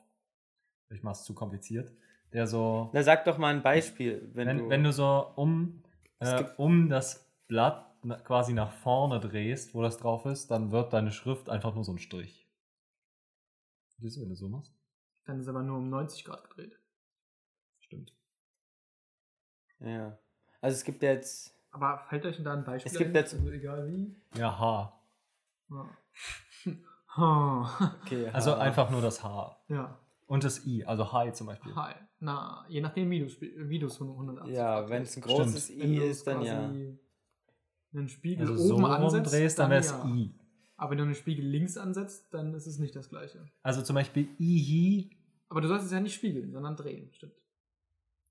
ich 0.91 1.03
mach's 1.03 1.25
zu 1.25 1.35
kompliziert, 1.35 1.91
der 2.35 2.47
so, 2.47 2.91
na 2.93 3.03
sag 3.03 3.25
doch 3.25 3.39
mal 3.39 3.55
ein 3.55 3.63
Beispiel. 3.63 4.31
Wenn, 4.35 4.47
wenn, 4.47 4.59
du, 4.59 4.69
wenn 4.69 4.85
du 4.85 4.93
so 4.93 5.27
um, 5.37 5.83
äh, 6.19 6.45
um 6.59 6.91
das 6.91 7.33
Blatt 7.49 7.94
quasi 8.25 8.53
nach 8.53 8.73
vorne 8.73 9.21
drehst, 9.21 9.75
wo 9.75 9.83
das 9.83 9.97
drauf 9.99 10.27
ist, 10.27 10.51
dann 10.51 10.71
wird 10.73 10.93
deine 10.93 11.11
Schrift 11.13 11.49
einfach 11.49 11.75
nur 11.75 11.85
so 11.85 11.93
ein 11.93 11.99
Strich. 11.99 12.47
Siehst 13.99 14.17
du, 14.17 14.23
wenn 14.23 14.29
du 14.29 14.35
so 14.35 14.49
machst? 14.49 14.73
Dann 15.25 15.41
ist 15.41 15.49
aber 15.49 15.63
nur 15.63 15.79
um 15.79 15.89
90 15.89 16.25
Grad 16.25 16.49
gedreht. 16.51 16.79
Stimmt. 17.81 18.13
Ja. 19.81 20.19
Also 20.61 20.75
es 20.77 20.85
gibt 20.85 21.03
jetzt. 21.03 21.55
Aber 21.71 21.99
fällt 22.09 22.25
euch 22.27 22.37
denn 22.37 22.45
da 22.45 22.53
ein 22.55 22.65
Beispiel 22.65 22.93
Es 22.93 22.99
gibt 22.99 23.11
ein? 23.11 23.15
jetzt- 23.17 23.35
Also 23.35 23.51
egal 23.51 23.87
wie. 23.89 24.15
Ja, 24.39 24.59
H. 24.59 25.01
Ja. 25.71 25.89
Ha. 27.17 27.93
Okay, 28.03 28.27
Also 28.31 28.53
ha. 28.57 28.59
einfach 28.59 28.91
nur 28.91 29.01
das 29.01 29.23
H. 29.23 29.57
ja. 29.69 29.97
Und 30.27 30.43
das 30.43 30.67
I, 30.67 30.85
also 30.85 31.13
Hi 31.13 31.33
zum 31.33 31.47
Beispiel. 31.47 31.73
Hi. 31.77 31.95
Na, 32.19 32.65
je 32.69 32.81
nachdem, 32.81 33.09
wie 33.11 33.21
du, 33.21 33.29
spiel- 33.29 33.69
wie 33.69 33.79
du 33.79 33.87
es 33.87 34.01
180 34.01 34.53
Ja, 34.55 34.89
wenn 34.89 35.03
es 35.03 35.17
ein 35.17 35.21
großes 35.23 35.69
Wenn 35.69 35.93
I 35.93 35.99
ist, 35.99 36.27
dann 36.27 36.43
ja. 36.43 36.73
Einen 37.95 38.09
Spiegel 38.09 38.49
Also 38.49 38.57
so 38.57 38.75
oben 38.75 38.85
rum 38.85 38.93
ansetzt, 38.93 39.33
drehst, 39.33 39.59
dann 39.59 39.71
wäre 39.71 39.81
es 39.81 39.91
ja. 39.91 40.05
I. 40.07 40.35
Aber 40.77 40.91
wenn 40.91 40.99
du 40.99 41.05
einen 41.05 41.15
Spiegel 41.15 41.45
links 41.47 41.77
ansetzt, 41.77 42.27
dann 42.33 42.53
ist 42.55 42.67
es 42.67 42.79
nicht 42.79 42.95
das 42.97 43.09
gleiche. 43.09 43.47
Also 43.63 43.83
zum 43.83 43.95
Beispiel 43.95 44.29
Ihi, 44.39 45.11
Aber 45.49 45.61
du 45.61 45.69
sollst 45.69 45.87
es 45.87 45.93
ja 45.93 46.01
nicht 46.01 46.15
spiegeln, 46.15 46.51
sondern 46.53 46.77
drehen, 46.77 47.13
stimmt. 47.13 47.35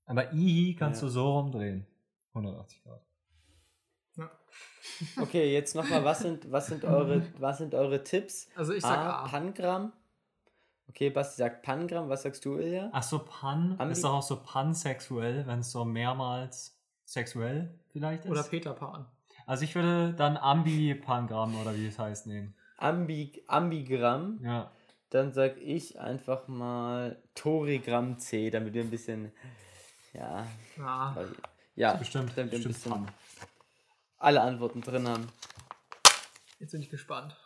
aber 0.06 0.32
Ihi 0.32 0.74
kannst 0.76 1.00
Ja. 1.02 1.08
du 1.08 1.12
so 1.12 1.38
rumdrehen. 1.38 1.86
180 2.34 2.82
Grad. 2.82 3.02
Ja. 4.16 4.30
Okay, 5.16 5.52
jetzt 5.52 5.74
nochmal, 5.74 6.04
was 6.04 6.18
sind, 6.20 6.52
was, 6.52 6.66
sind 6.66 6.84
eure, 6.84 7.26
was 7.38 7.58
sind 7.58 7.74
eure 7.74 8.04
Tipps? 8.04 8.48
Also 8.54 8.74
ich 8.74 8.82
sag 8.82 8.98
A. 8.98 9.24
A. 9.24 9.28
Pangramm. 9.28 9.92
Okay, 10.88 11.08
Basti 11.08 11.38
sagt 11.38 11.62
Pangramm. 11.62 12.10
Was 12.10 12.22
sagst 12.22 12.44
du, 12.44 12.58
Ilja? 12.58 12.90
Ach 12.92 13.02
so, 13.02 13.20
Pan 13.20 13.76
Ambi- 13.78 13.92
ist 13.92 14.04
doch 14.04 14.12
auch 14.12 14.22
so 14.22 14.36
pansexuell, 14.42 15.46
wenn 15.46 15.60
es 15.60 15.72
so 15.72 15.84
mehrmals 15.86 16.78
sexuell 17.06 17.78
vielleicht 17.90 18.26
ist. 18.26 18.30
Oder 18.30 18.42
Peter 18.42 18.74
Pan. 18.74 19.06
Also 19.46 19.64
ich 19.64 19.74
würde 19.74 20.14
dann 20.14 20.36
Ambipangramm 20.36 21.60
oder 21.60 21.74
wie 21.76 21.86
es 21.86 21.98
heißt 21.98 22.26
nehmen. 22.26 22.54
Ambi, 22.78 23.42
Ambigramm. 23.46 24.40
Ja. 24.42 24.70
Dann 25.10 25.32
sag 25.32 25.56
ich 25.58 26.00
einfach 26.00 26.48
mal 26.48 27.22
Torigramm 27.34 28.18
C, 28.18 28.50
damit 28.50 28.74
wir 28.74 28.82
ein 28.82 28.90
bisschen. 28.90 29.32
Ja. 30.12 30.46
Ja. 30.76 31.16
Ja, 31.76 31.94
Bestimmt, 31.94 32.30
damit 32.36 32.36
wir 32.36 32.44
ein 32.44 32.50
bestimmt 32.50 32.74
bisschen 32.74 32.92
Pan. 32.92 33.06
alle 34.18 34.40
Antworten 34.42 34.80
drin 34.80 35.08
haben. 35.08 35.26
Jetzt 36.60 36.72
bin 36.72 36.80
ich 36.80 36.90
gespannt. 36.90 37.36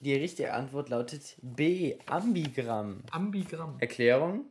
Die 0.00 0.14
richtige 0.14 0.52
Antwort 0.52 0.88
lautet 0.88 1.36
B. 1.42 1.98
Ambigramm. 2.06 3.02
Ambigramm. 3.10 3.76
Erklärung. 3.80 4.46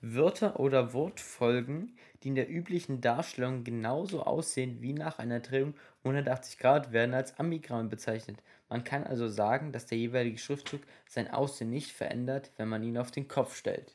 Wörter 0.00 0.58
oder 0.58 0.94
Wortfolgen, 0.94 1.96
die 2.22 2.28
in 2.28 2.34
der 2.34 2.50
üblichen 2.50 3.00
Darstellung 3.00 3.64
genauso 3.64 4.22
aussehen 4.22 4.80
wie 4.82 4.92
nach 4.92 5.18
einer 5.18 5.40
Drehung 5.40 5.74
um 6.02 6.10
180 6.10 6.58
Grad, 6.58 6.92
werden 6.92 7.14
als 7.14 7.38
Ambigramm 7.38 7.88
bezeichnet. 7.88 8.42
Man 8.68 8.84
kann 8.84 9.04
also 9.04 9.28
sagen, 9.28 9.72
dass 9.72 9.86
der 9.86 9.98
jeweilige 9.98 10.38
Schriftzug 10.38 10.80
sein 11.08 11.30
Aussehen 11.30 11.70
nicht 11.70 11.92
verändert, 11.92 12.50
wenn 12.56 12.68
man 12.68 12.82
ihn 12.82 12.98
auf 12.98 13.10
den 13.10 13.28
Kopf 13.28 13.56
stellt. 13.56 13.94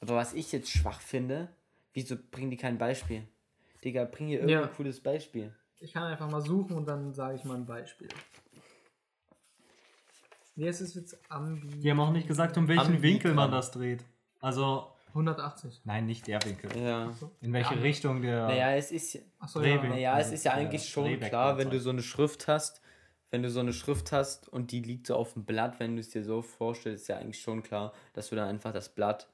Aber 0.00 0.16
was 0.16 0.34
ich 0.34 0.52
jetzt 0.52 0.70
schwach 0.70 1.00
finde, 1.00 1.48
wieso 1.92 2.16
bringen 2.30 2.50
die 2.50 2.56
kein 2.56 2.78
Beispiel? 2.78 3.26
Digga, 3.84 4.04
bring 4.04 4.28
hier 4.28 4.40
irgendein 4.40 4.68
Ja. 4.68 4.74
cooles 4.74 5.00
Beispiel. 5.00 5.54
Ich 5.78 5.92
kann 5.92 6.02
einfach 6.04 6.30
mal 6.30 6.42
suchen 6.42 6.76
und 6.76 6.86
dann 6.86 7.14
sage 7.14 7.36
ich 7.36 7.44
mal 7.44 7.54
ein 7.56 7.66
Beispiel. 7.66 8.08
Nee, 10.56 10.68
es 10.68 10.80
ist 10.80 10.94
jetzt 10.94 11.18
Ambi. 11.30 11.68
Die 11.80 11.90
haben 11.90 12.00
auch 12.00 12.12
nicht 12.12 12.28
gesagt, 12.28 12.56
um 12.58 12.68
welchen 12.68 12.80
Ambigramm. 12.80 13.02
Winkel 13.02 13.34
man 13.34 13.50
das 13.50 13.70
dreht. 13.70 14.04
Also, 14.40 14.92
180. 15.14 15.80
nein, 15.84 16.06
nicht 16.06 16.26
der 16.26 16.42
Winkel. 16.44 16.70
Ja. 16.82 17.12
In 17.40 17.52
welche 17.52 17.74
Ja. 17.74 17.80
Richtung 17.80 18.22
der. 18.22 18.46
Naja, 18.46 18.72
es 18.74 18.90
ist, 18.92 19.18
Achso, 19.38 19.60
Drehwinkel. 19.60 19.98
ja. 20.00 20.12
Naja, 20.14 20.18
es 20.20 20.32
ist 20.32 20.44
ja 20.44 20.52
eigentlich 20.52 20.88
schon 20.88 21.04
Drehvektor 21.04 21.28
klar, 21.28 21.58
wenn 21.58 21.70
du 21.70 21.78
so 21.80 21.90
eine 21.90 22.02
Schrift 22.02 22.48
hast, 22.48 22.80
wenn 23.30 23.42
du 23.42 23.50
so 23.50 23.60
eine 23.60 23.72
Schrift 23.72 24.10
hast 24.12 24.48
und 24.48 24.72
die 24.72 24.80
liegt 24.80 25.06
so 25.06 25.14
auf 25.16 25.34
dem 25.34 25.44
Blatt, 25.44 25.78
wenn 25.80 25.94
du 25.94 26.00
es 26.00 26.10
dir 26.10 26.24
so 26.24 26.42
vorstellst, 26.42 27.02
ist 27.02 27.08
ja 27.08 27.18
eigentlich 27.18 27.40
schon 27.40 27.62
klar, 27.62 27.92
dass 28.12 28.28
du 28.30 28.36
dann 28.36 28.48
einfach 28.48 28.72
das 28.72 28.88
Blatt 28.94 29.28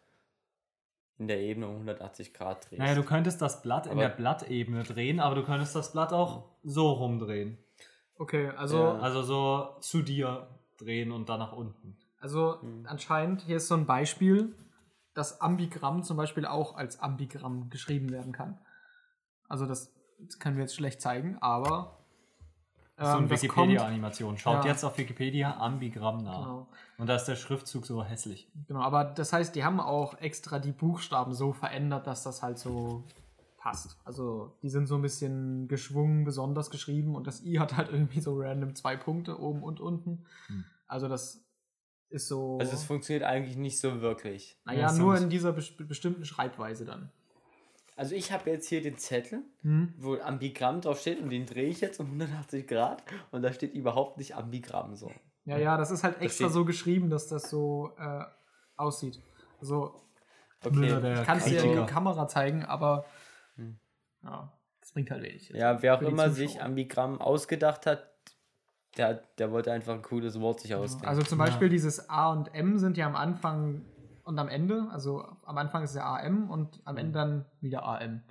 in 1.19 1.29
der 1.29 1.41
Ebene 1.41 1.67
um 1.69 1.77
180 1.77 2.35
Grad 2.35 2.69
drehst. 2.71 2.79
Naja, 2.79 2.95
du 2.95 3.03
könntest 3.03 3.41
das 3.41 3.63
Blatt 3.63 3.87
in 3.87 3.93
Aber- 3.93 4.03
der 4.03 4.09
Blattebene 4.11 4.83
drehen, 4.83 5.19
aber 5.19 5.35
du 5.35 5.45
könntest 5.45 5.75
das 5.75 5.93
Blatt 5.93 6.13
auch 6.13 6.45
so 6.63 6.91
rumdrehen. 6.93 7.57
Okay, 8.19 8.51
also, 8.57 8.79
Ja. 8.79 8.99
Also 8.99 9.23
so 9.23 9.77
zu 9.81 10.03
dir 10.03 10.47
drehen 10.79 11.11
und 11.13 11.29
dann 11.31 11.39
nach 11.39 11.53
unten. 11.53 11.97
also 12.21 12.61
Hm. 12.61 12.85
anscheinend, 12.87 13.43
hier 13.43 13.57
ist 13.57 13.69
so 13.69 13.75
ein 13.77 13.87
Beispiel, 13.87 14.55
dass 15.17 15.41
Ambigramm 15.41 16.03
zum 16.03 16.17
Beispiel 16.17 16.47
auch 16.47 16.77
als 16.77 17.01
Ambigramm 17.01 17.71
geschrieben 17.71 18.11
werden 18.11 18.33
kann. 18.33 18.59
Also 19.49 19.67
das 19.67 19.93
können 20.39 20.57
wir 20.57 20.63
jetzt 20.63 20.75
schlecht 20.75 21.01
zeigen, 21.01 21.39
aber 21.41 21.99
so 22.99 23.05
eine 23.05 23.19
ähm, 23.25 23.29
das 23.29 23.41
kommt, 23.43 23.69
Wikipedia-Animation. 23.69 24.39
Schaut 24.39 24.65
Ja. 24.65 24.71
jetzt 24.71 24.83
auf 24.85 24.97
Wikipedia 24.97 25.57
Ambigramm 25.59 26.25
nach. 26.25 26.39
genau, 26.45 26.69
Und 26.97 27.07
da 27.09 27.17
ist 27.17 27.25
der 27.25 27.37
Schriftzug 27.37 27.85
so 27.87 28.03
hässlich. 28.03 28.51
genau, 28.67 28.81
aber 28.81 29.05
das 29.05 29.33
heißt, 29.33 29.55
die 29.55 29.65
haben 29.65 29.81
auch 29.81 30.15
extra 30.19 30.59
die 30.59 30.73
Buchstaben 30.73 31.35
so 31.35 31.53
verändert, 31.53 32.07
dass 32.07 32.23
das 32.23 32.43
halt 32.43 32.59
so 32.59 33.05
passt. 33.59 33.99
Also 34.05 34.57
die 34.63 34.71
sind 34.71 34.87
so 34.87 34.95
ein 34.97 35.03
bisschen 35.03 35.69
geschwungen, 35.69 36.25
besonders 36.25 36.71
geschrieben 36.71 37.15
und 37.15 37.27
das 37.27 37.45
I 37.45 37.59
hat 37.59 37.77
halt 37.77 37.89
irgendwie 37.93 38.21
so 38.21 38.41
random 38.41 38.75
zwei 38.75 38.97
Punkte 38.97 39.39
oben 39.41 39.63
und 39.63 39.81
unten. 39.81 40.25
Hm. 40.47 40.65
Also 40.87 41.09
das 41.09 41.46
ist 42.11 42.29
so. 42.29 42.59
also 42.59 42.73
es 42.73 42.85
funktioniert 42.85 43.25
eigentlich 43.25 43.57
nicht 43.57 43.79
so 43.81 44.01
wirklich. 44.01 44.59
Naja, 44.65 44.81
Ja, 44.81 44.87
ist 44.91 44.99
nur 44.99 45.13
sonst- 45.13 45.23
in 45.25 45.31
dieser 45.31 45.53
bes 45.53 45.77
bestimmten 45.77 46.25
Schreibweise 46.25 46.85
dann. 46.85 47.11
Also 47.97 48.15
ich 48.15 48.31
habe 48.31 48.51
jetzt 48.51 48.69
hier 48.69 48.83
den 48.83 48.99
Zettel, 48.99 49.43
Hm? 49.63 49.95
wo 49.99 50.17
Ambigramm 50.17 50.81
drauf 50.83 51.01
steht 51.01 51.19
und 51.21 51.31
den 51.31 51.47
drehe 51.47 51.69
ich 51.69 51.81
jetzt 51.81 51.99
um 51.99 52.11
180 52.11 52.67
Grad 52.69 53.03
und 53.31 53.43
da 53.43 53.53
steht 53.53 53.73
überhaupt 53.75 54.19
nicht 54.19 54.35
Ambigramm 54.37 54.95
so. 54.97 55.11
Ja, 55.47 55.57
ja, 55.59 55.77
das 55.77 55.91
ist 55.91 56.05
halt 56.05 56.21
extra 56.21 56.49
so 56.49 56.65
geschrieben, 56.65 57.09
dass 57.09 57.29
das 57.29 57.49
so 57.49 57.93
äh, 57.99 58.25
aussieht. 58.77 59.23
Also, 59.61 60.03
Okay. 60.65 61.21
ich 61.21 61.25
kann 61.27 61.39
es 61.39 61.45
dir 61.45 61.63
in 61.63 61.81
die 61.81 61.87
Kamera 61.87 62.27
zeigen, 62.29 62.65
aber 62.65 63.07
Hm. 63.57 63.79
ja, 64.25 64.53
das 64.81 64.93
bringt 64.93 65.11
halt 65.11 65.23
wenig. 65.23 65.49
Ja, 65.51 65.81
wer 65.83 65.95
auch 65.97 66.03
immer 66.03 66.31
sich 66.31 66.61
Ambigramm 66.61 67.21
ausgedacht 67.21 67.87
hat, 67.87 68.11
der, 68.97 69.23
der 69.39 69.51
wollte 69.53 69.73
einfach 69.73 69.95
ein 69.95 70.03
cooles 70.03 70.41
Wort 70.41 70.61
sich 70.61 70.75
ausdenken. 70.75 71.07
Also 71.09 71.23
zum 71.23 71.39
Ja. 71.39 71.45
Beispiel 71.47 71.69
dieses 71.69 72.09
A 72.11 72.31
und 72.33 72.55
M 72.55 72.79
sind 72.79 72.97
ja 72.97 73.07
am 73.07 73.17
Anfang 73.17 73.83
und 74.25 74.39
am 74.39 74.49
Ende. 74.49 74.89
Also 74.91 75.25
am 75.45 75.59
Anfang 75.59 75.83
ist 75.85 75.95
ja 75.95 76.05
AM 76.17 76.51
und 76.51 76.81
am 76.85 76.97
Ende 76.97 77.13
dann 77.13 77.45
wieder 77.61 77.85
AM. 77.85 78.23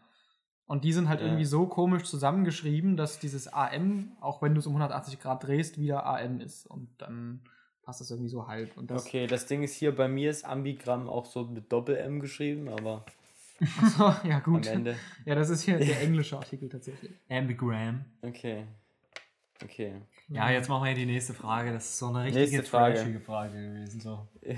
Und 0.67 0.83
die 0.83 0.93
sind 0.93 1.07
halt 1.09 1.19
Ja. 1.21 1.27
irgendwie 1.27 1.45
so 1.45 1.67
komisch 1.67 2.03
zusammengeschrieben, 2.05 2.97
dass 2.97 3.19
dieses 3.19 3.51
AM, 3.53 4.17
auch 4.19 4.41
wenn 4.41 4.53
du 4.55 4.59
es 4.59 4.65
um 4.67 4.73
180 4.73 5.19
Grad 5.19 5.43
drehst, 5.43 5.77
wieder 5.79 6.05
AM 6.05 6.39
ist. 6.39 6.65
Und 6.65 6.89
dann 6.97 7.41
passt 7.83 8.01
das 8.01 8.09
irgendwie 8.09 8.29
so 8.29 8.47
halb. 8.47 8.75
Und 8.75 8.89
das, 8.89 9.05
Okay, 9.05 9.27
das 9.27 9.45
Ding 9.45 9.61
ist 9.61 9.75
hier, 9.75 9.95
bei 9.95 10.07
mir 10.07 10.31
ist 10.31 10.43
Ambigramm 10.43 11.07
auch 11.07 11.25
so 11.27 11.43
mit 11.45 11.71
Doppel-M 11.71 12.19
geschrieben, 12.19 12.67
aber 12.69 13.05
Achso, 13.81 14.13
ja 14.27 14.37
am 14.37 14.43
gut. 14.43 14.65
Ende. 14.65 14.95
Ja, 15.23 15.35
das 15.35 15.49
ist 15.49 15.61
hier 15.61 15.77
der 15.77 16.01
englische 16.01 16.35
Artikel 16.35 16.67
tatsächlich. 16.67 17.11
Ambigram. 17.29 18.03
Okay. 18.23 18.65
Okay. 19.63 20.01
Ja, 20.27 20.49
jetzt 20.49 20.67
machen 20.69 20.83
wir 20.83 20.87
hier 20.87 21.05
die 21.05 21.11
nächste 21.11 21.33
Frage. 21.33 21.71
Das 21.71 21.85
ist 21.85 21.99
so 21.99 22.07
eine 22.07 22.25
richtige 22.25 22.57
Nächste 22.57 22.63
Frage. 22.63 23.19
Frage 23.21 23.53
gewesen. 23.53 24.01
So. 24.01 24.27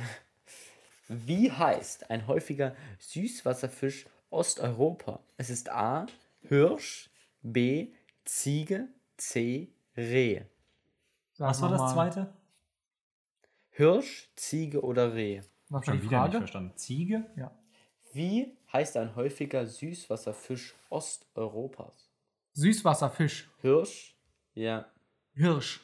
Wie 1.08 1.52
heißt 1.52 2.10
ein 2.10 2.28
häufiger 2.28 2.76
Süßwasserfisch 3.00 4.08
Osteuropa? 4.30 5.20
Es 5.38 5.50
ist 5.50 5.70
A. 5.70 6.08
Hirsch, 6.42 7.10
B. 7.42 7.90
Ziege, 8.26 8.88
C. 9.18 9.70
Reh. 9.96 10.42
Sag 11.34 11.50
Was 11.50 11.62
war 11.62 11.70
das 11.70 11.94
zweite? 11.94 12.34
Hirsch, 13.72 14.30
Ziege 14.36 14.82
oder 14.82 15.14
Reh? 15.14 15.42
Was 15.70 15.86
Schon 15.86 15.98
die 15.98 16.04
wieder 16.04 16.12
nicht 16.24 16.32
Frage? 16.32 16.38
verstanden. 16.40 16.74
Ziege? 16.76 17.26
Ja. 17.36 17.52
Wie 18.14 18.58
heißt 18.74 18.98
ein 18.98 19.16
häufiger 19.16 19.66
Süßwasserfisch 19.68 20.76
Osteuropas? 20.90 22.10
Süßwasserfisch. 22.54 23.50
Hirsch, 23.62 24.17
ja. 24.58 24.92
Hirsch. 25.34 25.82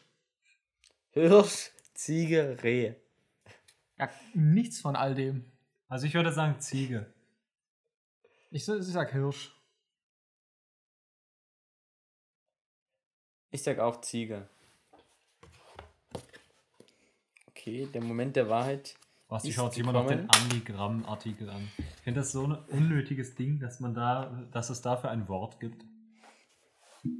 Hirsch, 1.11 1.71
Ziege, 1.93 2.57
Reh. 2.63 2.95
Ja, 3.99 4.09
nichts 4.33 4.81
von 4.81 4.95
all 4.95 5.13
dem. 5.13 5.45
Also 5.87 6.07
ich 6.07 6.13
würde 6.15 6.33
sagen 6.33 6.59
Ziege. 6.59 7.05
Ich, 8.49 8.67
ich 8.67 8.85
sag 8.85 9.11
Hirsch. 9.11 9.55
Ich 13.51 13.61
sag 13.61 13.77
auch 13.77 14.01
Ziege. 14.01 14.49
Okay, 17.45 17.87
der 17.93 18.01
Moment 18.01 18.35
der 18.35 18.49
Wahrheit. 18.49 18.95
Was, 19.29 19.45
Ist 19.45 19.53
schaut 19.53 19.73
sich 19.73 19.83
immer 19.83 19.93
noch 19.93 20.07
den 20.07 20.27
gekommen. 20.27 20.41
Ambigramm-Artikel 20.43 21.49
an. 21.49 21.71
Ich 21.77 22.01
finde 22.01 22.21
das 22.21 22.31
so 22.31 22.47
ein 22.47 22.55
unnötiges 22.69 23.35
Ding, 23.35 23.59
dass 23.59 23.79
man 23.79 23.93
da, 23.93 24.47
dass 24.51 24.71
es 24.71 24.81
dafür 24.81 25.11
ein 25.11 25.27
Wort 25.27 25.59
gibt. 25.59 25.85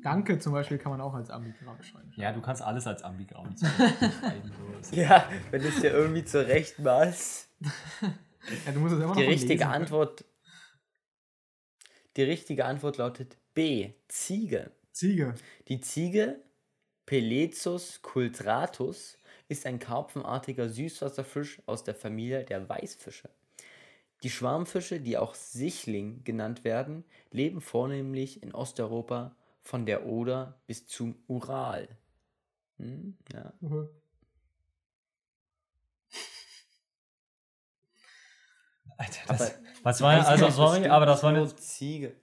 Danke 0.02 0.40
zum 0.40 0.54
Beispiel 0.54 0.78
kann 0.78 0.92
man 0.92 1.02
auch 1.02 1.14
als 1.14 1.30
Ambigramm 1.30 1.82
schreiben. 1.84 2.12
Ja, 2.16 2.32
du 2.32 2.42
kannst 2.42 2.62
alles 2.62 2.88
als 2.88 3.04
Ambigramm 3.04 3.54
schreiben. 3.58 4.52
Ja, 4.92 5.30
wenn 5.52 5.62
du 5.62 5.68
es 5.68 5.82
dir 5.82 5.92
irgendwie 5.92 6.24
zurecht 6.24 6.80
machst. 6.80 7.50
Ja, 8.66 8.72
du 8.74 8.80
musst 8.80 8.94
es 8.94 9.00
immer 9.00 9.10
noch 9.10 9.16
Die 9.16 9.24
von 9.24 9.32
richtige 9.32 9.54
lesen 9.54 9.72
können. 9.72 9.84
Antwort. 9.84 10.26
Die 12.16 12.24
richtige 12.24 12.66
Antwort 12.66 12.98
lautet 12.98 13.38
B. 13.54 13.94
Ziege. 14.08 14.72
Ziege. 14.92 15.36
Die 15.68 15.82
Ziege 15.82 16.42
Pelezus 17.06 18.02
cultratus 18.02 19.18
ist 19.50 19.66
ein 19.66 19.80
karpfenartiger 19.80 20.70
Süßwasserfisch 20.70 21.62
aus 21.66 21.84
der 21.84 21.96
Familie 21.96 22.46
der 22.46 22.70
Weißfische. 22.70 23.30
Die 24.24 24.30
Schwarmfische, 24.30 25.02
die 25.02 25.18
auch 25.18 25.36
Sichling 25.36 26.24
genannt 26.24 26.64
werden, 26.64 27.04
leben 27.32 27.60
vornehmlich 27.60 28.42
in 28.42 28.54
Osteuropa 28.54 29.36
von 29.64 29.86
der 29.86 30.06
Oder 30.06 30.62
bis 30.68 30.86
zum 30.88 31.16
Ural. 31.28 31.88
Hm, 32.78 33.18
ja. 33.34 33.54
Mhm. 33.62 33.90
Alter, 38.98 39.22
Aber 39.28 39.38
das, 39.38 39.60
was 39.84 40.02
war 40.02 40.16
Das 40.18 40.28
also 40.28 40.50
sorry, 40.50 40.88
aber 40.88 41.06
das 41.06 41.24
waren 41.24 41.36
jetzt, 41.36 41.60
Ziege. 41.60 42.16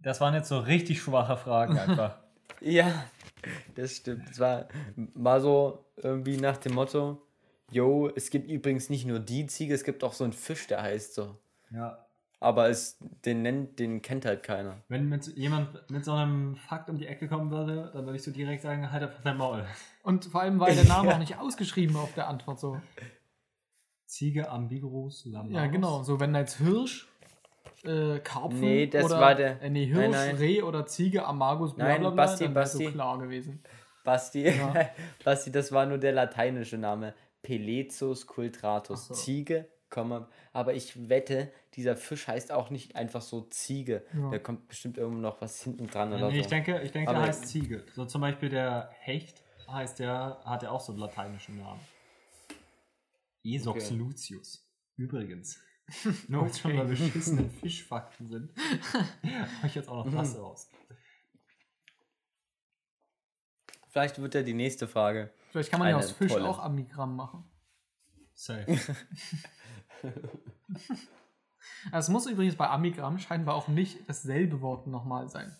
das 0.00 0.20
waren 0.20 0.34
jetzt 0.34 0.48
so 0.48 0.58
richtig 0.58 1.00
schwache 1.00 1.36
Fragen 1.36 1.78
einfach. 1.78 2.18
Ja, 2.60 3.04
das 3.74 3.96
stimmt. 3.96 4.30
Es 4.30 4.38
war 4.38 4.68
mal 4.96 5.38
so 5.42 5.84
irgendwie 5.96 6.38
nach 6.38 6.56
dem 6.56 6.72
Motto, 6.74 7.20
yo, 7.70 8.08
es 8.14 8.30
gibt 8.30 8.48
übrigens 8.48 8.88
nicht 8.88 9.04
nur 9.04 9.18
die 9.18 9.46
Ziege, 9.46 9.74
es 9.74 9.84
gibt 9.84 10.02
auch 10.02 10.14
so 10.14 10.24
einen 10.24 10.32
Fisch, 10.32 10.66
der 10.68 10.80
heißt 10.80 11.12
so. 11.14 11.36
ja. 11.70 12.06
Aber 12.40 12.68
es, 12.68 12.98
den 13.24 13.40
nennt, 13.42 13.78
den 13.78 14.02
kennt 14.02 14.26
halt 14.26 14.42
keiner. 14.42 14.76
Wenn 14.88 15.08
mit 15.08 15.26
jemand 15.36 15.90
mit 15.90 16.04
so 16.04 16.12
einem 16.12 16.56
Fakt 16.56 16.90
um 16.90 16.98
die 16.98 17.06
Ecke 17.06 17.26
kommen 17.28 17.50
würde, 17.50 17.90
dann 17.94 18.04
würde 18.04 18.16
ich 18.16 18.22
so 18.22 18.30
direkt 18.32 18.62
sagen, 18.62 18.90
halt 18.92 19.02
einfach 19.02 19.22
dein 19.22 19.36
Maul. 19.38 19.64
Und 20.02 20.26
vor 20.26 20.42
allem 20.42 20.60
war 20.60 20.70
der 20.70 20.84
Name 20.84 21.10
auch 21.14 21.18
nicht 21.18 21.38
ausgeschrieben 21.38 21.96
auf 21.96 22.12
der 22.14 22.28
Antwort 22.28 22.60
so. 22.60 22.78
Ziege 24.06 24.50
ambiguus 24.50 25.24
Lambas. 25.24 25.52
Ja, 25.54 25.66
genau. 25.66 26.02
So, 26.02 26.20
wenn 26.20 26.32
da 26.34 26.40
jetzt 26.40 26.58
Hirsch, 26.58 27.08
äh, 27.84 28.18
Karpfen 28.20 28.60
Nee, 28.60 28.86
das 28.86 29.04
oder, 29.06 29.20
war 29.20 29.34
der- 29.34 29.62
Äh, 29.62 29.70
nee, 29.70 29.86
Nein, 29.86 29.94
Hirsch, 30.02 30.12
nein. 30.16 30.36
Reh 30.36 30.62
oder 30.62 30.86
Ziege, 30.86 31.24
Amagus, 31.24 31.74
bla 31.74 31.86
Nein, 31.86 32.00
bla 32.00 32.10
bla, 32.10 32.24
Basti, 32.24 32.44
dann 32.44 32.54
Basti. 32.54 32.84
so 32.86 32.90
klar 32.92 33.18
gewesen. 33.18 33.62
Basti, 34.04 34.46
Ja. 34.48 34.72
Basti, 35.24 35.50
das 35.50 35.72
war 35.72 35.86
nur 35.86 35.98
der 35.98 36.12
lateinische 36.12 36.76
Name. 36.78 37.14
Pelezus 37.42 38.26
cultratus. 38.26 39.08
So. 39.08 39.14
Ziege, 39.14 39.66
Komma. 39.94 40.28
Aber 40.52 40.74
ich 40.74 41.08
wette, 41.08 41.52
dieser 41.74 41.96
Fisch 41.96 42.26
heißt 42.26 42.50
auch 42.52 42.70
nicht 42.70 42.96
einfach 42.96 43.22
so 43.22 43.42
Ziege. 43.42 44.04
Ja. 44.12 44.30
Da 44.30 44.38
kommt 44.40 44.66
bestimmt 44.68 44.98
irgendwo 44.98 45.20
noch 45.20 45.40
was 45.40 45.62
hinten 45.62 45.86
dran 45.86 46.10
Ja, 46.10 46.16
oder 46.18 46.28
nee, 46.28 46.34
so. 46.34 46.40
ich 46.40 46.46
denke, 46.48 46.80
ich 46.82 46.90
denke 46.92 47.10
der 47.12 47.18
Aber- 47.20 47.28
heißt 47.28 47.46
Ziege. 47.46 47.84
So 47.94 48.04
zum 48.04 48.20
Beispiel 48.20 48.48
der 48.48 48.90
Hecht 49.00 49.42
heißt 49.68 50.00
der, 50.00 50.40
hat 50.44 50.62
ja 50.64 50.70
auch 50.70 50.80
so 50.80 50.92
einen 50.92 51.00
lateinischen 51.00 51.58
Namen. 51.58 51.80
Esox 53.44 53.86
Okay. 53.86 53.94
lucius. 53.94 54.66
Übrigens. 54.96 55.60
Nur 56.28 56.42
wenn 56.42 56.50
es 56.50 56.58
schon 56.58 56.74
mal 56.76 56.86
beschissene 56.86 57.48
Fischfakten 57.60 58.26
sind, 58.28 58.50
habe 59.58 59.66
ich 59.66 59.74
jetzt 59.74 59.88
auch 59.88 60.04
noch 60.04 60.12
Mhm. 60.12 60.16
das 60.16 60.36
raus. 60.38 60.70
Vielleicht 63.90 64.18
wird 64.20 64.34
ja 64.34 64.42
die 64.42 64.54
nächste 64.54 64.88
Frage. 64.88 65.30
Vielleicht 65.50 65.70
kann 65.70 65.78
man 65.80 65.90
ja 65.90 65.96
aus 65.96 66.10
Fisch 66.12 66.32
tolle. 66.32 66.48
auch 66.48 66.58
Amigramm 66.58 67.14
machen. 67.14 67.44
Safe. 68.34 68.66
Es 71.92 72.08
muss 72.08 72.26
übrigens 72.26 72.56
bei 72.56 72.68
Amigramm 72.68 73.18
scheinbar 73.18 73.54
auch 73.54 73.68
nicht 73.68 74.08
dasselbe 74.08 74.60
Wort 74.60 74.86
nochmal 74.86 75.28
sein. 75.28 75.54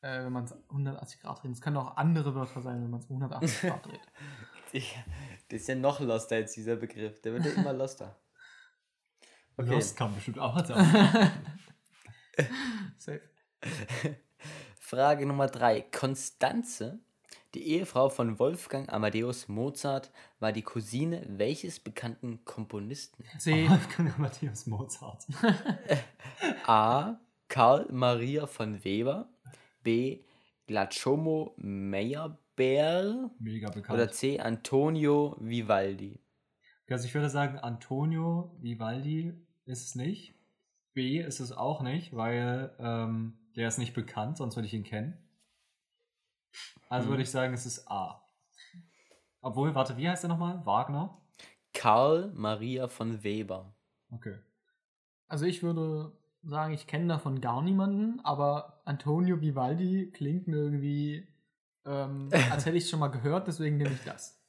Äh, 0.00 0.24
wenn 0.24 0.32
man 0.32 0.44
es 0.44 0.54
180 0.68 1.20
Grad 1.20 1.42
dreht. 1.42 1.52
Es 1.52 1.60
können 1.60 1.76
auch 1.76 1.96
andere 1.96 2.34
Wörter 2.34 2.60
sein, 2.60 2.82
wenn 2.82 2.90
man 2.90 3.00
es 3.00 3.06
180 3.06 3.60
Grad 3.60 3.86
dreht. 3.86 4.00
Ich, 4.72 4.98
das 5.50 5.60
ist 5.60 5.68
ja 5.68 5.76
noch 5.76 6.00
loster 6.00 6.34
als 6.34 6.52
dieser 6.54 6.74
Begriff. 6.74 7.20
Der 7.20 7.32
wird 7.32 7.44
ja 7.44 7.52
immer 7.52 7.72
loster. 7.72 8.18
Okay. 9.56 9.70
Lost 9.70 9.96
kann 9.96 10.12
bestimmt 10.12 10.40
auch 10.40 10.66
sein. 10.66 11.30
Safe. 12.98 13.20
Frage 14.80 15.26
Nummer 15.26 15.46
drei. 15.46 15.82
Konstanze, 15.82 17.03
die 17.54 17.68
Ehefrau 17.68 18.08
von 18.08 18.38
Wolfgang 18.38 18.92
Amadeus 18.92 19.48
Mozart, 19.48 20.10
war 20.40 20.52
die 20.52 20.62
Cousine 20.62 21.24
welches 21.28 21.80
bekannten 21.80 22.44
Komponisten? 22.44 23.24
C. 23.38 23.68
Wolfgang 23.68 24.14
Amadeus 24.16 24.66
Mozart. 24.66 25.24
A. 26.66 27.18
Karl 27.48 27.86
Maria 27.90 28.46
von 28.46 28.84
Weber, 28.84 29.28
B. 29.82 30.24
Giacomo 30.66 31.54
Meyerbeer 31.58 33.30
Mega 33.38 33.70
bekannt. 33.70 33.98
oder 33.98 34.10
C. 34.10 34.40
Antonio 34.40 35.36
Vivaldi. 35.38 36.20
Also 36.88 37.06
ich 37.06 37.14
würde 37.14 37.30
sagen, 37.30 37.58
Antonio 37.58 38.56
Vivaldi 38.60 39.34
ist 39.66 39.84
es 39.84 39.94
nicht. 39.94 40.34
B 40.94 41.20
ist 41.20 41.40
es 41.40 41.52
auch 41.52 41.82
nicht, 41.82 42.14
weil 42.14 42.74
ähm, 42.78 43.38
der 43.56 43.68
ist 43.68 43.78
nicht 43.78 43.94
bekannt, 43.94 44.38
sonst 44.38 44.56
würde 44.56 44.66
ich 44.66 44.74
ihn 44.74 44.84
kennen. 44.84 45.23
Also 46.88 47.06
Mhm. 47.06 47.10
würde 47.12 47.22
ich 47.22 47.30
sagen, 47.30 47.52
es 47.54 47.66
ist 47.66 47.88
A. 47.90 48.20
Obwohl, 49.40 49.74
warte, 49.74 49.96
wie 49.96 50.08
heißt 50.08 50.24
er 50.24 50.28
nochmal? 50.28 50.64
Wagner? 50.64 51.20
Karl 51.72 52.32
Maria 52.34 52.88
von 52.88 53.22
Weber. 53.24 53.74
Okay. 54.10 54.38
Also 55.26 55.44
ich 55.44 55.62
würde 55.62 56.16
sagen, 56.42 56.72
ich 56.74 56.86
kenne 56.86 57.08
davon 57.08 57.40
gar 57.40 57.62
niemanden, 57.62 58.20
aber 58.20 58.80
Antonio 58.84 59.40
Vivaldi 59.40 60.10
klingt 60.12 60.46
mir 60.46 60.56
irgendwie, 60.56 61.26
ähm, 61.84 62.28
als 62.50 62.64
hätte 62.66 62.76
ich 62.76 62.84
es 62.84 62.90
schon 62.90 63.00
mal 63.00 63.08
gehört, 63.08 63.46
deswegen 63.48 63.76
nehme 63.76 63.92
ich 63.92 64.04
das. 64.04 64.40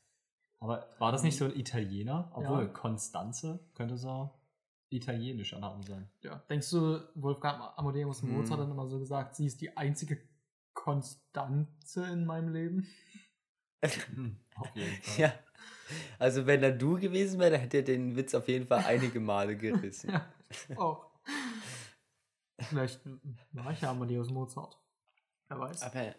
Aber 0.59 0.87
war 0.99 1.11
das 1.11 1.23
nicht 1.23 1.37
so 1.37 1.45
ein 1.45 1.55
Italiener? 1.55 2.31
Obwohl, 2.33 2.63
Ja. 2.63 2.67
Konstanze 2.69 3.59
könnte 3.75 3.97
so 3.97 4.29
italienischer 4.89 5.59
Name 5.59 5.83
sein. 5.83 6.09
Ja. 6.21 6.37
Denkst 6.49 6.69
du, 6.71 7.01
Wolfgang 7.15 7.61
Amadeus 7.77 8.21
Hm. 8.21 8.31
Mozart 8.31 8.59
hat 8.59 8.65
dann 8.67 8.71
immer 8.71 8.87
so 8.87 8.99
gesagt, 8.99 9.35
sie 9.35 9.45
ist 9.47 9.59
die 9.61 9.75
einzige 9.75 10.17
Konstanze 10.75 12.05
in 12.05 12.25
meinem 12.25 12.53
Leben? 12.53 12.87
Auf 14.55 14.75
jeden 14.75 15.01
Fall. 15.01 15.19
Ja. 15.19 15.33
Also 16.19 16.45
wenn 16.45 16.61
er 16.63 16.71
du 16.71 16.99
gewesen 16.99 17.39
wäre, 17.39 17.51
dann 17.51 17.61
hätte 17.61 17.77
er 17.77 17.83
den 17.83 18.15
Witz 18.15 18.33
auf 18.33 18.47
jeden 18.47 18.65
Fall 18.65 18.83
einige 18.85 19.19
Male 19.19 19.55
gerissen. 19.57 20.11
Ja, 20.11 20.27
auch. 20.77 21.11
Vielleicht 22.59 23.01
war 23.51 23.71
ich 23.71 23.81
ja 23.81 23.91
Amadeus 23.91 24.29
Mozart. 24.29 24.79
Wer 25.47 25.59
weiß. 25.59 25.83
Aber, 25.83 26.15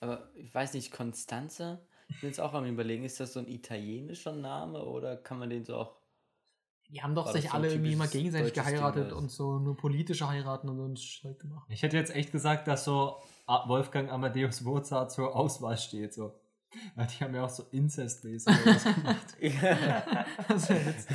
aber 0.00 0.30
ich 0.34 0.54
weiß 0.54 0.74
nicht, 0.74 0.92
Konstanze, 0.92 1.84
ich 2.08 2.20
bin 2.20 2.30
jetzt 2.30 2.40
auch 2.40 2.54
am 2.54 2.66
überlegen, 2.66 3.04
ist 3.04 3.18
das 3.18 3.32
so 3.32 3.40
ein 3.40 3.48
italienischer 3.48 4.34
Name 4.34 4.84
oder 4.84 5.16
kann 5.16 5.38
man 5.38 5.50
den 5.50 5.64
so 5.64 5.76
auch. 5.76 5.99
Die 6.92 7.02
haben 7.02 7.14
doch 7.14 7.26
War 7.26 7.32
sich 7.32 7.44
so 7.44 7.50
alle 7.50 7.68
irgendwie 7.70 7.92
immer 7.92 8.08
gegenseitig 8.08 8.52
geheiratet 8.52 9.12
und 9.12 9.30
so 9.30 9.58
nur 9.58 9.76
politische 9.76 10.28
heiraten 10.28 10.68
und 10.68 10.76
so 10.76 10.84
ein 10.86 10.96
Zeug 10.96 11.38
gemacht. 11.38 11.66
Ich 11.68 11.82
hätte 11.82 11.96
jetzt 11.96 12.14
echt 12.14 12.32
gesagt, 12.32 12.66
dass 12.66 12.84
so 12.84 13.16
Wolfgang 13.66 14.10
Amadeus 14.10 14.60
Mozart 14.62 15.12
zur 15.12 15.34
Auswahl 15.36 15.76
steht. 15.78 16.12
So. 16.14 16.34
Weil 16.96 17.06
die 17.06 17.22
haben 17.24 17.34
ja 17.34 17.44
auch 17.44 17.48
so 17.50 17.64
Inzestmäßig 17.70 18.46
was 18.64 18.84
gemacht. 18.84 19.26
Ja. 19.40 20.26
Jetzt- 20.48 21.08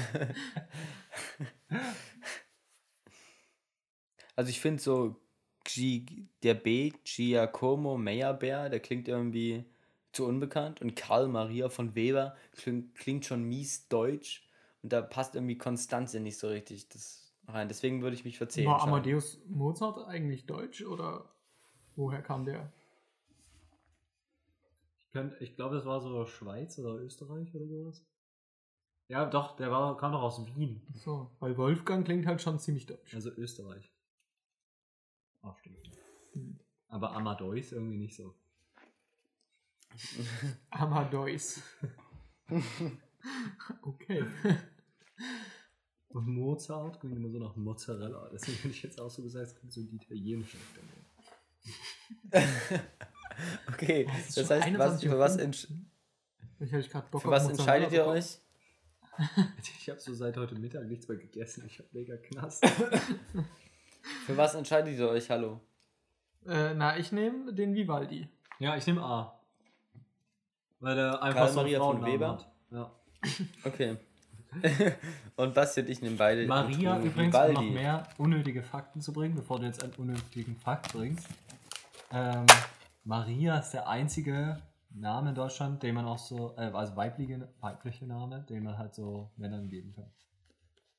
Also 4.36 4.50
ich 4.50 4.60
finde 4.60 4.82
so 4.82 5.16
Gi- 5.64 6.28
der 6.44 6.54
B, 6.54 6.92
Giacomo 7.04 7.98
Meyerbeer, 7.98 8.70
der 8.70 8.80
klingt 8.80 9.08
irgendwie 9.08 9.66
zu 10.12 10.26
unbekannt. 10.26 10.82
Und 10.82 10.96
Karl 10.96 11.28
Maria 11.28 11.70
von 11.70 11.96
Weber 11.96 12.36
klingt, 12.54 12.96
klingt 12.96 13.26
schon 13.26 13.44
mies 13.44 13.88
deutsch. 13.88 14.48
Und 14.86 14.94
da 14.94 15.02
passt 15.02 15.34
irgendwie 15.34 15.58
Konstanze 15.58 16.20
nicht 16.20 16.38
so 16.38 16.48
richtig 16.48 16.88
das 16.90 17.34
rein. 17.48 17.68
Deswegen 17.68 18.04
würde 18.04 18.16
ich 18.16 18.24
mich 18.24 18.38
C 18.50 18.68
War. 18.68 18.84
Amadeus 18.84 19.40
Mozart 19.48 19.98
eigentlich 20.08 20.46
deutsch 20.46 20.84
oder 20.84 21.28
woher 21.96 22.22
kam 22.22 22.46
der? 22.46 22.72
Ich, 25.00 25.12
könnt- 25.12 25.42
ich 25.42 25.56
glaube, 25.56 25.74
das 25.74 25.86
war 25.86 26.02
so 26.02 26.28
Schweiz 26.28 26.78
oder 26.78 27.00
Österreich 27.00 27.56
oder 27.56 27.66
sowas. 27.66 28.06
Ja, 29.08 29.26
doch, 29.26 29.56
der 29.56 29.72
war, 29.72 29.98
kam 29.98 30.12
doch 30.12 30.22
aus 30.22 30.46
Wien. 30.56 30.80
So, 30.94 31.32
weil 31.40 31.58
Wolfgang 31.58 32.06
klingt 32.06 32.28
halt 32.28 32.44
schon 32.44 32.60
ziemlich 32.60 32.86
deutsch. 32.86 33.12
Also 33.16 33.32
Österreich. 33.32 33.92
Ach, 35.42 35.58
stimmt. 35.58 35.90
Hm. 36.34 36.60
Aber 36.90 37.12
Amadeus 37.14 37.72
irgendwie 37.72 37.98
nicht 37.98 38.16
so. 38.16 38.36
Amadeus. 40.70 41.60
okay. 43.82 44.24
Und 46.10 46.28
Mozart 46.28 47.00
klingt 47.00 47.16
immer 47.18 47.30
so 47.30 47.40
nach 47.40 47.56
Mozzarella. 47.56 48.30
Deswegen 48.32 48.58
hätte 48.58 48.70
ich 48.70 48.84
jetzt 48.84 49.00
auch 49.02 49.10
so 49.10 49.22
gesagt, 49.22 49.48
es 49.48 49.56
könnte 49.56 49.74
so 49.74 49.84
die 49.84 49.96
italienische 49.96 50.58
gehen. 52.32 52.42
Okay, 53.68 54.08
Oh, 54.10 54.14
das 54.36 54.50
heißt, 54.50 54.78
was, 54.78 55.04
21:05. 55.04 55.10
für 55.10 55.20
was, 55.20 55.36
entsch 55.38 55.68
Ich 56.60 56.72
hätte 56.72 56.88
gerade 56.90 57.08
Bock 57.10 57.22
für 57.22 57.30
was 57.30 57.50
entscheidet 57.50 57.92
ihr 57.92 58.06
euch? 58.06 58.40
Ich 59.80 59.90
habe 59.90 60.00
so 60.00 60.14
seit 60.14 60.36
heute 60.38 60.56
Mittag 60.56 60.86
nichts 60.88 61.08
mehr 61.08 61.18
gegessen. 61.18 61.64
Ich 61.66 61.80
habe 61.80 61.88
mega 61.94 62.18
Knast. 62.18 62.66
Für 64.26 64.36
was 64.38 64.56
entscheidet 64.56 64.98
ihr 64.98 65.08
euch? 65.10 65.30
Hallo. 65.30 65.62
Äh, 66.46 66.74
na, 66.76 66.98
ich 66.98 67.12
nehme 67.12 67.54
den 67.54 67.74
Vivaldi. 67.76 68.28
ja, 68.60 68.76
ich 68.78 68.86
nehme 68.88 69.02
A. 69.04 69.40
Weil 70.80 70.96
der 70.96 71.22
einfach 71.24 71.40
Karl 71.42 71.50
so 71.50 71.56
Maria 71.56 71.80
von 71.80 72.06
Weber? 72.06 72.30
hat. 72.34 72.52
Ja. 72.72 72.92
Okay. 73.64 73.98
und 75.36 75.54
Basti 75.54 75.82
und 75.82 75.90
ich 75.90 76.02
nehmen 76.02 76.18
beide. 76.18 76.46
Maria 76.48 77.00
übrigens, 77.00 77.36
um 77.36 77.54
noch 77.54 77.62
mehr 77.62 78.08
unnötige 78.18 78.64
Fakten 78.64 79.02
zu 79.02 79.14
bringen, 79.14 79.36
bevor 79.36 79.60
du 79.60 79.66
jetzt 79.66 79.84
einen 79.84 79.94
unnötigen 79.94 80.56
Fakt 80.56 80.94
bringst. 80.94 81.28
Ähm, 82.12 82.46
Maria 83.04 83.60
ist 83.60 83.72
der 83.72 83.88
einzige 83.88 84.62
Name 84.90 85.30
in 85.30 85.36
Deutschland, 85.36 85.84
den 85.84 85.96
man 85.96 86.06
auch 86.06 86.18
so, 86.18 86.56
äh, 86.58 86.72
also 86.72 86.96
weibliche, 86.96 87.50
weibliche 87.60 88.06
Name, 88.06 88.46
den 88.50 88.64
man 88.64 88.78
halt 88.78 88.96
so 88.96 89.32
Männern 89.38 89.70
geben 89.70 89.94
kann. 89.94 90.10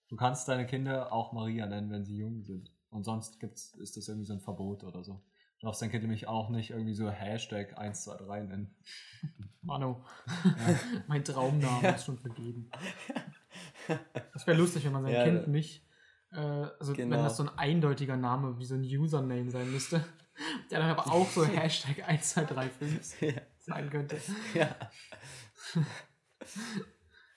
Du 0.09 0.17
kannst 0.17 0.47
deine 0.49 0.67
Kinder 0.67 1.13
auch 1.13 1.33
Maria 1.33 1.67
nennen, 1.67 1.91
wenn 1.91 2.05
sie 2.05 2.17
jung 2.17 2.45
sind. 2.45 2.71
Und 2.91 3.05
sonst 3.05 3.41
gibt's, 3.41 3.75
ist 3.75 3.97
das 3.97 4.09
irgendwie 4.09 4.27
so 4.27 4.35
ein 4.35 4.41
Verbot 4.41 4.85
oder 4.85 5.03
so. 5.03 5.23
Du 5.61 5.67
darfst 5.67 5.81
dein 5.81 5.91
Kind 5.91 6.03
nämlich 6.03 6.29
auch 6.29 6.51
nicht 6.51 6.71
irgendwie 6.71 6.95
so 6.95 7.11
Hashtag 7.11 7.77
123 7.79 8.49
nennen. 8.49 8.77
Mano. 9.63 10.05
mein 11.09 11.25
Traumname 11.25 11.95
ist 11.95 12.05
schon 12.05 12.19
vergeben. 12.19 12.71
Das 14.33 14.47
wäre 14.47 14.57
lustig, 14.57 14.85
wenn 14.85 14.93
man 14.93 15.03
sein 15.05 15.13
Ja, 15.13 15.25
Kind 15.25 15.49
nicht. 15.49 15.83
Äh, 16.33 16.37
also, 16.39 16.93
Genau. 16.93 17.17
wenn 17.17 17.25
das 17.25 17.37
so 17.37 17.45
ein 17.45 17.59
eindeutiger 17.59 18.17
Name, 18.17 18.59
wie 18.59 18.65
so 18.65 18.75
ein 18.75 18.83
Username 18.83 19.51
sein 19.51 19.71
müsste. 19.71 20.05
Der 20.71 20.81
dann 20.81 20.91
aber 20.91 21.11
auch 21.11 21.29
so 21.31 21.45
Hashtag 21.47 22.07
1235 22.09 23.21
Ja. 23.37 23.43
sein 23.59 23.89
könnte. 23.91 24.21
ja. 24.55 24.75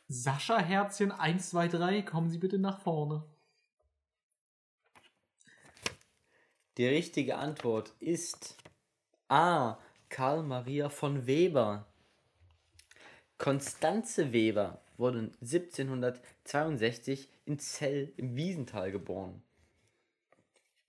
Sascha 0.07 0.59
Herzchen 0.59 1.11
123, 1.11 2.05
kommen 2.05 2.29
Sie 2.29 2.37
bitte 2.39 2.57
nach 2.59 2.79
vorne. 2.81 3.23
Die 6.77 6.85
richtige 6.87 7.37
Antwort 7.37 7.93
ist 7.99 8.57
A. 9.27 9.77
Karl 10.09 10.43
Maria 10.43 10.89
von 10.89 11.27
Weber. 11.27 11.85
Konstanze 13.37 14.31
Weber 14.33 14.81
wurde 14.99 15.31
1762 15.41 17.29
in 17.45 17.57
Zell 17.59 18.11
im 18.17 18.35
Wiesental 18.35 18.91
geboren. 18.91 19.41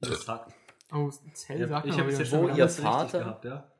Das 0.00 0.24
sagt. 0.24 0.52
Oh, 0.92 1.11
Zell 1.34 1.68
sagt 1.68 1.86
ich 1.86 1.94
mir 1.94 2.00
habe 2.02 2.11
jetzt 2.11 2.32
Wo 2.32 2.36
schon 2.48 2.56
ihr 2.56 2.64
alles 2.64 2.78
richtig 2.78 2.84
Vater- 2.84 3.18
gehabt, 3.20 3.44
ja. 3.44 3.70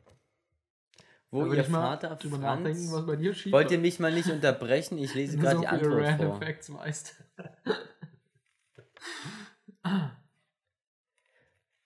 Wo 1.33 1.47
ihr 1.47 1.61
ich 1.61 1.68
mal 1.68 1.97
Vater 1.99 2.16
Franz... 2.16 2.91
was 2.91 3.07
bei 3.07 3.16
dir 3.16 3.35
schief 3.35 3.53
Wollt 3.53 3.70
ihr 3.70 3.78
mich 3.78 4.01
mal 4.01 4.12
nicht 4.12 4.28
unterbrechen? 4.31 4.99
Ich 4.99 5.14
lese 5.14 5.39
gerade 5.39 5.57
so 5.57 5.61
die 5.62 5.68
Antwort 5.68 6.03
Random 6.05 6.28
vor. 6.31 6.41
Facts 6.41 6.72
weißt. 6.72 7.14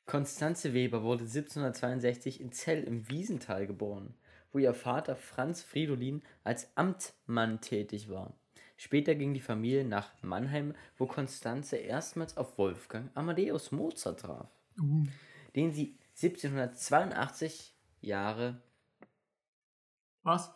Konstanze 0.06 0.74
Weber 0.74 1.02
wurde 1.02 1.24
1762 1.24 2.40
in 2.40 2.52
Zell 2.52 2.84
im 2.84 3.08
Wiesental 3.08 3.66
geboren, 3.66 4.14
wo 4.54 4.58
ihr 4.58 4.72
Vater 4.72 5.16
Franz 5.16 5.62
Fridolin 5.62 6.22
als 6.44 6.68
Amtmann 6.76 7.60
tätig 7.60 8.08
war. 8.08 8.32
Später 8.76 9.14
ging 9.14 9.34
die 9.34 9.40
Familie 9.40 9.84
nach 9.84 10.10
Mannheim, 10.22 10.74
wo 10.96 11.06
Konstanze 11.06 11.76
erstmals 11.76 12.36
auf 12.36 12.56
Wolfgang 12.56 13.10
Amadeus 13.14 13.72
Mozart 13.72 14.20
traf, 14.20 14.48
Uh, 14.80 15.04
den 15.54 15.72
sie 15.72 15.96
1782 16.20 17.74
Jahre. 18.00 18.60
was? 20.24 20.52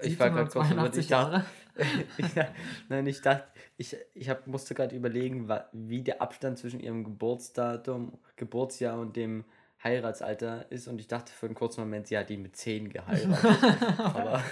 Ich 0.00 0.18
war 0.18 0.30
gerade 0.30 0.50
kurz 0.50 0.66
verwirrt. 0.66 0.96
1782 0.96 1.04
Ich 1.04 1.08
dachte, 1.08 1.44
ich, 2.18 2.54
nein, 2.88 3.06
ich 3.06 3.20
dachte, 3.20 3.48
ich, 3.76 3.96
ich 4.14 4.28
hab, 4.30 4.46
musste 4.46 4.74
gerade 4.74 4.96
überlegen, 4.96 5.48
wie 5.72 6.02
der 6.02 6.22
Abstand 6.22 6.58
zwischen 6.58 6.80
ihrem 6.80 7.04
Geburtsdatum, 7.04 8.18
Geburtsjahr 8.36 8.98
und 8.98 9.14
dem 9.16 9.44
Heiratsalter 9.82 10.70
ist. 10.70 10.88
Und 10.88 11.00
ich 11.00 11.08
dachte 11.08 11.32
für 11.32 11.46
einen 11.46 11.54
kurzen 11.54 11.80
Moment, 11.80 12.06
sie 12.06 12.16
hat 12.16 12.30
ihn 12.30 12.42
mit 12.42 12.56
10 12.56 12.90
geheiratet. 12.90 13.98
Aber 13.98 14.42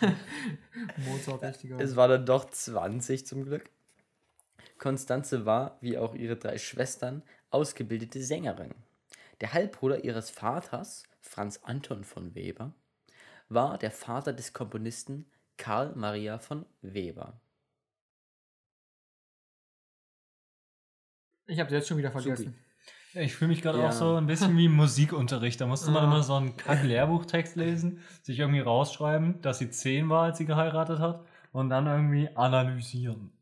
Mozart, 1.06 1.42
richtiger. 1.42 1.80
es 1.80 1.96
war 1.96 2.08
dann 2.08 2.26
doch 2.26 2.48
20 2.50 3.26
zum 3.26 3.44
Glück. 3.44 3.70
Konstanze 4.78 5.46
war, 5.46 5.78
wie 5.80 5.98
auch 5.98 6.14
ihre 6.14 6.36
drei 6.36 6.58
Schwestern, 6.58 7.22
ausgebildete 7.50 8.22
Sängerin. 8.22 8.74
Der 9.40 9.52
Halbbruder 9.52 10.04
ihres 10.04 10.30
Vaters, 10.30 11.04
Franz 11.20 11.60
Anton 11.62 12.04
von 12.04 12.34
Weber, 12.34 12.72
war 13.48 13.78
der 13.78 13.90
Vater 13.90 14.32
des 14.32 14.52
Komponisten 14.52 15.30
Karl 15.56 15.94
Maria 15.94 16.38
von 16.38 16.66
Weber. 16.82 17.40
Ich 21.46 21.60
habe 21.60 21.72
jetzt 21.72 21.88
schon 21.88 21.98
wieder 21.98 22.10
vergessen. 22.10 22.54
Ja, 22.56 22.65
ich 23.20 23.34
fühle 23.34 23.48
mich 23.48 23.62
gerade 23.62 23.80
Ja. 23.80 23.88
auch 23.88 23.92
so 23.92 24.16
ein 24.16 24.26
bisschen 24.26 24.56
wie 24.58 24.66
im 24.66 24.76
Musikunterricht. 24.76 25.60
Da 25.60 25.66
musste 25.66 25.90
man 25.90 26.02
Ja. 26.04 26.08
immer 26.08 26.22
so 26.22 26.34
einen 26.34 26.56
Kack-Lehrbuchtext 26.56 27.56
lesen, 27.56 28.00
sich 28.22 28.38
irgendwie 28.38 28.60
rausschreiben, 28.60 29.40
dass 29.42 29.58
sie 29.58 29.70
zehn 29.70 30.08
war, 30.08 30.24
als 30.24 30.38
sie 30.38 30.46
geheiratet 30.46 30.98
hat, 30.98 31.24
und 31.52 31.70
dann 31.70 31.86
irgendwie 31.86 32.28
analysieren. 32.36 33.32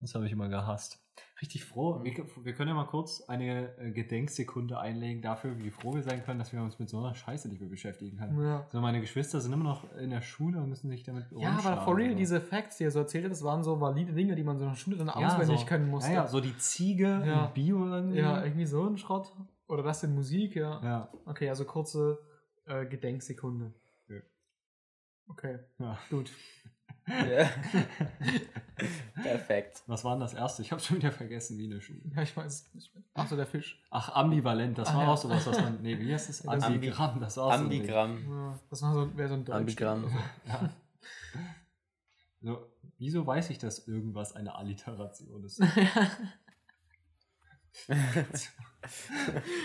Das 0.00 0.14
habe 0.14 0.26
ich 0.26 0.32
immer 0.32 0.48
gehasst. 0.48 0.98
Richtig 1.42 1.64
froh. 1.64 2.04
Wir, 2.04 2.24
wir 2.44 2.52
können 2.54 2.68
ja 2.68 2.74
mal 2.74 2.86
kurz 2.86 3.20
eine 3.22 3.76
äh, 3.76 3.90
Gedenksekunde 3.90 4.78
einlegen 4.78 5.22
dafür, 5.22 5.58
wie 5.58 5.70
froh 5.70 5.92
wir 5.92 6.04
sein 6.04 6.22
können, 6.22 6.38
dass 6.38 6.52
wir 6.52 6.62
uns 6.62 6.78
mit 6.78 6.88
so 6.88 6.98
einer 7.00 7.16
Scheiße 7.16 7.48
nicht 7.48 7.60
mehr 7.60 7.68
beschäftigen 7.68 8.16
können. 8.16 8.40
Ja. 8.40 8.64
So, 8.70 8.80
meine 8.80 9.00
Geschwister 9.00 9.40
sind 9.40 9.52
immer 9.52 9.64
noch 9.64 9.92
in 9.96 10.10
der 10.10 10.22
Schule 10.22 10.62
und 10.62 10.68
müssen 10.68 10.88
sich 10.88 11.02
damit 11.02 11.26
Ja, 11.32 11.58
aber 11.58 11.82
for 11.82 11.96
real, 11.96 12.10
oder 12.10 12.14
diese 12.14 12.40
Facts, 12.40 12.76
die 12.76 12.84
er 12.84 12.92
so 12.92 13.00
erzählt 13.00 13.24
hat, 13.24 13.32
das 13.32 13.42
waren 13.42 13.64
so 13.64 13.80
valide 13.80 14.12
Dinge, 14.12 14.36
die 14.36 14.44
man 14.44 14.56
so 14.56 14.62
in 14.62 14.70
der 14.70 14.76
Schule 14.76 14.96
dann 14.96 15.10
auswendig 15.10 15.60
so, 15.60 15.66
können 15.66 15.90
musste. 15.90 16.12
Ja, 16.12 16.22
ja, 16.22 16.28
so 16.28 16.40
die 16.40 16.56
Ziege 16.58 17.22
Ja. 17.26 17.46
im 17.46 17.52
Bio 17.54 17.88
irgendwie. 17.88 18.18
Ja, 18.18 18.44
irgendwie 18.44 18.66
so 18.66 18.86
ein 18.86 18.96
Schrott. 18.96 19.32
Oder 19.66 19.82
das 19.82 20.04
in 20.04 20.14
Musik, 20.14 20.54
ja. 20.54 20.80
ja. 20.84 21.12
Okay, 21.26 21.48
also 21.48 21.64
kurze 21.64 22.20
äh, 22.66 22.86
Gedenksekunde. 22.86 23.74
Ja. 24.08 24.20
Okay, 25.26 25.58
ja. 25.80 25.98
gut. 26.08 26.30
Ja. 27.06 27.50
Perfekt. 29.22 29.82
Was 29.86 30.04
war 30.04 30.12
denn 30.14 30.20
das 30.20 30.34
erste? 30.34 30.62
Ich 30.62 30.70
habe 30.72 30.80
schon 30.80 30.96
wieder 30.98 31.10
vergessen, 31.12 31.58
wie 31.58 31.64
eine 31.64 31.80
Schule. 31.80 32.00
Ja, 32.14 32.22
ich 32.22 32.36
weiß 32.36 32.46
es 32.46 32.74
nicht 32.74 32.94
mehr. 32.94 33.04
Achso, 33.14 33.36
der 33.36 33.46
Fisch. 33.46 33.82
Ach, 33.90 34.10
ambivalent, 34.14 34.78
das 34.78 34.88
Ah, 34.90 34.96
war 34.96 35.02
ja. 35.04 35.08
auch 35.12 35.16
sowas, 35.16 35.46
was 35.46 35.60
man. 35.60 35.82
Nee, 35.82 35.98
wie 35.98 36.12
heißt 36.12 36.28
das? 36.28 36.42
Das- 36.42 36.64
Ambigramm, 36.64 37.20
das 37.20 37.36
war 37.36 37.44
auch 37.46 37.54
so. 37.56 37.62
Ambigramm. 37.64 38.18
Ja, 38.28 38.58
das 38.70 38.82
war 38.82 38.94
so, 38.94 39.16
wäre 39.16 39.28
so 39.28 39.34
ein 39.34 39.44
Deutsch. 39.44 39.56
Ambigramm. 39.56 40.04
Ja. 40.46 40.70
So, 42.40 42.66
wieso 42.98 43.24
weiß 43.26 43.50
ich, 43.50 43.58
dass 43.58 43.86
irgendwas 43.86 44.34
eine 44.34 44.54
Alliteration 44.56 45.44
ist? 45.44 45.60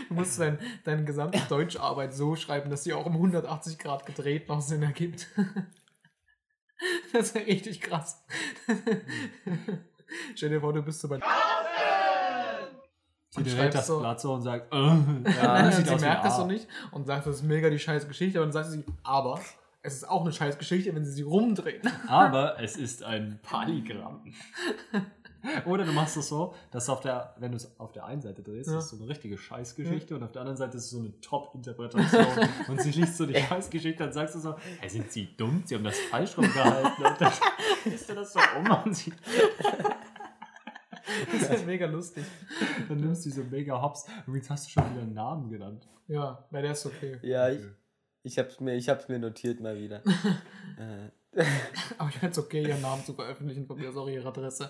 Du 0.08 0.14
musst 0.14 0.40
dein, 0.40 0.60
deine 0.84 1.04
gesamte 1.06 1.40
Deutscharbeit 1.50 2.14
so 2.14 2.36
schreiben, 2.36 2.70
dass 2.70 2.84
sie 2.84 2.94
auch 2.94 3.06
um 3.06 3.14
180 3.14 3.80
Grad 3.80 4.06
gedreht 4.06 4.48
noch 4.48 4.62
Sinn 4.62 4.84
ergibt. 4.84 5.28
Das 7.14 7.34
wäre 7.34 7.46
richtig 7.48 7.82
krass. 7.82 8.24
Stell 10.36 10.50
dir 10.50 10.62
vor, 10.62 10.74
du 10.74 10.82
bist 10.84 11.00
so 11.02 11.08
bei. 11.08 11.20
Sie 13.30 13.44
dreht 13.44 13.54
schreibst 13.54 13.78
das 13.78 13.88
so- 13.88 14.00
Blatt 14.00 14.22
so 14.22 14.34
und 14.34 14.42
sagt, 14.42 14.74
äh, 14.74 14.78
das 15.24 15.78
sieht 15.78 15.88
sie 15.88 15.96
merkt 15.98 16.26
das 16.26 16.36
A. 16.36 16.40
doch 16.40 16.48
nicht 16.48 16.68
und 16.92 17.06
sagt, 17.06 17.28
das 17.28 17.36
ist 17.38 17.44
mega 17.44 17.70
die 17.70 17.80
scheiß 17.80 18.08
Geschichte. 18.08 18.40
Und 18.42 18.54
dann 18.54 18.64
sagt 18.64 18.72
sie, 18.74 18.84
aber 19.04 19.40
es 19.82 19.96
ist 19.96 20.10
auch 20.10 20.22
eine 20.22 20.32
scheiß 20.32 20.58
Geschichte, 20.58 20.94
wenn 20.96 21.06
sie 21.06 21.12
sie 21.12 21.22
rumdrehen. 21.24 21.82
Aber 22.08 22.60
es 22.62 22.78
ist 22.78 23.04
ein 23.04 23.40
Paligramm. 23.44 24.34
Oder 25.66 25.86
du 25.86 25.92
machst 25.92 26.18
es 26.18 26.28
so, 26.30 26.54
dass 26.72 26.90
auf 26.90 27.00
der, 27.02 27.34
wenn 27.40 27.52
du 27.52 27.58
es 27.58 27.80
auf 27.80 27.92
der 27.92 28.06
einen 28.06 28.22
Seite 28.22 28.42
drehst, 28.44 28.70
Ja. 28.70 28.80
ist 28.80 28.90
so 28.90 28.98
eine 28.98 29.08
richtige 29.08 29.38
Scheißgeschichte 29.38 30.16
und 30.16 30.24
auf 30.24 30.32
der 30.32 30.42
anderen 30.42 30.58
Seite 30.58 30.78
ist 30.78 30.90
so 30.90 31.00
eine 31.00 31.20
Top-Interpretation. 31.22 32.26
und 32.68 32.82
sie 32.82 32.92
liest 32.92 33.18
so 33.18 33.26
die 33.26 33.36
Scheißgeschichte, 33.36 34.04
dann 34.04 34.14
sagst 34.14 34.36
du 34.36 34.40
so, 34.40 34.56
hey, 34.80 34.90
sind 34.90 35.12
sie 35.12 35.36
dumm? 35.38 35.64
Sie 35.66 35.76
haben 35.76 35.84
das 35.84 35.98
falsch 36.00 36.38
rumgehalten. 36.38 37.06
Und 37.06 37.22
dann 37.22 37.34
drehst 37.84 38.10
du 38.10 38.16
das 38.16 38.34
so 38.34 38.40
um 38.58 38.70
und 38.86 38.96
sie, 38.96 39.14
Das 41.32 41.50
ist 41.50 41.66
mega 41.66 41.86
lustig. 41.88 42.26
dann 42.90 42.98
nimmst 43.00 43.26
du 43.26 43.30
diese 43.30 43.44
mega 43.44 43.82
Hops. 43.82 44.06
Übrigens 44.28 44.50
hast 44.50 44.68
du 44.68 44.72
schon 44.72 44.92
wieder 44.92 45.02
einen 45.02 45.14
Namen 45.14 45.50
genannt. 45.50 45.88
Ja, 46.08 46.46
bei 46.52 46.62
der 46.62 46.72
ist 46.72 46.86
okay. 46.86 47.18
Ja, 47.22 47.50
ich, 47.50 47.62
ich 48.24 48.38
hab's 48.40 48.60
mir, 48.60 48.76
ich 48.76 48.90
hab's 48.90 49.08
mir 49.08 49.20
notiert 49.20 49.60
mal 49.60 49.78
wieder. 49.78 50.02
äh, 50.78 51.44
Aber 51.98 52.10
ich 52.10 52.16
fände 52.18 52.32
es 52.32 52.38
okay, 52.40 52.68
ihren 52.68 52.82
Namen 52.82 53.04
zu 53.06 53.14
veröffentlichen, 53.14 53.66
von 53.68 53.78
mir 53.78 53.90
aus 53.90 53.98
auch 53.98 54.08
ihre 54.08 54.28
Adresse. 54.28 54.70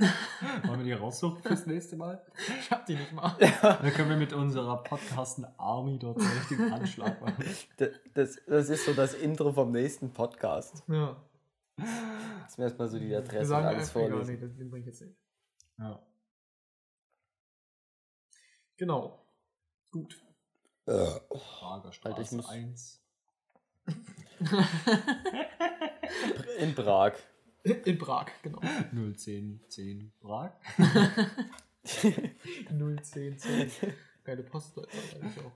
Wollen 0.66 0.78
wir 0.80 0.84
die 0.84 0.92
raussuchen 0.92 1.42
fürs 1.42 1.66
nächste 1.66 1.96
Mal? 1.96 2.24
Ich 2.60 2.70
hab 2.70 2.86
die 2.86 2.94
nicht 2.94 3.12
mal. 3.12 3.36
Dann 3.60 3.92
können 3.92 4.08
wir 4.08 4.16
mit 4.16 4.32
unserer 4.32 4.82
Podcasten 4.82 5.46
Army 5.58 5.98
dort 5.98 6.18
einen 6.20 6.30
richtigen 6.38 6.72
Anschlag 6.72 7.20
machen. 7.20 7.44
das, 8.14 8.36
das 8.46 8.68
ist 8.70 8.86
so 8.86 8.94
das 8.94 9.14
Intro 9.14 9.52
vom 9.52 9.72
nächsten 9.72 10.12
Podcast. 10.12 10.82
Ja. 10.88 11.22
Dass 11.76 12.56
wir 12.56 12.64
erstmal 12.64 12.88
so 12.88 12.98
die 12.98 13.14
Adresse 13.14 13.54
und 13.54 13.62
alles 13.64 13.88
ja, 13.88 14.00
vorlesen. 14.00 14.34
nee, 14.34 14.64
den 14.64 14.76
ich 14.76 14.86
jetzt 14.86 15.02
nicht. 15.02 15.16
Ja. 15.78 16.02
Genau. 18.76 19.22
Gut. 19.90 20.22
Prager 20.86 21.92
Straße 21.92 22.16
Alter, 22.16 22.22
ich 22.22 22.32
muss- 22.32 22.48
1. 22.48 23.02
In 26.58 26.74
Prag. 26.74 27.12
In 27.84 27.98
Prag, 27.98 28.26
genau. 28.42 28.60
01010 28.92 30.12
Prag. 30.20 30.52
01010. 31.84 33.70
Geile 34.24 34.42
Postleitzahl 34.42 35.20
eigentlich 35.20 35.38
auch. 35.44 35.52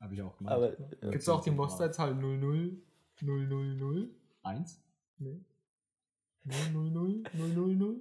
Habe 0.00 0.14
ich 0.14 0.22
auch 0.22 0.36
gemacht. 0.36 0.54
Aber 0.54 0.70
Gibt 0.72 1.14
es 1.14 1.28
auch 1.28 1.42
die 1.42 1.50
Postleitzahl 1.50 2.14
00 2.14 2.76
000? 3.20 4.10
1? 4.42 4.82
Nee. 5.18 5.40
000 6.72 7.24
000? 7.34 7.96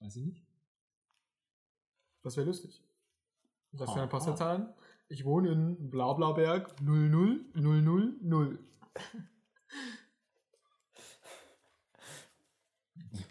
Weiß 0.00 0.16
ich 0.16 0.24
nicht. 0.26 0.46
Das 2.22 2.36
wäre 2.36 2.46
lustig. 2.46 2.82
Was 3.72 3.92
für 3.92 4.00
eine. 4.00 4.08
Postleitzahl? 4.08 4.56
an? 4.56 4.74
Ich 5.08 5.24
wohne 5.24 5.50
in 5.52 5.90
Blablaberg 5.90 6.80
00 6.80 7.44
000. 7.54 8.58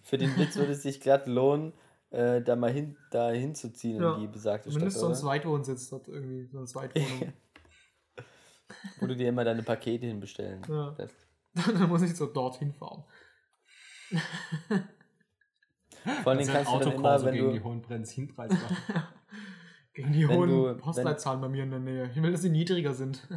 für 0.04 0.18
den 0.18 0.36
Witz 0.38 0.56
würde 0.56 0.72
es 0.74 0.84
sich 0.84 1.00
glatt 1.02 1.28
lohnen, 1.28 1.74
äh, 2.12 2.42
da 2.42 2.56
mal 2.56 2.72
hin, 2.72 2.96
da 3.12 3.30
hinzuziehen 3.32 4.02
Ja. 4.02 4.16
in 4.16 4.22
die 4.22 4.28
besagte 4.28 4.70
Zumindest 4.70 4.98
so 5.00 5.06
Stadt, 5.08 5.16
ein? 5.18 5.22
Zweitwohnsitz 5.22 5.90
dort 5.90 6.08
irgendwie, 6.08 6.48
so 6.52 6.58
eine 6.60 6.68
Zweitwohnung. 6.68 7.34
Wo 9.00 9.08
du 9.08 9.16
dir 9.16 9.30
immer 9.30 9.44
deine 9.44 9.64
Pakete 9.64 10.06
hinbestellen 10.08 10.62
Ja. 10.70 10.96
Dann 11.56 11.88
muss 11.90 12.02
ich 12.02 12.16
so 12.16 12.26
dorthin 12.28 12.74
fahren. 12.74 13.04
Vor 16.24 16.32
allem 16.34 16.46
kannst 16.48 16.72
du 16.72 16.80
dann 16.80 16.92
immer, 16.94 17.24
wenn 17.26 17.34
gegen 17.34 17.52
die 17.54 17.60
du, 17.60 17.64
hohen 17.66 17.82
Benzinpreise 17.82 18.54
machen. 18.56 18.78
Gegen 19.94 20.12
die 20.12 20.28
Wenn 20.28 20.38
hohen 20.38 20.50
du- 20.50 20.66
wenn- 20.66 20.78
Postleitzahlen 20.78 21.42
bei 21.42 21.48
mir 21.50 21.64
in 21.64 21.72
der 21.72 21.80
Nähe. 21.80 22.10
Ich 22.14 22.22
will, 22.22 22.32
dass 22.32 22.42
sie 22.42 22.50
niedriger 22.50 22.94
sind. 22.94 23.28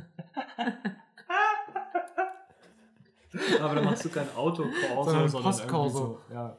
Aber 3.60 3.74
dann 3.74 3.84
machst 3.84 4.04
du 4.04 4.08
kein 4.08 4.28
Autokorso, 4.36 5.04
Sondern 5.04 5.28
sondern 5.28 5.52
Postkorso. 5.52 6.20
So, 6.28 6.34
ja. 6.34 6.56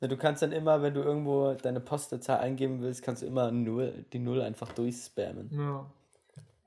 Na, 0.00 0.08
du 0.08 0.16
kannst 0.16 0.42
dann 0.42 0.52
immer, 0.52 0.82
wenn 0.82 0.94
du 0.94 1.00
irgendwo 1.02 1.54
deine 1.54 1.80
Postleitzahl 1.80 2.38
eingeben 2.40 2.80
willst, 2.82 3.02
kannst 3.02 3.22
du 3.22 3.26
immer 3.26 3.50
null, 3.50 4.04
die 4.12 4.18
Null 4.18 4.42
einfach 4.42 4.72
durchspammen. 4.72 5.48
Ja. 5.52 5.86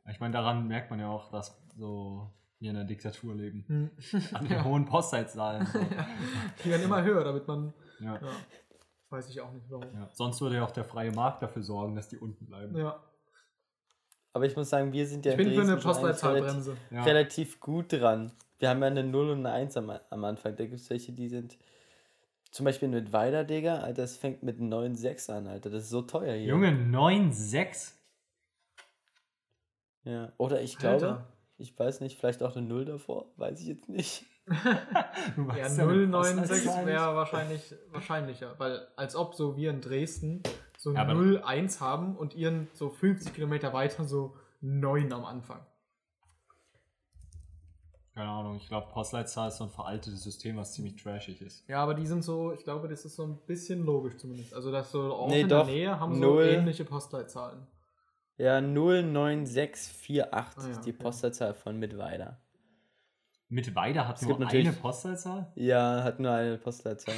Ich 0.10 0.20
meine, 0.20 0.34
daran 0.34 0.68
merkt 0.68 0.90
man 0.90 1.00
ja 1.00 1.10
auch, 1.10 1.30
dass 1.30 1.56
so 1.78 2.28
wir 2.60 2.72
in 2.72 2.78
einer 2.78 2.86
Diktatur 2.86 3.36
leben. 3.36 3.64
Hm. 3.68 3.90
An 4.34 4.46
den 4.48 4.54
Ja. 4.58 4.64
hohen 4.64 4.86
Postleitzahlen. 4.86 5.66
So. 5.68 5.80
Die 6.64 6.70
werden 6.70 6.84
immer 6.84 7.04
höher, 7.04 7.24
damit 7.24 7.48
man. 7.48 7.74
Ja. 8.00 8.16
Ja. 8.16 8.32
Weiß 9.12 9.30
ich 9.30 9.40
auch 9.42 9.52
nicht 9.52 9.70
warum. 9.70 9.86
Ja. 9.94 10.10
Sonst 10.14 10.42
würde 10.42 10.56
ja 10.58 10.66
auch 10.66 10.72
der 10.72 10.84
freie 10.86 11.12
Markt 11.12 11.42
dafür 11.42 11.62
sorgen, 11.64 11.96
dass 11.96 12.10
die 12.10 12.18
unten 12.18 12.46
bleiben. 12.46 12.78
Ja. 12.78 13.00
Aber 14.34 14.46
ich 14.46 14.56
muss 14.56 14.70
sagen, 14.70 14.94
wir 14.94 15.08
sind 15.08 15.26
ja 15.26 15.34
Ich 15.34 15.40
in 15.40 15.46
bin 15.46 15.56
für 15.56 15.62
eine 15.62 15.72
eigentlich 15.74 15.86
relativ, 15.86 16.02
Postleitzahlbremse. 16.02 16.78
Ja. 16.92 17.04
relativ 17.04 17.60
gut 17.60 17.94
dran. 17.94 18.32
Wir 18.60 18.70
haben 18.70 18.82
ja 18.82 18.88
eine 18.88 19.04
0 19.04 19.30
und 19.32 19.40
eine 19.46 19.52
1 19.52 19.78
am, 19.78 19.92
am 20.10 20.24
Anfang. 20.24 20.56
Da 20.56 20.66
gibt 20.66 20.80
es 20.80 20.90
welche, 20.90 21.14
die 21.14 21.30
sind 21.30 21.58
zum 22.52 22.66
Beispiel 22.66 22.88
mit 22.90 23.14
Weider, 23.14 23.44
Digga, 23.44 23.80
Alter, 23.80 24.02
das 24.02 24.18
fängt 24.18 24.44
mit 24.44 24.60
9,6 24.60 25.32
an, 25.32 25.48
Alter. 25.48 25.70
Das 25.70 25.84
ist 25.84 25.90
so 25.90 26.02
teuer 26.02 26.34
hier. 26.34 26.48
Junge, 26.48 26.70
9,6? 26.70 27.94
Ja. 30.04 30.32
Oder 30.38 30.62
ich 30.62 30.78
glaube, 30.78 30.94
Alter. 30.94 31.28
ich 31.58 31.78
weiß 31.78 32.02
nicht, 32.02 32.18
vielleicht 32.18 32.42
auch 32.42 32.56
eine 32.56 32.66
0 32.66 32.86
davor, 32.86 33.28
weiß 33.38 33.62
ich 33.62 33.68
jetzt 33.68 33.90
nicht. 33.90 34.26
Ja, 34.66 35.46
weißt 35.48 35.78
deine 35.78 36.08
096 36.08 36.12
Postleitzahl 36.12 36.86
wäre 36.88 37.16
wahrscheinlich 37.16 37.76
wahrscheinlicher, 37.92 38.56
weil 38.58 38.88
als 38.96 39.16
ob 39.16 39.36
so 39.36 39.56
wir 39.58 39.70
in 39.70 39.80
Dresden 39.80 40.42
so 40.82 40.94
Ja, 40.94 41.02
aber- 41.02 41.14
01 41.44 41.82
haben 41.82 42.16
und 42.16 42.36
ihren 42.36 42.70
so 42.74 42.90
50 42.90 43.34
Kilometer 43.34 43.74
weiter 43.74 44.06
so 44.06 44.36
9 44.62 45.12
am 45.12 45.26
Anfang. 45.26 45.60
Keine 48.14 48.30
Ahnung, 48.30 48.56
ich 48.56 48.68
glaube, 48.68 48.88
Postleitzahl 48.92 49.50
ist 49.50 49.58
so 49.58 49.66
ein 49.66 49.70
veraltetes 49.70 50.24
System, 50.24 50.58
was 50.58 50.74
ziemlich 50.74 50.96
trashig 51.02 51.42
ist. 51.42 51.68
Ja, 51.70 51.82
aber 51.84 51.94
die 51.96 52.06
sind 52.08 52.24
so, 52.24 52.52
ich 52.54 52.64
glaube, 52.64 52.88
das 52.88 53.04
ist 53.06 53.16
so 53.16 53.24
ein 53.26 53.38
bisschen 53.46 53.84
logisch 53.86 54.18
zumindest. 54.18 54.54
Also, 54.54 54.72
dass 54.72 54.92
so 54.92 55.14
Orte 55.14 55.34
Nee, 55.36 55.42
in 55.42 55.50
doch. 55.50 55.66
der 55.66 55.74
Nähe 55.76 56.00
haben 56.00 56.20
so 56.20 56.42
ähnliche 56.42 56.86
Postleitzahlen. 56.86 57.66
Ja, 58.38 58.62
09648 58.62 60.32
Ah 60.32 60.46
ja, 60.64 60.70
ist 60.72 60.86
die 60.86 60.92
okay. 60.94 61.04
Postleitzahl 61.04 61.54
von 61.54 61.78
Mittweida. 61.78 62.40
Mit 63.50 63.74
Weida 63.76 64.08
hat 64.08 64.18
Es 64.18 64.22
nur 64.24 64.30
gibt 64.32 64.40
natürlich- 64.42 64.68
eine 64.68 64.78
Postleitzahl? 64.78 65.52
Ja, 65.56 66.04
hat 66.04 66.20
nur 66.20 66.32
eine 66.32 66.58
Postleitzahl. 66.58 67.16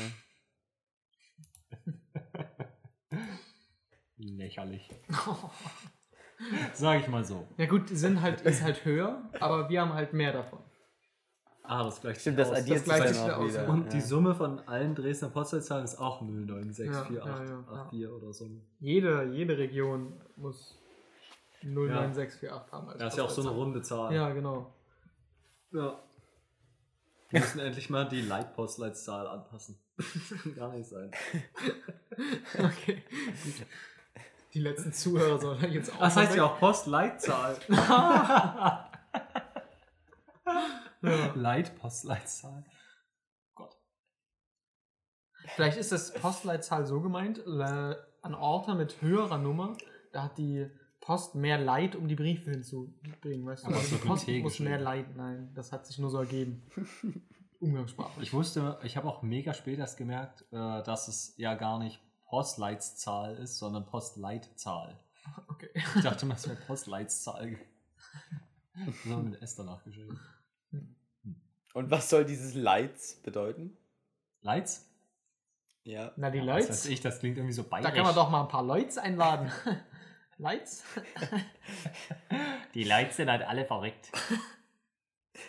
Lächerlich. 4.21 4.89
Sag 6.73 7.01
ich 7.01 7.07
mal 7.07 7.23
so. 7.23 7.47
Ja 7.57 7.65
gut, 7.65 7.89
sind 7.89 8.21
halt, 8.21 8.41
ist 8.41 8.63
halt 8.63 8.83
höher, 8.85 9.29
aber 9.39 9.69
wir 9.69 9.81
haben 9.81 9.93
halt 9.93 10.13
mehr 10.13 10.33
davon. 10.33 10.59
Ah, 11.63 11.83
das 11.83 12.01
gleicht 12.01 12.21
Stimmt, 12.21 12.37
sich 12.37 12.45
das 12.45 12.51
aus. 12.51 12.59
addiert 12.59 12.77
das 12.77 12.85
sich 12.85 12.93
gleicht 12.93 13.05
dann 13.05 13.13
sich 13.13 13.33
auch 13.33 13.47
wieder. 13.47 13.69
Und 13.69 13.83
ja. 13.85 13.89
die 13.89 14.01
Summe 14.01 14.35
von 14.35 14.59
allen 14.67 14.95
Dresdner 14.95 15.29
Postleitzahlen 15.29 15.85
ist 15.85 15.97
auch 15.97 16.21
0964884 16.21 17.13
Ja, 17.13 17.89
ja, 17.91 18.09
oder 18.09 18.33
so. 18.33 18.49
Jede, 18.79 19.31
jede 19.31 19.57
Region 19.57 20.19
muss 20.35 20.79
09648 21.61 22.71
haben. 22.71 22.89
als 22.89 22.97
Das 22.97 23.13
ist 23.13 23.17
ja 23.17 23.23
auch 23.23 23.29
so 23.29 23.41
eine 23.41 23.51
runde 23.51 23.81
Zahl. 23.81 24.13
Ja, 24.13 24.29
genau. 24.31 24.73
ja. 25.71 25.99
Wir 27.29 27.39
müssen 27.39 27.59
endlich 27.59 27.89
mal 27.89 28.09
die 28.09 28.21
Leitpostleitzahl 28.21 29.27
anpassen. 29.27 29.79
Gar 30.55 30.73
nicht 30.73 30.89
sein. 30.89 31.11
Okay. 32.53 33.01
Die 34.53 34.59
letzten 34.59 34.91
Zuhörer 34.91 35.39
sollen 35.39 35.71
jetzt 35.71 35.93
auch. 35.93 35.99
Das 35.99 36.15
heißt 36.15 36.35
ja 36.35 36.45
auch 36.45 36.59
Postleitzahl. 36.59 37.57
Ja. 41.03 41.33
Leitpostleitzahl. 41.33 42.63
Gott. 43.55 43.75
Vielleicht 45.55 45.77
ist 45.77 45.91
das 45.91 46.13
Postleitzahl 46.13 46.85
so 46.85 47.01
gemeint, 47.01 47.39
äh, 47.39 47.95
an 48.21 48.35
Orte 48.35 48.75
mit 48.75 49.01
höherer 49.01 49.37
Nummer, 49.39 49.77
da 50.11 50.23
hat 50.23 50.37
die 50.37 50.69
Post 50.99 51.33
mehr 51.33 51.57
Leid, 51.57 51.95
um 51.95 52.07
die 52.07 52.15
Briefe 52.15 52.51
hinzubringen, 52.51 53.45
weißt 53.45 53.63
du? 53.63 53.67
Aber 53.69 53.77
Also 53.77 53.95
die 53.95 54.07
Post 54.07 54.27
muss 54.27 54.59
mehr 54.59 54.79
Leid, 54.79 55.15
nein, 55.15 55.51
das 55.55 55.71
hat 55.71 55.87
sich 55.87 55.97
nur 55.97 56.11
so 56.11 56.19
ergeben. 56.19 56.63
Umgangssprachlich. 57.59 58.27
Ich 58.27 58.33
wusste, 58.33 58.79
ich 58.83 58.97
habe 58.97 59.07
auch 59.07 59.21
mega 59.23 59.53
spät 59.53 59.79
erst 59.79 59.97
gemerkt, 59.97 60.45
äh, 60.51 60.83
dass 60.83 61.07
es 61.07 61.33
ja 61.37 61.55
gar 61.55 61.79
nicht 61.79 61.99
Postleitzahl 62.31 63.35
ist, 63.39 63.57
sondern 63.57 63.85
Postleitzahl. 63.85 64.97
Okay. 65.49 65.69
Ich 65.97 66.01
dachte 66.01 66.25
mal, 66.25 66.35
es 66.35 66.47
wäre 66.47 66.55
Postleitzahl. 66.65 67.57
So 69.03 69.17
mit 69.17 69.41
S 69.41 69.57
danach 69.57 69.83
geschrieben. 69.83 70.17
Und 71.73 71.91
was 71.91 72.09
soll 72.09 72.23
dieses 72.23 72.53
Lights 72.53 73.15
bedeuten? 73.21 73.75
Leitz? 74.39 74.89
Ja. 75.83 76.13
Na, 76.15 76.29
die 76.29 76.39
Was 76.39 76.45
Leute. 76.45 76.69
weiß 76.69 76.85
ich, 76.85 77.01
das 77.01 77.19
klingt 77.19 77.35
irgendwie 77.37 77.53
so 77.53 77.63
bayerisch. 77.63 77.89
Da 77.89 77.95
kann 77.95 78.05
man 78.05 78.15
doch 78.15 78.29
mal 78.29 78.43
ein 78.43 78.47
paar 78.47 78.63
Leute 78.63 79.01
einladen. 79.01 79.51
Leits? 80.37 80.85
Die 82.73 82.85
Leitz 82.85 83.17
sind 83.17 83.29
halt 83.29 83.43
alle 83.43 83.65
verrückt. 83.65 84.09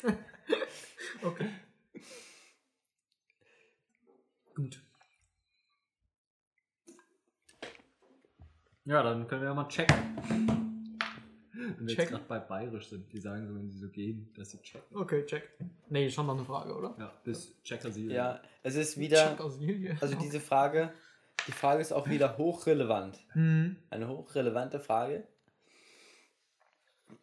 Okay. 1.23 1.49
Gut. 4.57 4.82
Ja, 8.93 9.03
dann 9.03 9.27
können 9.27 9.41
wir 9.41 9.49
ja 9.49 9.55
mal 9.55 9.69
checken. 9.69 9.97
Wenn 11.55 11.79
wir 11.79 11.87
Check. 11.87 11.99
jetzt 11.99 12.11
gerade 12.11 12.25
bei 12.29 12.39
bayerisch 12.41 12.89
sind, 12.89 13.11
die 13.11 13.21
sagen 13.21 13.49
so, 13.49 13.55
wenn 13.55 13.71
sie 13.71 13.79
so 13.79 13.89
gehen, 13.89 14.31
dass 14.37 14.51
sie 14.51 14.59
checken. 14.59 14.95
Okay, 14.95 15.25
check. 15.25 15.49
Nee, 15.89 16.11
schon 16.11 16.27
noch 16.27 16.37
eine 16.37 16.45
Frage, 16.45 16.77
oder? 16.77 16.95
Ja, 16.99 17.11
bis 17.25 17.55
Checker 17.63 17.91
sie. 17.91 18.09
Ja, 18.09 18.43
es 18.63 18.75
ist 18.75 18.99
wieder, 18.99 19.41
also 19.41 20.17
diese 20.21 20.41
Frage, 20.41 20.93
die 21.47 21.53
Frage 21.53 21.81
ist 21.81 21.91
auch 21.95 22.07
wieder 22.07 22.37
hochrelevant. 22.37 23.19
Hm. 23.33 23.77
Eine 23.89 24.09
hochrelevante 24.09 24.79
Frage. 24.79 25.27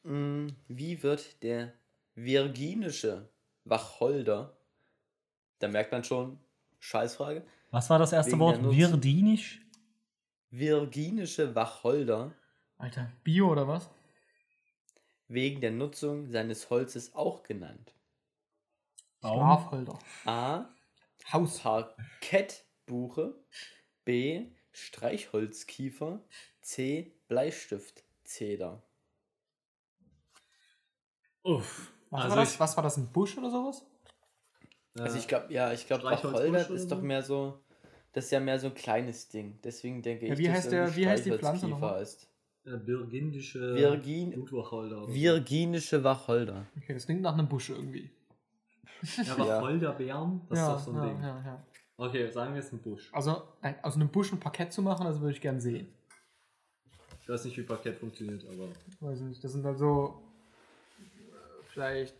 Mm, 0.02 0.48
Wie 0.68 1.04
wird 1.04 1.44
der 1.44 1.74
virginische 2.16 3.30
Wacholder, 3.66 4.58
da 5.60 5.68
merkt 5.68 5.92
man 5.92 6.04
schon, 6.04 6.40
Scheißfrage, 6.80 7.46
Was 7.70 7.92
war 7.92 8.00
das 8.00 8.12
erste 8.12 8.32
Wegen 8.32 8.40
Wort? 8.40 8.74
Virdinisch? 8.74 9.62
Virginische 10.52 11.56
Wacholder 11.56 12.34
Alter, 12.78 13.12
Bio 13.24 13.52
oder 13.52 13.68
was? 13.68 13.90
wegen 15.28 15.62
der 15.62 15.72
Nutzung 15.72 16.28
seines 16.32 16.70
Holzes 16.70 17.14
auch 17.14 17.44
genannt? 17.44 17.94
Schlafholder. 19.20 20.00
A. 20.26 20.66
Haus. 21.32 21.60
Parkettbuche, 21.60 23.36
B. 24.06 24.48
Streichholzkiefer, 24.72 26.24
C. 26.62 27.14
Bleistiftzeder. 27.28 28.82
Uff. 31.44 31.92
Was, 32.10 32.24
Also 32.24 32.36
war 32.36 32.44
das? 32.44 32.60
was 32.60 32.78
war 32.78 32.84
das? 32.84 32.98
Ein 32.98 33.12
Busch 33.12 33.38
oder 33.38 33.52
sowas? 33.52 33.86
Also 34.98 35.18
ich 35.18 35.28
glaube, 35.28 35.54
ja, 35.54 35.72
ich 35.74 35.86
glaube, 35.86 36.04
Wacholder 36.06 36.70
ist 36.70 36.92
doch 36.92 37.02
mehr 37.02 37.22
so, 37.22 37.64
das 38.14 38.26
ist 38.26 38.32
ja 38.32 38.40
mehr 38.40 38.60
so 38.60 38.68
ein 38.68 38.74
kleines 38.76 39.28
Ding. 39.30 39.60
Deswegen 39.64 40.02
denke 40.02 40.28
Ja, 40.28 40.34
ich, 40.34 40.40
wie 40.40 40.44
dass 40.46 40.56
heißt 40.56 40.72
der- 40.72 40.96
wie 40.96 41.08
heißt 41.08 41.26
die 41.26 41.32
Pflanze 41.32 41.68
nochmal? 41.68 42.02
ist. 42.02 42.28
Birgindische 42.64 43.74
Virgin- 43.76 44.32
Blutwacholder. 44.32 45.08
Virginische 45.08 46.04
Wacholder. 46.04 46.66
Okay, 46.78 46.94
das 46.94 47.06
klingt 47.06 47.22
nach 47.22 47.34
einem 47.34 47.48
Busch 47.48 47.70
irgendwie. 47.70 48.10
Ja, 49.18 49.38
Wacholderbeeren, 49.40 50.42
das 50.50 50.60
ja, 50.60 50.76
ist 50.76 50.86
doch 50.88 50.94
so 50.94 51.00
ein 51.00 51.08
ja, 51.08 51.14
Ding. 51.14 51.22
ja, 51.24 51.42
ja. 51.46 51.66
Okay, 51.98 52.30
sagen 52.32 52.54
wir 52.54 52.62
jetzt 52.62 52.72
ein 52.74 52.80
Busch. 52.80 53.10
Also, 53.14 53.42
äh, 53.62 53.74
aus 53.82 53.96
einem 53.96 54.10
Busch 54.10 54.32
ein 54.32 54.40
Parkett 54.40 54.72
zu 54.72 54.82
machen, 54.82 55.06
das 55.06 55.20
würde 55.20 55.32
ich 55.34 55.42
gern 55.42 55.60
sehen. 55.60 55.88
Ich 57.22 57.30
weiß 57.30 57.46
nicht, 57.46 57.58
wie 57.58 57.64
Parkett 57.64 57.98
funktioniert, 57.98 58.44
aber. 58.48 58.70
Weiß 59.00 59.20
nicht, 59.22 59.44
das 59.44 59.52
sind 59.54 59.66
halt 59.66 59.78
so 59.78 60.22
äh, 61.00 61.64
vielleicht 61.74 62.16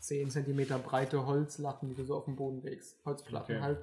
10 0.00 0.30
cm 0.30 0.66
breite 0.82 1.24
Holzlatten, 1.26 1.88
die 1.88 1.94
du 1.94 2.04
so 2.04 2.16
auf 2.16 2.24
dem 2.26 2.36
Boden 2.36 2.60
legst. 2.62 2.96
Holzplatten 3.04 3.56
Okay. 3.56 3.62
halt. 3.64 3.78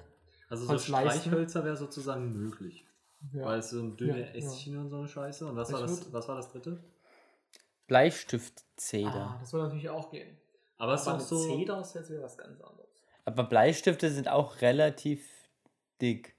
Also 0.52 0.66
so. 0.66 0.78
Streichhölzer 0.78 1.64
wäre 1.64 1.76
sozusagen 1.76 2.32
möglich. 2.32 2.84
Ja. 3.32 3.44
Weil 3.46 3.60
es 3.60 3.70
so 3.70 3.80
ein 3.80 3.96
dünne 3.96 4.20
Ja, 4.20 4.26
ja. 4.26 4.32
Ästchen 4.34 4.76
und 4.78 4.90
so 4.90 4.96
eine 4.98 5.08
Scheiße. 5.08 5.46
Und 5.46 5.56
was 5.56 5.68
Ich 5.70 5.74
war, 5.74 5.82
das, 5.82 6.12
was 6.12 6.28
war 6.28 6.36
das 6.36 6.50
dritte? 6.52 6.78
Bleistiftzeder. 7.86 9.10
ah, 9.14 9.36
das 9.40 9.52
würde 9.52 9.66
natürlich 9.66 9.88
auch 9.90 10.10
gehen. 10.10 10.36
Aber 10.78 10.94
es 10.94 11.02
ist 11.02 11.08
auch 11.08 11.20
so. 11.20 11.36
Zeder 11.56 11.80
ist 11.80 11.94
jetzt 11.94 12.10
wieder 12.10 12.22
was 12.22 12.36
ganz 12.36 12.60
anderes. 12.60 12.88
Aber 13.24 13.44
Bleistifte 13.44 14.10
sind 14.10 14.28
auch 14.28 14.60
relativ 14.60 15.26
dick. 16.00 16.34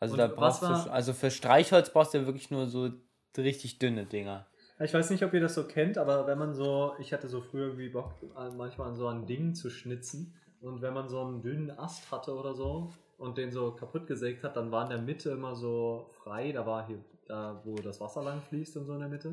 Also 0.00 0.14
Und 0.14 0.18
da 0.18 0.26
brauchst 0.28 0.62
du, 0.62 0.66
war- 0.66 0.90
also 0.90 1.12
für 1.12 1.30
Streichholz 1.30 1.92
brauchst 1.92 2.14
du 2.14 2.18
ja 2.18 2.26
wirklich 2.26 2.50
nur 2.50 2.66
so 2.66 2.90
richtig 3.36 3.78
dünne 3.78 4.06
Dinger. 4.06 4.46
Ich 4.80 4.92
weiß 4.94 5.10
nicht, 5.10 5.22
ob 5.24 5.32
ihr 5.34 5.40
das 5.40 5.54
so 5.54 5.64
kennt, 5.68 5.96
aber 5.98 6.26
wenn 6.26 6.38
man 6.38 6.54
so, 6.54 6.94
ich 6.98 7.12
hatte 7.12 7.28
so 7.28 7.40
früher 7.40 7.66
irgendwie 7.66 7.90
Bock, 7.90 8.14
äh, 8.36 8.50
manchmal 8.50 8.88
an 8.88 8.96
so 8.96 9.06
ein 9.06 9.26
Ding 9.26 9.54
zu 9.54 9.70
schnitzen. 9.70 10.34
Und 10.60 10.80
wenn 10.80 10.94
man 10.94 11.08
so 11.08 11.20
einen 11.20 11.42
dünnen 11.42 11.70
Ast 11.78 12.10
hatte 12.10 12.34
oder 12.34 12.54
so 12.54 12.92
und 13.22 13.38
den 13.38 13.50
so 13.52 13.72
kaputt 13.72 14.06
gesägt 14.06 14.42
hat, 14.44 14.56
dann 14.56 14.70
war 14.70 14.84
in 14.84 14.90
der 14.90 14.98
Mitte 15.00 15.30
immer 15.30 15.54
so 15.54 16.10
frei. 16.22 16.52
Da 16.52 16.66
war 16.66 16.86
hier, 16.86 16.98
da 17.26 17.60
wo 17.64 17.76
das 17.76 18.00
Wasser 18.00 18.22
lang 18.22 18.42
fließt 18.42 18.76
und 18.76 18.86
so 18.86 18.92
in 18.94 19.00
der 19.00 19.08
Mitte. 19.08 19.28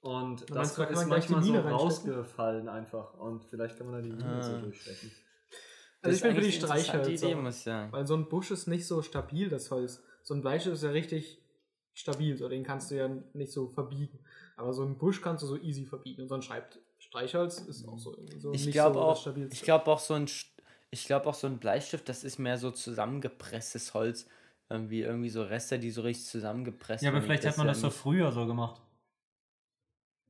Und 0.00 0.40
Du 0.50 0.54
das 0.54 0.72
ist 0.72 0.78
man 0.78 1.08
manchmal 1.08 1.42
so 1.42 1.54
rausgefallen 1.54 2.68
einfach. 2.68 3.14
Und 3.14 3.44
vielleicht 3.44 3.78
kann 3.78 3.86
man 3.90 3.96
da 3.96 4.02
die 4.02 4.10
Mine 4.12 4.42
so 4.42 4.52
Ah. 4.52 4.58
durchstechen. 4.60 5.10
Also 6.02 6.16
ich 6.16 6.22
bin 6.22 6.34
für 6.34 6.40
die 6.42 6.52
Streichhölzer. 6.52 7.26
Idee, 7.28 7.34
muss 7.36 7.56
ich 7.58 7.62
sagen. 7.62 7.90
Weil 7.92 8.06
so 8.06 8.14
ein 8.14 8.28
Busch 8.28 8.50
ist 8.50 8.66
nicht 8.66 8.86
so 8.86 9.00
stabil, 9.00 9.48
das 9.48 9.70
Holz. 9.70 10.02
So 10.22 10.34
ein 10.34 10.42
Bleistift 10.42 10.74
ist 10.74 10.82
ja 10.82 10.90
richtig 10.90 11.40
stabil, 11.94 12.36
so 12.36 12.48
den 12.48 12.62
kannst 12.64 12.90
du 12.90 12.96
ja 12.96 13.08
nicht 13.32 13.52
so 13.52 13.68
verbiegen. 13.68 14.18
Aber 14.56 14.74
so 14.74 14.82
ein 14.82 14.98
Busch 14.98 15.22
kannst 15.22 15.42
du 15.42 15.46
so 15.46 15.56
easy 15.56 15.86
verbiegen. 15.86 16.22
Und 16.22 16.28
so 16.28 16.34
ein 16.34 16.42
Schreib 16.42 16.74
Streichholz 16.98 17.58
ist 17.60 17.86
auch 17.88 17.98
so 17.98 18.16
so 18.38 18.52
Ich 18.52 18.66
nicht 18.66 18.72
glaube 18.74 18.94
so 18.94 19.00
auch, 19.02 19.12
das 19.12 19.20
stabilste. 19.22 19.54
ich 19.54 19.62
glaube 19.62 19.86
auch 19.86 19.98
so 19.98 20.14
ein, 20.14 20.26
Sch- 20.26 20.46
ich 20.94 21.06
glaube 21.06 21.26
auch 21.26 21.34
so 21.34 21.46
ein 21.46 21.58
Bleistift, 21.58 22.08
das 22.08 22.24
ist 22.24 22.38
mehr 22.38 22.56
so 22.56 22.70
zusammengepresstes 22.70 23.94
Holz. 23.94 24.28
Irgendwie, 24.70 25.02
irgendwie 25.02 25.28
so 25.28 25.42
Reste, 25.42 25.78
die 25.78 25.90
so 25.90 26.00
richtig 26.00 26.26
zusammengepresst 26.26 27.04
Ja, 27.04 27.10
aber 27.10 27.20
vielleicht 27.20 27.44
hat 27.44 27.58
man 27.58 27.66
das 27.66 27.80
so 27.80 27.90
früher 27.90 28.32
so 28.32 28.46
gemacht. 28.46 28.80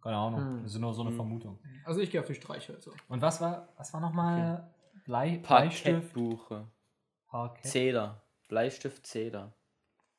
Keine 0.02 0.16
Ahnung. 0.16 0.40
Hm. 0.40 0.62
Das 0.64 0.72
ist 0.72 0.80
nur 0.80 0.92
so 0.92 1.02
eine 1.02 1.10
Hm. 1.10 1.16
Vermutung. 1.16 1.58
Also 1.84 2.00
ich 2.00 2.10
gehe 2.10 2.20
auf 2.20 2.26
die 2.26 2.34
Streichhölzer. 2.34 2.90
Und 3.08 3.22
was 3.22 3.40
war, 3.40 3.68
was 3.76 3.92
war 3.92 4.00
nochmal 4.00 4.74
Blei, 5.04 5.38
Bleistift? 5.38 5.84
Parkettbuche. 5.84 6.66
Parkett. 7.28 7.70
Zeder. 7.70 8.22
Bleistift 8.48 9.06
Zeder. 9.06 9.52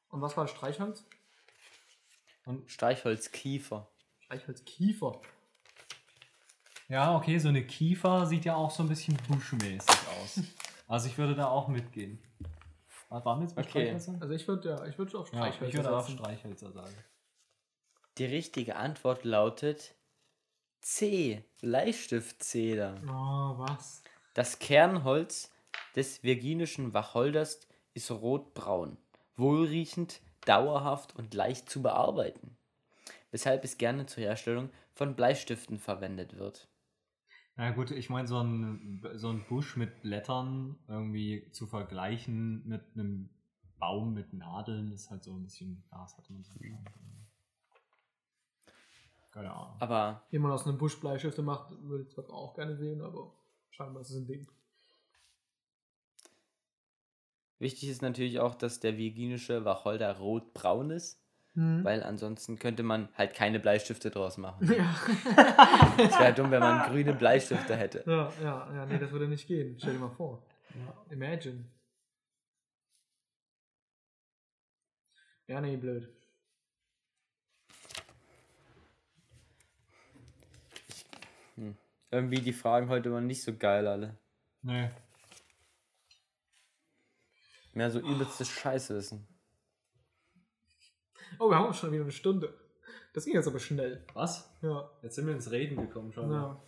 Und 0.10 0.22
was 0.22 0.38
war 0.38 0.48
Streichholz? 0.48 1.04
Streichholzkiefer. 2.68 3.88
Streichholzkiefer. 4.20 5.20
Ja, 6.88 7.16
okay, 7.16 7.38
so 7.40 7.50
eine 7.50 7.66
Kiefer 7.66 8.26
sieht 8.28 8.46
ja 8.46 8.56
auch 8.56 8.70
so 8.72 8.84
ein 8.84 8.90
bisschen 8.90 9.18
buschmäßig 9.28 9.90
aus. 10.22 10.40
Also 10.88 11.08
ich 11.08 11.18
würde 11.18 11.34
da 11.34 11.48
auch 11.48 11.68
mitgehen. 11.68 12.20
Was 13.10 13.26
waren 13.26 13.40
wir 13.40 13.46
jetzt 13.46 13.56
bei 13.56 13.64
Okay. 13.64 13.72
Streichhölzern? 13.72 14.22
Also 14.22 14.36
ich 14.36 14.48
würde 14.48 14.70
ja, 14.70 14.86
ich 14.86 15.00
würde 15.00 15.18
auf 15.18 15.34
Ja, 15.34 15.38
Streichhölzer 15.40 15.66
ich 15.68 15.74
würde 15.74 15.98
auch 15.98 16.06
setzen. 16.08 16.20
Streichhölzer 16.20 16.72
sagen. 16.72 16.94
Die 18.20 18.26
richtige 18.26 18.76
Antwort 18.76 19.24
lautet 19.24 19.96
C. 20.82 21.44
Bleistiftzeder. 21.60 23.02
Oh, 23.08 23.58
was? 23.58 24.04
Das 24.36 24.60
Kernholz 24.60 25.52
des 25.96 26.22
virginischen 26.22 26.94
Wacholders 26.94 27.62
ist 27.96 28.12
rotbraun, 28.12 28.98
wohlriechend, 29.38 30.22
dauerhaft 30.46 31.16
und 31.16 31.34
leicht 31.34 31.68
zu 31.68 31.82
bearbeiten, 31.82 32.56
weshalb 33.32 33.64
es 33.64 33.80
gerne 33.80 34.06
zur 34.06 34.22
Herstellung 34.22 34.70
von 34.94 35.16
Bleistiften 35.16 35.80
verwendet 35.80 36.38
wird. 36.38 36.68
Na 37.58 37.72
gut, 37.72 37.92
ich 37.92 38.10
meine, 38.10 38.28
so 38.28 38.40
ein, 38.40 39.02
so 39.14 39.30
ein 39.30 39.46
Busch 39.48 39.78
mit 39.78 40.02
Blättern 40.02 40.78
irgendwie 40.88 41.50
zu 41.52 41.68
vergleichen 41.68 42.68
mit 42.68 42.84
einem 42.94 43.30
Baum 43.80 44.14
mit 44.14 44.34
Nadeln 44.34 44.92
ist 44.92 45.10
halt 45.10 45.24
so 45.24 45.34
ein 45.34 45.44
bisschen, 45.44 45.84
ja, 45.92 46.02
das 46.02 46.18
hatte 46.18 46.34
man 46.34 46.44
so 46.44 46.54
schon. 46.54 46.86
Keine 49.32 49.54
Ahnung. 49.54 49.76
Aber 49.80 50.24
Wie 50.30 50.40
man 50.40 50.52
aus 50.52 50.66
einem 50.66 50.78
Busch 50.78 51.00
Bleistifte 51.00 51.42
macht, 51.42 51.72
würde 51.82 52.04
ich 52.04 52.10
zwar 52.10 52.30
auch 52.30 52.54
gerne 52.54 52.76
sehen, 52.76 53.02
aber 53.02 53.34
scheinbar 53.70 54.02
ist 54.02 54.10
es 54.10 54.18
ein 54.18 54.28
Ding. 54.28 54.48
wichtig 57.60 57.90
ist 57.90 58.02
natürlich 58.02 58.40
auch, 58.40 58.56
dass 58.56 58.80
der 58.80 58.98
virginische 58.98 59.66
Wacholder 59.66 60.18
rotbraun 60.18 60.92
ist, 60.92 61.25
weil 61.56 62.04
ansonsten 62.04 62.60
könnte 62.60 62.84
man 62.84 63.08
halt 63.18 63.34
keine 63.34 63.60
Bleistifte 63.60 64.12
draus 64.12 64.38
machen. 64.38 64.72
Ja. 64.74 64.96
Es 65.98 66.20
wäre 66.20 66.34
dumm, 66.34 66.52
wenn 66.52 66.60
man 66.60 66.90
grüne 66.90 67.14
Bleistifte 67.14 67.76
hätte. 67.78 68.04
ja, 68.06 68.32
ja, 68.42 68.76
ja, 68.76 68.86
nee, 68.86 68.98
das 68.98 69.12
würde 69.12 69.28
nicht 69.30 69.48
gehen. 69.48 69.78
Stell 69.80 69.94
dir 69.94 70.00
mal 70.00 70.10
vor. 70.10 70.44
Imagine. 71.10 71.64
Ja, 75.48 75.62
nee, 75.62 75.78
blöd. 75.78 76.10
Irgendwie 82.12 82.42
die 82.42 82.54
Fragen 82.54 82.90
heute 82.90 83.12
waren 83.12 83.28
nicht 83.28 83.44
so 83.44 83.56
geil 83.56 83.88
alle. 83.88 84.18
Nee. 84.62 84.90
Mehr 87.74 87.92
so 87.92 88.00
übelstes 88.00 88.50
Scheißwissen. 88.50 89.28
Oh, 91.40 91.50
wir 91.50 91.58
haben 91.58 91.68
auch 91.68 91.74
schon 91.74 91.92
wieder 91.92 92.04
eine 92.04 92.12
Stunde. 92.12 92.54
Das 93.14 93.26
ging 93.26 93.34
jetzt 93.36 93.48
aber 93.48 93.60
schnell. 93.60 94.04
Was? 94.14 94.50
Ja. 94.62 94.90
Jetzt 95.02 95.16
sind 95.16 95.26
wir 95.28 95.34
ins 95.34 95.50
Reden 95.52 95.78
gekommen 95.78 96.12
schon. 96.12 96.32
ja. 96.32 96.62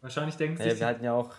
Wahrscheinlich 0.00 0.36
denkt 0.36 0.60
Ey, 0.60 0.70
sich. 0.70 0.80
wir 0.80 0.86
hatten 0.86 1.04
ja 1.04 1.12
auch 1.14 1.32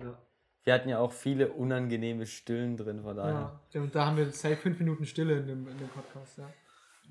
ja. 0.00 0.18
Wir 0.64 0.74
hatten 0.74 0.88
ja 0.88 0.98
auch 0.98 1.12
viele 1.12 1.52
unangenehme 1.52 2.26
Stillen 2.26 2.76
drin, 2.76 3.02
von 3.02 3.16
daher. 3.16 3.60
ja. 3.72 3.80
Und 3.80 3.94
da 3.94 4.06
haben 4.06 4.16
wir 4.16 4.30
safe 4.32 4.56
fünf 4.56 4.80
Minuten 4.80 5.06
Stille 5.06 5.38
in 5.38 5.46
dem, 5.46 5.68
in 5.68 5.78
dem 5.78 5.88
Podcast, 5.88 6.38
ja. 6.38 6.52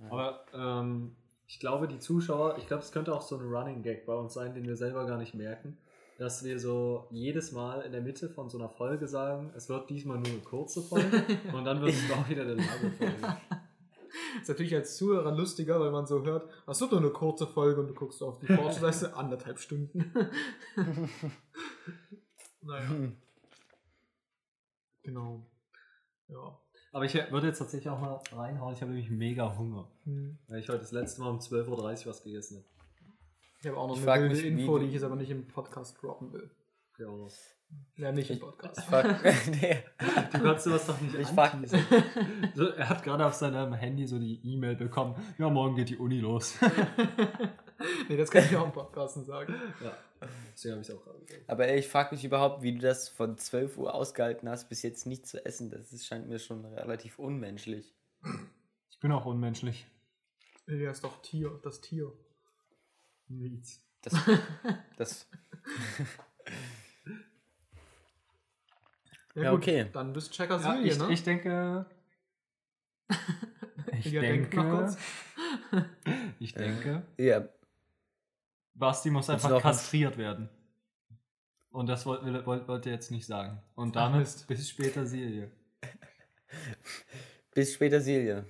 Aber 0.09 0.45
ähm, 0.53 1.15
ich 1.47 1.59
glaube, 1.61 1.87
die 1.87 1.99
Zuschauer, 1.99 2.57
ich 2.57 2.67
glaube, 2.67 2.83
es 2.83 2.91
könnte 2.91 3.13
auch 3.13 3.21
so 3.21 3.37
ein 3.37 3.45
Running 3.45 3.81
Gag 3.81 4.05
bei 4.05 4.13
uns 4.13 4.33
sein, 4.33 4.53
den 4.53 4.65
wir 4.67 4.75
selber 4.75 5.05
gar 5.05 5.17
nicht 5.17 5.35
merken. 5.35 5.77
Dass 6.17 6.43
wir 6.45 6.59
so 6.59 7.07
jedes 7.11 7.51
Mal 7.51 7.81
in 7.81 7.91
der 7.91 8.01
Mitte 8.01 8.29
von 8.29 8.49
so 8.49 8.57
einer 8.57 8.69
Folge 8.69 9.07
sagen, 9.07 9.51
es 9.55 9.67
wird 9.67 9.89
diesmal 9.89 10.17
nur 10.17 10.27
eine 10.27 10.39
kurze 10.39 10.81
Folge 10.81 11.23
und 11.53 11.65
dann 11.65 11.81
wird 11.81 11.91
es 11.91 12.11
auch 12.11 12.29
wieder 12.29 12.43
eine 12.43 12.53
lange 12.53 12.91
Folge. 12.97 13.37
Ist 14.41 14.47
natürlich 14.47 14.75
als 14.75 14.95
Zuhörer 14.95 15.35
lustiger, 15.35 15.79
weil 15.79 15.91
man 15.91 16.05
so 16.05 16.23
hört, 16.23 16.49
das 16.65 16.79
wird 16.79 16.91
nur 16.91 17.01
eine 17.01 17.09
kurze 17.09 17.47
Folge 17.47 17.81
und 17.81 17.87
du 17.87 17.93
guckst 17.93 18.23
auf 18.23 18.39
die 18.39 18.47
du 18.47 19.15
anderthalb 19.15 19.59
Stunden. 19.59 20.13
naja. 22.61 23.11
Genau. 25.03 25.45
Ja. 26.27 26.59
Aber 26.91 27.05
ich 27.05 27.13
würde 27.13 27.47
jetzt 27.47 27.59
tatsächlich 27.59 27.89
auch 27.89 27.99
mal 27.99 28.21
reinhauen. 28.31 28.73
Ich 28.73 28.81
habe 28.81 28.91
nämlich 28.91 29.09
mega 29.09 29.57
Hunger. 29.57 29.91
Hm. 30.05 30.37
Weil 30.47 30.59
ich 30.59 30.69
heute 30.69 30.79
das 30.79 30.91
letzte 30.91 31.21
Mal 31.21 31.29
um 31.29 31.39
12.30 31.39 31.69
Uhr 31.69 32.05
was 32.07 32.23
gegessen 32.23 32.57
habe. 32.57 32.74
Ich 33.65 33.69
habe 33.71 33.79
auch 33.79 33.87
noch 33.87 33.95
Ich 33.95 34.01
eine 34.01 34.05
frag 34.05 34.21
wilde 34.21 34.35
mich, 34.35 34.45
Info, 34.45 34.77
die 34.77 34.85
ich 34.85 34.93
jetzt 34.93 35.01
aber 35.01 35.15
nicht 35.15 35.31
im 35.31 35.47
Podcast 35.47 35.99
droppen 35.99 36.31
will. 36.31 36.51
Ja, 36.99 37.07
Ja, 37.97 38.11
nicht 38.11 38.29
im 38.29 38.35
Ich- 38.35 38.41
Podcast. 38.43 38.79
Fuck. 38.81 39.05
nee. 39.59 39.83
Du 40.31 40.39
kannst 40.43 40.65
sowas 40.65 40.85
doch 40.85 41.01
nicht 41.01 41.15
Ich 41.15 41.27
frag- 41.29 41.57
so, 42.53 42.67
Er 42.67 42.89
hat 42.89 43.01
gerade 43.01 43.25
auf 43.25 43.33
seinem 43.33 43.73
Handy 43.73 44.05
so 44.05 44.19
die 44.19 44.39
E-Mail 44.43 44.75
bekommen. 44.75 45.15
Ja, 45.39 45.49
morgen 45.49 45.75
geht 45.75 45.89
die 45.89 45.97
Uni 45.97 46.19
los. 46.19 46.59
nee, 48.07 48.15
das 48.17 48.29
kann 48.29 48.43
ich 48.43 48.55
auch 48.55 48.65
im 48.67 48.71
Podcast 48.71 49.25
sagen. 49.25 49.55
ja, 49.83 49.97
deswegen 50.53 50.73
habe 50.73 50.81
ich 50.83 50.89
es 50.89 50.95
auch 50.95 51.03
gerade 51.03 51.19
gesagt. 51.25 51.49
Aber 51.49 51.67
ey, 51.67 51.79
ich 51.79 51.87
frage 51.87 52.13
mich 52.13 52.23
überhaupt, 52.23 52.61
wie 52.61 52.73
du 52.73 52.81
das 52.81 53.09
von 53.09 53.35
12 53.35 53.79
Uhr 53.79 53.95
ausgehalten 53.95 54.47
hast, 54.47 54.69
bis 54.69 54.83
jetzt 54.83 55.07
nicht 55.07 55.25
zu 55.25 55.43
essen. 55.43 55.71
Das 55.71 55.91
ist, 55.91 56.05
scheint 56.05 56.27
mir 56.29 56.37
schon 56.37 56.65
relativ 56.65 57.17
unmenschlich. 57.17 57.95
Ich 58.91 58.99
bin 58.99 59.11
auch 59.11 59.25
unmenschlich. 59.25 59.87
Ja, 60.67 60.91
ist 60.91 61.03
doch 61.03 61.19
Tier, 61.23 61.59
das 61.63 61.81
Tier. 61.81 62.13
Nichts. 63.27 63.81
Das, 64.01 64.13
das, 64.97 65.27
Ja, 69.35 69.51
gut, 69.51 69.59
okay. 69.59 69.89
Dann 69.91 70.13
bist 70.13 70.31
Checker 70.31 70.59
Ja, 70.61 70.75
Silje, 70.75 70.91
ich, 70.93 70.99
ne? 70.99 71.11
ich 71.13 71.23
denke. 71.23 71.85
Ich 73.99 74.05
Ja, 74.11 74.21
denk 74.21 74.53
noch 74.53 74.63
denke. 74.63 74.77
kurz. 74.77 74.97
Ich 76.39 76.53
denke. 76.53 77.03
ja, 77.17 77.47
Basti 78.73 79.09
muss 79.09 79.29
einfach 79.29 79.61
kastriert 79.61 80.17
werden. 80.17 80.49
Und 81.69 81.87
das 81.87 82.05
wollte 82.05 82.25
wollt, 82.31 82.45
wollt, 82.45 82.67
wollt 82.67 82.85
ihr 82.85 82.91
jetzt 82.93 83.11
nicht 83.11 83.25
sagen. 83.25 83.61
Und 83.75 83.95
Ach, 83.97 84.03
damit 84.05 84.19
Mist. 84.21 84.47
bis 84.47 84.69
später 84.69 85.05
Silje. 85.05 85.51
bis 87.53 87.73
später, 87.73 87.99
Silje. 88.01 88.45